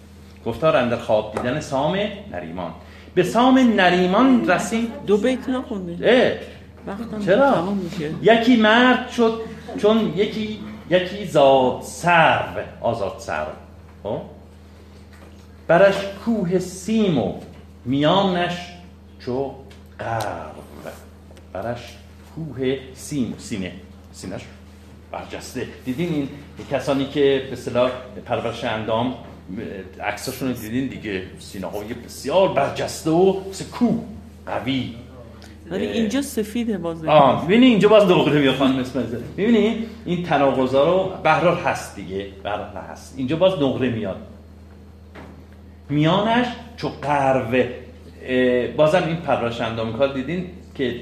گفتار 0.45 0.75
اندر 0.77 0.97
خواب 0.97 1.35
دیدن 1.35 1.59
سام 1.59 1.99
نریمان. 2.31 2.71
به 3.15 3.23
سام 3.23 3.57
نریمان 3.57 4.49
رسید 4.49 4.91
دو 5.07 5.17
بیت 5.17 5.49
نخوندید 5.49 6.05
چرا؟ 7.25 7.73
یکی 8.21 8.55
مرد 8.55 9.09
شد 9.09 9.41
چون 9.81 10.13
یکی 10.15 10.59
یکی 10.89 11.25
زاد 11.25 11.81
سرو. 11.81 12.61
آزاد 12.81 13.15
سرو. 13.19 13.45
خب؟ 14.03 14.21
برش 15.67 15.95
کوه 16.25 16.59
سیم 16.59 17.17
و 17.17 17.33
میانش 17.85 18.73
چو 19.19 19.53
قرب 19.99 20.93
برش 21.53 21.97
کوه 22.35 22.77
سیم 22.93 23.33
سینه. 23.37 23.71
سینش 24.11 24.41
برجسته. 25.11 25.67
دیدین 25.85 26.13
این 26.13 26.29
کسانی 26.71 27.05
که 27.05 27.47
به 27.49 27.55
صلاح 27.55 27.91
پرورش 28.25 28.63
اندام 28.63 29.13
عکساشون 30.03 30.51
دیدین 30.51 30.87
دیگه؟ 30.87 31.23
سینه 31.39 31.67
های 31.67 31.93
بسیار 31.93 32.53
برجسته 32.53 33.09
و 33.09 33.33
کوه. 33.71 34.03
قوی. 34.45 34.95
ولی 35.71 35.85
اینجا 35.85 36.21
سفیده 36.21 36.77
باز. 36.77 37.05
آه 37.05 37.45
ببینی 37.45 37.65
اینجا 37.65 37.89
باز 37.89 38.07
دوغره 38.07 38.39
میاد 38.39 38.55
خانم 38.55 38.79
اسماعیل. 38.79 39.09
ببینی 39.37 39.85
این 40.05 40.23
تناقضا 40.23 40.83
رو 40.83 41.11
بهرار 41.23 41.55
هست 41.55 41.95
دیگه. 41.95 42.27
بهرار 42.43 42.67
هست. 42.91 43.13
اینجا 43.17 43.35
باز 43.35 43.61
نقره 43.61 43.89
میاد 43.89 44.17
میانش 45.89 46.47
چو 46.77 46.89
قروه 47.01 47.69
بازم 48.77 49.03
این 49.07 49.15
پراش 49.15 49.61
اندامکار 49.61 50.13
دیدین 50.13 50.49
که 50.75 50.95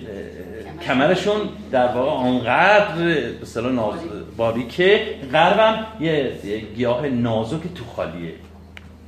کمرشون 0.81 1.41
در 1.71 1.87
واقع 1.87 2.09
آنقدر 2.09 2.95
به 2.95 3.41
اصطلاح 3.41 3.71
ناز 3.71 3.99
باریکه. 4.37 5.15
قربم 5.31 5.85
یه 5.99 6.31
گیاه 6.75 7.07
نازک 7.07 7.73
تو 7.75 7.85
خالیه. 7.95 8.33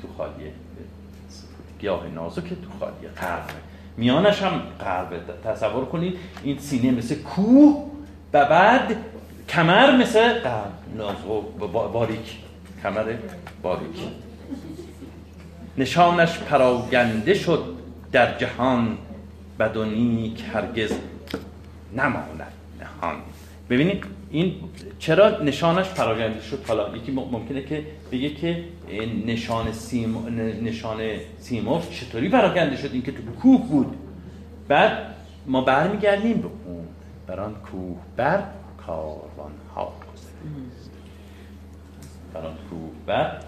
تو 0.01 0.07
خالیه. 0.17 0.51
گیاه 1.79 2.07
نازک 2.15 2.49
تو 2.49 2.79
خالیه. 2.79 3.09
قربه 3.15 3.53
میانش 3.97 4.43
هم 4.43 4.61
قربه 4.79 5.19
تصور 5.43 5.85
کنید 5.85 6.17
این 6.43 6.59
سینه 6.59 6.91
مثل 6.91 7.15
کوه 7.15 7.83
و 8.33 8.45
بعد 8.45 8.95
کمر 9.49 9.97
مثل 9.97 10.33
قرب 10.33 11.57
باریک. 11.93 12.37
کمر 12.83 13.13
باریک. 13.61 13.97
نشانش 15.77 16.39
پراگنده 16.39 17.33
شد 17.33 17.63
در 18.11 18.37
جهان 18.37 18.97
بد 19.59 19.77
و 19.77 19.85
نیک 19.85 20.43
هرگز 20.53 20.91
نماند 21.93 22.53
نهان. 22.79 23.15
ببینید 23.69 24.03
این 24.31 24.55
چرا 24.99 25.43
نشانش 25.43 25.89
پراگنده 25.89 26.41
شد؟ 26.41 26.65
حالا 26.67 26.97
یکی 26.97 27.11
ممکنه 27.11 27.63
که 27.63 27.83
بگه 28.11 28.29
که 28.29 28.63
نشان 29.25 29.71
سیم 29.71 30.27
نشان 30.63 30.97
سیمرغ 31.39 31.89
چطوری 31.89 32.29
پراگنده 32.29 32.75
شد؟ 32.77 32.89
این 32.93 33.01
که 33.01 33.11
تو 33.11 33.21
کوه 33.41 33.67
بود. 33.67 33.95
بعد 34.67 34.97
ما 35.45 35.61
برمیگردیم 35.61 36.37
به 36.37 36.47
اون. 36.65 36.87
بر 37.27 37.39
آن 37.39 37.55
کوه 37.55 37.97
بر 38.15 38.43
کاروان 38.85 39.51
ها 39.75 39.93
بر 42.33 42.41
آن 42.41 42.55
کوه 42.69 42.89
بر 43.05 43.39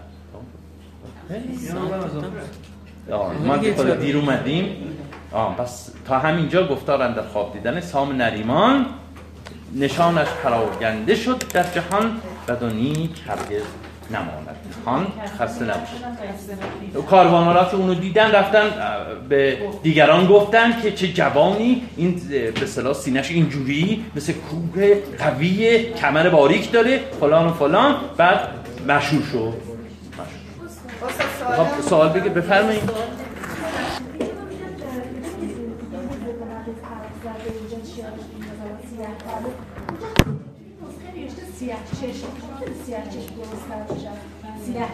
ما 3.45 3.57
که 3.57 3.72
دیر 4.01 4.18
اومدیم 4.18 4.76
پس 5.57 5.91
تا 6.07 6.19
همینجا 6.19 6.68
گفتارن 6.68 7.14
در 7.14 7.22
خواب 7.22 7.53
دیدن 7.53 7.81
سام 7.81 8.11
نریمان 8.11 8.85
نشانش 9.76 10.27
پراگنده 10.43 11.15
شد 11.15 11.43
در 11.53 11.64
جهان 11.64 12.06
و 12.47 12.53
هرگز 13.27 13.64
نماند 14.11 14.57
خان 14.85 15.07
خسته 15.39 15.65
نباشید 15.65 17.06
کاروانالات 17.10 17.73
اونو 17.73 17.93
دیدن 17.93 18.31
رفتن 18.31 18.69
به 19.30 19.57
دیگران 19.84 20.27
گفتن 20.27 20.81
که 20.81 20.91
چه 20.91 21.07
جوانی 21.07 21.84
این 21.97 22.22
به 22.60 22.65
صلاح 22.65 22.93
سینش 22.93 23.31
اینجوری 23.31 24.06
مثل 24.15 24.34
کوه 24.34 24.95
قوی 25.19 25.84
کمر 25.93 26.30
باریک 26.30 26.72
داره 26.72 26.99
فلان 27.19 27.47
و 27.47 27.53
فلان 27.53 27.95
بعد 28.18 28.39
مشهور 28.88 29.23
شد 29.31 29.68
خب 30.99 31.81
سوال 31.89 32.09
بگیر 32.09 32.31
بفرمایید. 32.31 32.89
سیاه 41.59 41.77
چشم 42.01 42.27
سیاه 42.85 43.03
چشم 43.03 43.34
سیاه 44.65 44.88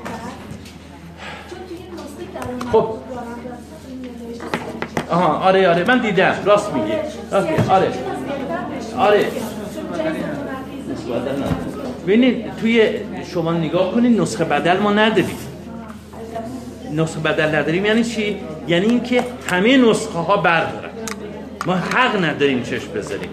خب. 2.72 2.88
آها 5.10 5.38
آره 5.38 5.69
آره 5.69 5.84
من 5.88 5.99
دیدم. 6.02 6.36
راست 6.45 6.73
میگه 6.73 7.02
راست 7.32 7.48
میگه 7.49 7.72
آره. 7.72 7.91
آره. 8.98 9.32
ببینید 12.07 12.56
توی 12.56 12.90
شما 13.34 13.53
نگاه 13.53 13.91
کنید 13.91 14.22
نسخه 14.22 14.44
بدل 14.44 14.77
ما 14.80 14.91
نداریم 14.94 15.38
نسخه 16.96 17.20
بدل 17.20 17.56
نداریم. 17.56 17.86
یعنی 17.86 18.04
چی؟ 18.04 18.38
یعنی 18.68 18.86
اینکه 18.86 19.24
همه 19.50 19.78
نسخه 19.78 20.20
ها 20.20 20.38
بردارن. 20.38 20.90
ما 21.66 21.76
حق 21.76 22.24
نداریم 22.24 22.64
چشم 22.64 22.92
بذاریم. 22.92 23.30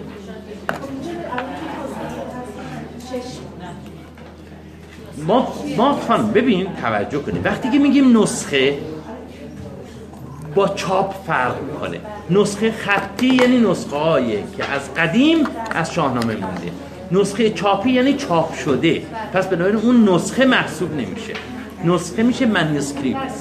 ما 5.27 5.53
ما 5.77 5.93
خان 6.07 6.31
ببین 6.31 6.67
توجه 6.81 7.19
کنید 7.19 7.45
وقتی 7.45 7.69
که 7.69 7.79
میگیم 7.79 8.21
نسخه 8.21 8.77
با 10.55 10.67
چاپ 10.67 11.25
فرق 11.27 11.61
می‌کنه. 11.61 11.99
نسخه 12.29 12.71
خطی 12.71 13.27
یعنی 13.27 13.57
نسخه 13.57 13.95
هایی 13.95 14.43
که 14.57 14.71
از 14.71 14.93
قدیم 14.93 15.47
از 15.75 15.93
شاهنامه 15.93 16.35
مونده. 16.35 16.71
نسخه 17.11 17.49
چاپی 17.49 17.91
یعنی 17.91 18.13
چاپ 18.13 18.53
شده. 18.53 19.01
پس 19.33 19.47
بنابراین 19.47 19.75
اون 19.75 20.09
نسخه 20.09 20.45
محسوب 20.45 20.91
نمیشه. 20.91 21.33
نسخه 21.83 22.23
میشه 22.23 22.45
منیسکریپت 22.45 23.31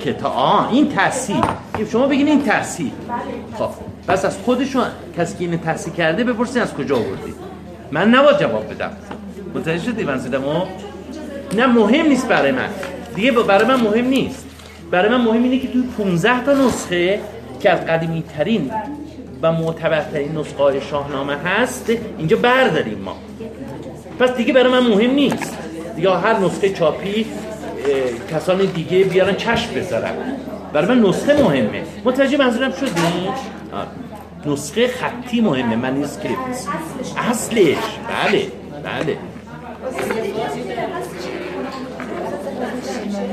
که 0.00 0.12
تا 0.12 0.28
آه 0.28 0.72
این 0.72 0.88
تحصیل. 0.88 1.44
شما 1.92 2.06
بگین 2.06 2.28
این 2.28 2.42
تحصیل. 2.42 2.92
خب 3.58 3.68
پس 4.08 4.24
از 4.24 4.38
خودشون 4.38 4.86
کسی 5.18 5.38
که 5.38 5.44
این 5.44 5.58
تحصیل 5.58 5.92
کرده 5.92 6.24
بپرسین 6.24 6.62
از 6.62 6.74
کجا 6.74 6.96
آوردی. 6.96 7.34
من 7.92 8.08
نباید 8.08 8.38
جواب 8.38 8.74
بدم. 8.74 8.90
متوجه 9.54 9.84
شدی 9.84 10.04
من 10.04 10.20
نه 11.56 11.66
مهم 11.66 12.06
نیست 12.06 12.28
برای 12.28 12.52
من. 12.52 12.68
دیگه 13.14 13.32
برای 13.32 13.66
من 13.68 13.80
مهم 13.80 14.04
نیست. 14.04 14.46
برای 14.90 15.08
من 15.08 15.20
مهم 15.20 15.42
اینه 15.42 15.58
که 15.58 15.68
توی 15.68 15.82
15 15.82 16.44
تا 16.44 16.52
نسخه 16.52 17.20
که 17.60 17.70
از 17.70 17.86
قدیمی 17.86 18.24
ترین 18.36 18.70
و 19.42 19.52
معتبرترین 19.52 20.38
نسخه 20.38 20.62
های 20.62 20.80
شاهنامه 20.80 21.36
هست 21.36 21.92
اینجا 22.18 22.36
برداریم 22.36 22.98
ما. 22.98 23.16
پس 24.18 24.36
دیگه 24.36 24.52
برای 24.52 24.72
من 24.72 24.86
مهم 24.86 25.10
نیست. 25.10 25.58
یا 26.00 26.16
هر 26.16 26.38
نسخه 26.38 26.70
چاپی 26.70 27.26
کسان 28.30 28.58
دیگه 28.58 29.04
بیارن 29.04 29.34
چشم 29.34 29.74
بذارن. 29.74 30.14
برای 30.72 30.88
من 30.88 31.08
نسخه 31.08 31.42
مهمه. 31.42 31.82
متوجه 32.04 32.36
منظورم 32.36 32.72
شدی؟ 32.72 33.28
نسخه 34.46 34.88
خطی 34.88 35.40
مهمه 35.40 35.76
منیسکریپت 35.76 36.66
اصلش. 37.30 37.76
بله 38.08 38.46
بله. 38.84 39.16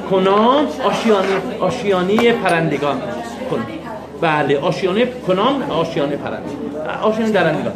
کنام 0.10 0.68
آشیانه 0.84 1.27
آشیانه 1.60 2.34
پرندگان. 2.34 3.02
کن. 3.52 3.65
بله 4.22 4.60
آشیانه 4.60 5.06
کنام 5.06 5.72
آشیانه 5.72 6.15
پرنده 6.15 6.49
آشیانه 7.03 7.31
درندگان. 7.31 7.73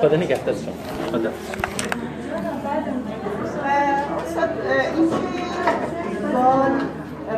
خدا 0.00 0.16
نگهدار 0.16 0.54
شما. 0.54 1.18
خدا. 1.18 1.30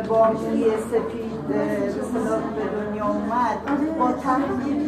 با 0.07 0.31
موی 0.31 0.63
سپید 0.91 1.47
به 1.47 1.55
دنیا 2.81 3.05
اومد 3.07 3.57
با 3.99 4.11
تحقیقی 4.11 4.85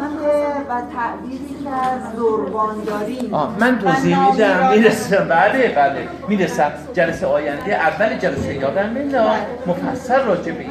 و 0.70 0.72
تعبیری 0.96 1.56
که 1.64 1.70
از 1.70 2.02
زربان 2.16 2.76
داریم 2.86 3.32
من 3.60 3.80
توضیح 3.80 4.32
میدم 4.32 4.70
می‌رسم. 4.70 5.28
بله 5.30 5.68
بله. 5.76 6.08
می‌رسم. 6.28 6.72
جلسه 6.94 7.26
آینده 7.26 7.74
اول 7.76 8.18
جلسه 8.18 8.54
یادم 8.54 8.90
میاد 8.90 9.38
مفصل 9.68 10.26
راجع 10.26 10.52
به 10.52 10.62